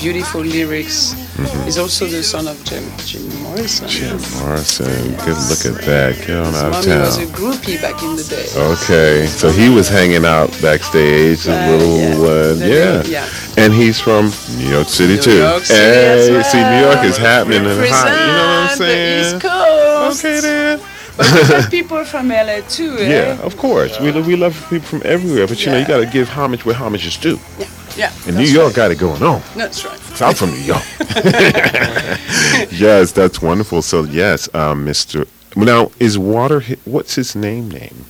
beautiful 0.00 0.40
lyrics, 0.42 1.14
Mhm. 1.38 1.68
is 1.68 1.78
also 1.78 2.06
the 2.06 2.22
son 2.22 2.48
of 2.48 2.56
Jim, 2.64 2.82
Jim 3.06 3.22
Morrison. 3.42 3.86
Jim 3.88 4.18
Morrison. 4.40 5.14
Good 5.24 5.38
look 5.50 5.64
at 5.70 5.84
that. 5.86 6.18
Get 6.26 6.36
on 6.36 6.46
His 6.52 6.62
out 6.62 6.74
of 6.74 6.86
mommy 6.88 7.00
was 7.00 7.18
a 7.18 7.26
groupie 7.26 7.80
back 7.80 8.02
in 8.02 8.16
the 8.16 8.24
day. 8.24 8.46
Okay, 8.56 9.26
so 9.26 9.48
he 9.50 9.68
was 9.68 9.88
hanging 9.88 10.24
out 10.26 10.50
backstage, 10.60 11.46
a 11.46 11.52
Uh, 11.54 11.70
little, 11.70 11.96
yeah. 11.98 12.14
The 12.54 12.68
yeah. 12.68 13.02
yeah. 13.06 13.62
And 13.64 13.72
he's 13.72 14.00
from 14.00 14.32
New 14.56 14.68
York 14.68 14.88
City 14.88 15.14
New 15.14 15.22
too. 15.22 15.38
York 15.38 15.64
City 15.64 15.78
hey, 15.80 16.36
as 16.38 16.50
see, 16.50 16.58
New 16.62 16.80
York 16.80 17.04
is 17.04 17.16
happening 17.16 17.64
and 17.66 17.80
hot. 17.88 18.10
You 18.10 18.32
know 18.38 18.46
what 18.48 18.58
I'm 18.58 18.68
Represent 18.68 18.78
the 18.78 18.84
saying? 18.84 19.34
East 19.36 19.40
Coast. 19.40 20.24
Okay 20.24 20.40
then. 20.40 20.80
But 21.18 21.26
we 21.32 21.40
have 21.54 21.70
people 21.78 22.04
from 22.04 22.28
LA 22.28 22.60
too, 22.68 22.96
eh? 22.98 23.10
Yeah, 23.10 23.42
of 23.46 23.56
course. 23.56 23.98
We, 24.00 24.12
we 24.22 24.36
love 24.36 24.54
people 24.70 24.86
from 24.88 25.02
everywhere, 25.04 25.46
but 25.46 25.58
you 25.60 25.70
know, 25.72 25.78
you 25.78 25.86
got 25.86 25.98
to 25.98 26.06
give 26.06 26.28
homage 26.30 26.64
where 26.64 26.74
homage 26.76 27.04
is 27.06 27.16
due. 27.18 27.38
Yeah, 27.58 27.66
Yeah, 27.96 28.12
And 28.26 28.36
New 28.36 28.44
York 28.60 28.74
got 28.74 28.90
it 28.92 28.98
going 28.98 29.22
on. 29.22 29.42
that's 29.56 29.84
right. 29.84 30.00
I'm 30.22 30.34
from 30.34 30.50
New 30.50 30.64
York. 30.72 30.82
yes, 32.72 33.12
that's 33.12 33.40
wonderful. 33.42 33.82
So 33.82 34.04
yes, 34.04 34.48
um, 34.54 34.84
Mr. 34.86 35.26
Now 35.56 35.90
is 35.98 36.18
Water? 36.18 36.60
hi- 36.60 36.76
What's 36.84 37.14
his 37.14 37.34
name? 37.36 37.68
Name? 37.70 38.04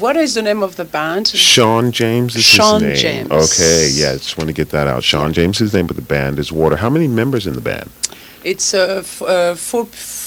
What 0.00 0.16
is 0.16 0.34
the 0.34 0.42
name 0.42 0.62
of 0.62 0.76
the 0.76 0.84
band? 0.84 1.28
Sean 1.28 1.90
James 1.92 2.34
is 2.36 2.44
Sean 2.44 2.82
his 2.82 3.02
name. 3.02 3.28
James. 3.28 3.30
Okay, 3.52 3.88
yeah, 3.92 4.12
just 4.14 4.36
want 4.38 4.48
to 4.48 4.54
get 4.54 4.70
that 4.70 4.86
out. 4.86 5.02
Sean 5.04 5.32
James 5.32 5.56
is 5.56 5.70
his 5.70 5.74
name, 5.74 5.86
but 5.86 5.96
the 5.96 6.02
band 6.02 6.38
is 6.38 6.50
Water. 6.52 6.76
How 6.76 6.90
many 6.90 7.08
members 7.08 7.46
in 7.46 7.54
the 7.54 7.60
band? 7.60 7.88
It's 8.44 8.74
a 8.74 8.98
f- 8.98 9.22
uh, 9.22 9.54
four 9.54 9.86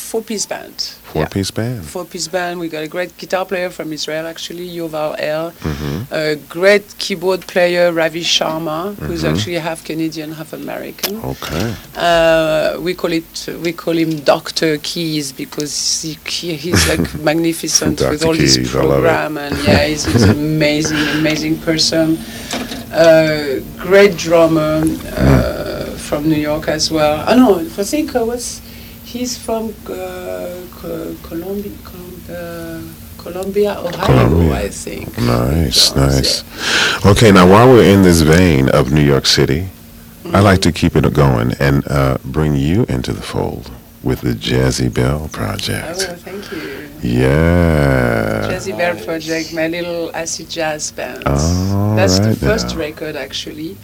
four 0.10 0.22
piece 0.30 0.46
band. 0.54 0.78
Four 1.14 1.26
piece 1.36 1.52
band. 1.52 1.86
Four 1.94 2.06
piece 2.06 2.28
band. 2.36 2.60
We 2.60 2.68
got 2.76 2.84
a 2.84 2.88
great 2.96 3.12
guitar 3.22 3.46
player 3.46 3.70
from 3.78 3.88
Israel, 3.98 4.26
actually, 4.34 4.68
Yoval 4.78 5.12
El. 5.34 5.46
Mhm. 5.52 5.98
A 6.12 6.36
great 6.58 6.86
keyboard 7.04 7.42
player, 7.54 7.86
Ravi 8.02 8.24
Sharma, 8.36 8.80
who's 9.06 9.24
Mhm. 9.24 9.30
actually 9.32 9.58
half 9.68 9.80
Canadian, 9.90 10.30
half 10.40 10.52
American. 10.64 11.14
Okay. 11.34 11.68
Uh, 12.08 12.78
we 12.86 12.92
call 13.02 13.12
it 13.22 13.32
we 13.66 13.72
call 13.84 13.96
him 14.04 14.12
Doctor 14.34 14.72
Keys 14.90 15.28
because 15.44 15.76
he, 16.06 16.14
he- 16.38 16.60
he's 16.64 16.82
like 16.92 17.06
magnificent 17.30 17.96
with 18.12 18.24
all 18.26 18.38
his 18.46 18.54
Keys, 18.58 18.70
I 18.76 18.78
program 18.78 19.34
and 19.46 19.56
yeah, 19.68 19.84
he's, 19.90 20.04
he's 20.12 20.24
an 20.24 20.38
amazing, 20.54 21.04
amazing 21.20 21.56
person. 21.70 22.06
Uh, 22.92 23.60
great 23.88 24.14
drummer 24.26 24.74
uh, 25.16 25.86
from 26.08 26.22
New 26.32 26.42
York 26.52 26.66
as 26.68 26.90
well. 26.98 27.16
I 27.32 27.36
know. 27.36 27.54
I 27.60 27.84
think 27.94 28.16
uh, 28.16 28.26
what's 28.30 28.50
he's 29.12 29.38
from 29.38 29.74
uh, 29.90 30.54
Colombia, 31.24 31.72
Colombia, 31.84 32.82
Columbia, 33.18 33.72
Ohio, 33.80 34.06
Columbia. 34.06 34.56
I 34.56 34.70
think. 34.70 35.18
Nice, 35.18 35.96
nice. 35.96 36.44
Okay, 37.06 37.32
now 37.32 37.50
while 37.50 37.68
we're 37.68 37.92
in 37.92 38.04
this 38.04 38.22
vein 38.22 38.70
of 38.70 38.92
New 38.92 39.04
York 39.14 39.26
City, 39.26 39.68
I 40.26 40.40
like 40.42 40.62
to 40.62 40.72
keep 40.72 40.96
it 40.96 41.12
going 41.14 41.54
and 41.60 41.84
uh, 41.88 42.18
bring 42.24 42.56
you 42.56 42.86
into 42.88 43.12
the 43.14 43.22
fold 43.22 43.72
with 44.04 44.22
the 44.22 44.34
Jezebella 44.34 45.32
Project. 45.32 46.08
Oh, 46.10 46.16
thank 46.16 46.52
you. 46.52 46.90
Yeah. 47.02 48.48
Jazzy 48.50 48.78
Bear 48.78 48.96
Project, 48.96 49.54
my 49.54 49.68
little 49.68 50.16
acid 50.16 50.50
jazz 50.50 50.92
band. 50.92 51.24
All 51.26 51.96
That's 51.96 52.20
the 52.20 52.36
first 52.36 52.70
now. 52.70 52.80
record 52.80 53.16
actually. 53.16 53.76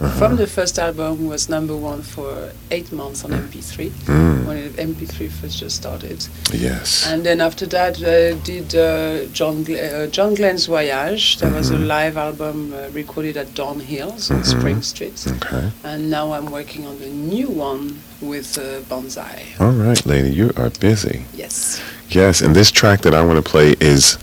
Uh-huh. 0.00 0.18
From 0.18 0.36
the 0.36 0.46
first 0.46 0.78
album 0.78 1.26
was 1.26 1.48
number 1.48 1.76
one 1.76 2.00
for 2.02 2.52
eight 2.70 2.90
months 2.90 3.22
on 3.24 3.32
MP3 3.32 3.90
Mm. 4.06 4.46
when 4.46 4.56
it, 4.56 4.76
MP3 4.78 5.28
first 5.28 5.58
just 5.58 5.76
started. 5.76 6.26
Yes. 6.52 7.06
And 7.06 7.22
then 7.22 7.40
after 7.40 7.66
that, 7.66 7.96
I 8.02 8.32
did 8.42 8.74
uh, 8.74 9.26
John 9.32 9.64
Gl- 9.64 9.78
uh, 9.78 10.06
John 10.06 10.34
Glenn's 10.34 10.66
Voyage. 10.66 11.36
That 11.40 11.52
was 11.52 11.70
a 11.70 11.74
Mhm. 11.76 11.86
live 11.86 12.16
album 12.16 12.72
uh, 12.72 12.88
recorded 12.94 13.36
at 13.36 13.54
Don 13.54 13.80
Hill's 13.80 14.30
on 14.30 14.40
Mhm. 14.42 14.46
Spring 14.46 14.82
Street. 14.82 15.18
Okay. 15.36 15.70
And 15.84 16.10
now 16.10 16.32
I'm 16.32 16.50
working 16.50 16.86
on 16.86 16.98
the 16.98 17.08
new 17.10 17.48
one 17.48 17.98
with 18.22 18.56
uh, 18.58 18.80
Bonzai. 18.88 19.42
All 19.60 19.72
right, 19.86 20.06
lady, 20.06 20.30
you 20.30 20.50
are 20.56 20.70
busy. 20.80 21.24
Yes. 21.36 21.78
Yes, 22.08 22.40
and 22.40 22.54
this 22.56 22.70
track 22.70 23.02
that 23.02 23.14
I 23.14 23.22
want 23.22 23.36
to 23.44 23.50
play 23.50 23.76
is 23.80 24.16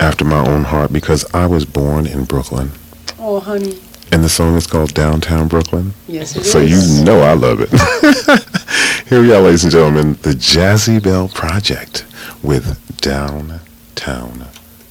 after 0.00 0.24
my 0.24 0.40
own 0.52 0.64
heart 0.64 0.92
because 0.92 1.24
I 1.32 1.46
was 1.46 1.64
born 1.64 2.06
in 2.06 2.24
Brooklyn. 2.24 2.72
Oh, 3.18 3.38
honey. 3.40 3.78
And 4.12 4.24
the 4.24 4.28
song 4.28 4.56
is 4.56 4.66
called 4.66 4.92
Downtown 4.92 5.46
Brooklyn. 5.48 5.94
Yes, 6.08 6.34
it 6.36 6.44
so 6.44 6.58
is. 6.58 6.98
you 6.98 7.04
know 7.04 7.20
I 7.20 7.34
love 7.34 7.60
it. 7.60 7.70
Here 9.08 9.20
we 9.20 9.32
are, 9.32 9.40
ladies 9.40 9.62
and 9.64 9.72
gentlemen, 9.72 10.14
the 10.22 10.30
Jezebella 10.30 11.32
Project 11.32 12.04
with 12.42 12.96
Downtown 13.00 14.46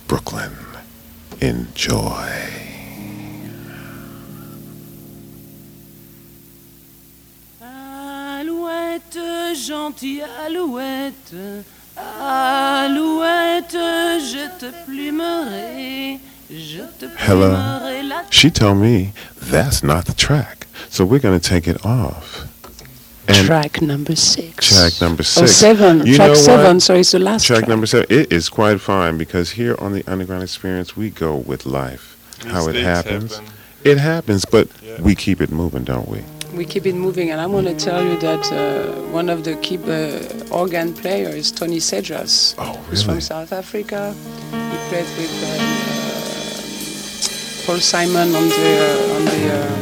Brooklyn. 0.07 0.51
Enjoy. 1.41 2.29
Alouette, 7.61 9.17
gentille 9.55 10.23
alouette, 10.45 11.33
alouette, 11.97 13.73
je 13.73 14.47
te 14.59 14.71
plumerai, 14.85 16.13
je 16.13 16.19
te 16.19 16.38
Hello. 16.49 18.25
She 18.31 18.49
told 18.49 18.77
me 18.79 19.13
that's 19.37 19.83
not 19.83 20.05
the 20.05 20.13
track. 20.13 20.65
So 20.89 21.05
we're 21.05 21.19
going 21.19 21.39
to 21.39 21.49
take 21.49 21.67
it 21.67 21.85
off. 21.85 22.45
And 23.27 23.45
track 23.45 23.81
number 23.83 24.15
six. 24.15 24.67
track 24.75 24.99
number 24.99 25.21
Oh, 25.21 25.23
six. 25.45 25.51
seven. 25.51 26.05
You 26.07 26.15
track 26.15 26.29
know 26.29 26.33
seven. 26.33 26.75
what? 26.77 26.81
So 26.81 26.95
it's 26.95 27.11
the 27.11 27.19
last 27.19 27.45
track 27.45 27.59
track. 27.59 27.69
number 27.69 27.85
seven. 27.85 28.07
It 28.09 28.33
is 28.33 28.49
quite 28.49 28.81
fine 28.81 29.19
because 29.19 29.51
here 29.51 29.75
on 29.77 29.93
the 29.93 30.03
Underground 30.07 30.41
Experience, 30.41 30.97
we 30.97 31.11
go 31.11 31.35
with 31.35 31.67
life, 31.67 32.17
how 32.47 32.67
it 32.67 32.75
happens. 32.75 33.35
happen. 33.37 33.53
It 33.83 33.97
happens, 33.99 34.45
but 34.45 34.67
we 34.99 35.13
keep 35.13 35.41
it 35.41 35.51
moving, 35.51 35.83
don't 35.83 36.07
we? 36.09 36.23
We 36.55 36.65
keep 36.65 36.87
it 36.87 36.95
moving, 36.95 37.29
and 37.29 37.39
I 37.39 37.45
want 37.45 37.67
to 37.67 37.75
tell 37.75 38.03
you 38.03 38.17
that 38.19 38.51
uh, 38.51 38.91
one 39.11 39.29
of 39.29 39.43
the 39.43 39.55
key 39.57 39.77
uh, 39.77 40.47
organ 40.51 40.95
players 40.95 41.35
is 41.35 41.51
Tony 41.51 41.77
Cedras. 41.77 42.55
Oh, 42.57 42.75
He's 42.89 43.03
from? 43.03 43.21
South 43.21 43.53
Africa. 43.53 44.15
He 44.51 44.77
played 44.89 45.05
with 45.15 45.43
uh, 45.43 46.08
Paul 47.69 47.79
Simon 47.81 48.33
on 48.33 48.49
the 48.49 48.67
uh, 48.81 49.15
on 49.15 49.25
the 49.25 49.41
um, 49.53 49.77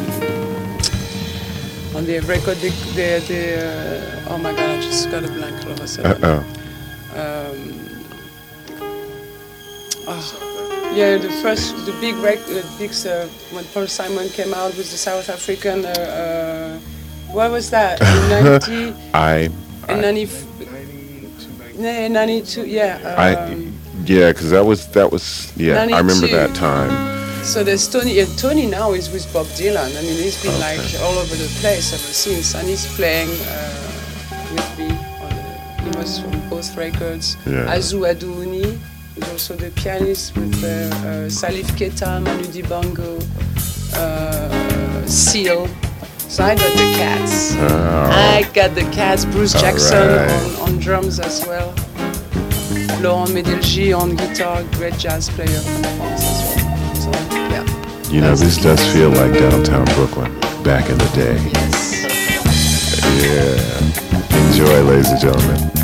on 1.96 2.04
the 2.06 2.20
record. 2.28 2.58
The, 2.58 2.70
the, 2.98 3.24
the 3.30 3.42
uh, 3.64 4.34
oh 4.34 4.38
my 4.38 4.52
God, 4.52 4.72
I 4.72 4.82
just 4.82 5.10
got 5.10 5.24
a 5.24 5.30
blank 5.30 5.56
all 5.66 5.72
of 5.72 5.80
a 5.80 5.84
Uh 6.06 6.18
oh. 6.22 6.40
Um, 7.16 7.58
oh, 10.06 10.92
yeah, 10.94 11.18
the 11.18 11.30
first, 11.42 11.86
the 11.86 11.94
big 12.02 12.16
rec, 12.16 12.40
uh, 12.50 12.62
big 12.78 12.92
uh, 13.06 13.26
when 13.56 13.64
Paul 13.74 13.88
Simon 13.88 14.28
came 14.28 14.54
out 14.54 14.76
with 14.76 14.92
the 14.92 14.98
South 14.98 15.30
African. 15.30 15.86
Uh, 15.86 15.90
uh, 15.90 16.80
what 17.32 17.52
was 17.52 17.70
that? 17.70 18.02
In 18.02 18.30
90, 18.60 18.96
I, 19.14 19.50
in 19.88 20.02
90, 20.02 20.28
no, 21.78 22.08
92, 22.10 22.66
yeah. 22.66 23.16
I, 23.18 23.36
Um, 23.36 23.80
yeah, 24.04 24.34
because 24.34 24.50
that 24.50 24.66
was 24.66 24.88
that 24.90 25.10
was 25.10 25.54
yeah. 25.56 25.80
I 25.80 26.00
remember 26.00 26.28
that 26.28 26.54
time. 26.54 27.16
So 27.48 27.64
there's 27.64 27.88
Tony. 27.88 28.20
Uh, 28.20 28.26
Tony 28.36 28.66
now 28.66 28.91
is 28.91 29.10
with 29.10 29.32
Bob 29.32 29.45
Dylan. 29.48 29.98
I 29.98 30.02
mean, 30.02 30.18
he's 30.22 30.41
been 30.43 30.60
like 30.60 30.80
all 31.02 31.18
over 31.18 31.36
the 31.36 31.48
place 31.62 31.93
ever 31.93 32.14
since, 32.14 32.54
and 32.56 32.68
he's 32.68 32.86
playing 32.95 33.30
uh, 33.30 34.52
with 34.52 34.78
me. 34.78 34.89
On 34.89 35.30
the, 35.30 35.84
he 35.84 35.98
was 35.98 36.20
from 36.20 36.50
both 36.50 36.76
records. 36.76 37.38
Yeah. 37.45 37.74
Azu 37.74 38.04
Adouni, 38.06 38.78
who's 39.16 39.30
also 39.32 39.56
the 39.56 39.72
pianist 39.72 40.36
with 40.36 40.62
uh, 40.64 40.68
uh, 40.68 41.30
Salif 41.30 41.72
Keita, 41.78 42.22
Manu 42.22 42.43
Dibango, 42.43 43.18
uh, 43.95 45.08
Seal. 45.08 45.68
So 46.28 46.43
I 46.43 46.56
got 46.56 46.72
the 46.74 46.93
cats. 46.98 47.54
Oh. 47.56 48.10
I 48.12 48.43
got 48.54 48.76
the 48.76 48.82
cats. 48.91 49.24
Bruce 49.24 49.54
Jackson 49.54 50.10
right. 50.10 50.60
on, 50.60 50.74
on 50.74 50.80
drums 50.80 51.20
as 51.20 51.45
well. 51.48 51.74
Laurent 53.02 53.30
Medelgi 53.30 53.98
on 53.98 54.16
guitar, 54.16 54.64
great 54.74 54.98
jazz 54.98 55.30
player 55.30 55.48
from 55.48 55.84
France 55.84 56.24
as 56.24 56.56
well. 56.56 56.66
So 57.14 57.36
yeah. 57.36 58.10
You 58.10 58.22
know, 58.22 58.36
this 58.36 58.58
does 58.58 58.82
feel 58.93 59.10
like 59.10 59.34
downtown 59.34 59.86
Brooklyn 59.95 60.32
back 60.64 60.89
in 60.89 60.97
the 60.97 61.12
day. 61.14 61.38
Yeah. 63.24 64.47
Enjoy, 64.47 64.82
ladies 64.84 65.12
and 65.12 65.22
gentlemen. 65.22 65.77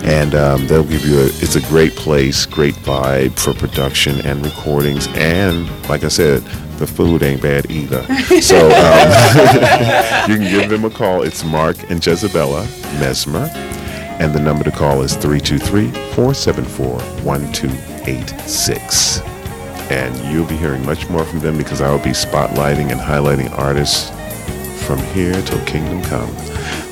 And 0.04 0.34
um, 0.34 0.66
they'll 0.66 0.84
give 0.84 1.06
you 1.06 1.20
a, 1.20 1.24
it's 1.24 1.56
a 1.56 1.60
great 1.62 1.94
place, 1.94 2.46
great 2.46 2.74
vibe 2.76 3.38
for 3.38 3.52
production 3.52 4.20
and 4.26 4.44
recordings. 4.44 5.06
And 5.14 5.68
like 5.88 6.04
I 6.04 6.08
said, 6.08 6.42
the 6.78 6.86
food 6.86 7.22
ain't 7.22 7.42
bad 7.42 7.70
either. 7.70 8.02
So 8.40 8.56
um, 8.56 8.70
you 10.30 10.38
can 10.38 10.50
give 10.50 10.70
them 10.70 10.84
a 10.84 10.90
call. 10.90 11.22
It's 11.22 11.44
Mark 11.44 11.76
and 11.90 12.00
Jezebella 12.00 12.64
Mesmer. 13.00 13.50
And 14.20 14.34
the 14.34 14.40
number 14.40 14.64
to 14.64 14.70
call 14.70 15.02
is 15.02 15.14
323 15.14 15.90
474 16.14 16.86
1286. 17.24 19.27
And 19.90 20.16
you'll 20.32 20.46
be 20.46 20.56
hearing 20.56 20.84
much 20.84 21.08
more 21.08 21.24
from 21.24 21.40
them 21.40 21.56
because 21.56 21.80
I 21.80 21.90
will 21.90 22.02
be 22.02 22.10
spotlighting 22.10 22.90
and 22.92 23.00
highlighting 23.00 23.50
artists 23.58 24.10
from 24.86 24.98
here 25.14 25.40
till 25.42 25.64
kingdom 25.64 26.02
come. 26.02 26.30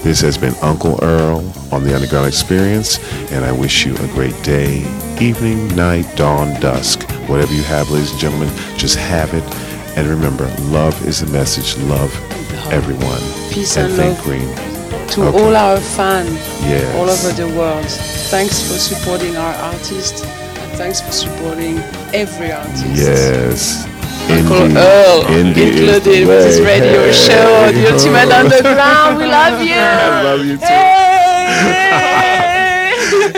This 0.02 0.20
has 0.20 0.38
been 0.38 0.54
Uncle 0.62 0.98
Earl 1.02 1.40
on 1.72 1.84
the 1.84 1.94
Underground 1.94 2.26
Experience, 2.26 2.98
and 3.32 3.44
I 3.44 3.52
wish 3.52 3.84
you 3.84 3.94
a 3.96 4.06
great 4.08 4.40
day, 4.42 4.80
evening, 5.20 5.74
night, 5.76 6.06
dawn, 6.16 6.58
dusk. 6.60 7.02
Whatever 7.28 7.52
you 7.54 7.62
have, 7.64 7.90
ladies 7.90 8.12
and 8.12 8.20
gentlemen, 8.20 8.48
just 8.78 8.96
have 8.96 9.32
it. 9.34 9.42
And 9.96 10.06
remember, 10.08 10.46
love 10.70 10.94
is 11.06 11.20
the 11.20 11.26
message. 11.32 11.76
Love 11.84 12.12
everyone. 12.72 13.20
Peace 13.50 13.76
and 13.76 13.86
and 13.88 13.96
thank 13.96 14.16
love. 14.18 14.24
Green. 14.26 15.08
To 15.08 15.24
Okay. 15.24 15.42
all 15.44 15.56
our 15.56 15.78
fans 15.78 16.30
Yes. 16.62 16.94
all 16.96 17.08
over 17.08 17.32
the 17.32 17.48
world, 17.58 17.86
thanks 18.30 18.60
for 18.62 18.78
supporting 18.78 19.36
our 19.36 19.54
artists 19.54 20.22
thanks 20.76 21.00
for 21.00 21.10
supporting 21.12 21.78
every 22.14 22.52
artist. 22.52 22.84
Yes. 22.94 23.84
Uncle 24.28 24.62
Indeed. 24.64 24.76
Earl, 24.78 25.26
Indeed 25.28 25.74
is 25.74 25.80
included 25.80 26.26
with 26.28 26.44
his 26.46 26.60
radio 26.60 27.02
Hey. 27.06 27.12
show, 27.12 27.70
The 27.72 27.92
Ultimate 27.92 28.32
Underground. 28.32 29.18
We 29.18 29.24
love 29.26 29.62
you. 29.68 29.74
I 29.74 30.22
love 30.22 30.44
you 30.44 30.56
too. 30.56 30.64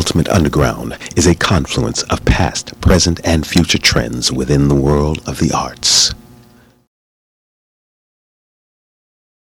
Ultimate 0.00 0.30
Underground 0.30 0.96
is 1.14 1.26
a 1.26 1.34
confluence 1.34 2.04
of 2.04 2.24
past, 2.24 2.80
present, 2.80 3.20
and 3.22 3.46
future 3.46 3.76
trends 3.76 4.32
within 4.32 4.68
the 4.68 4.74
world 4.74 5.18
of 5.28 5.40
the 5.40 5.52
arts. 5.52 6.14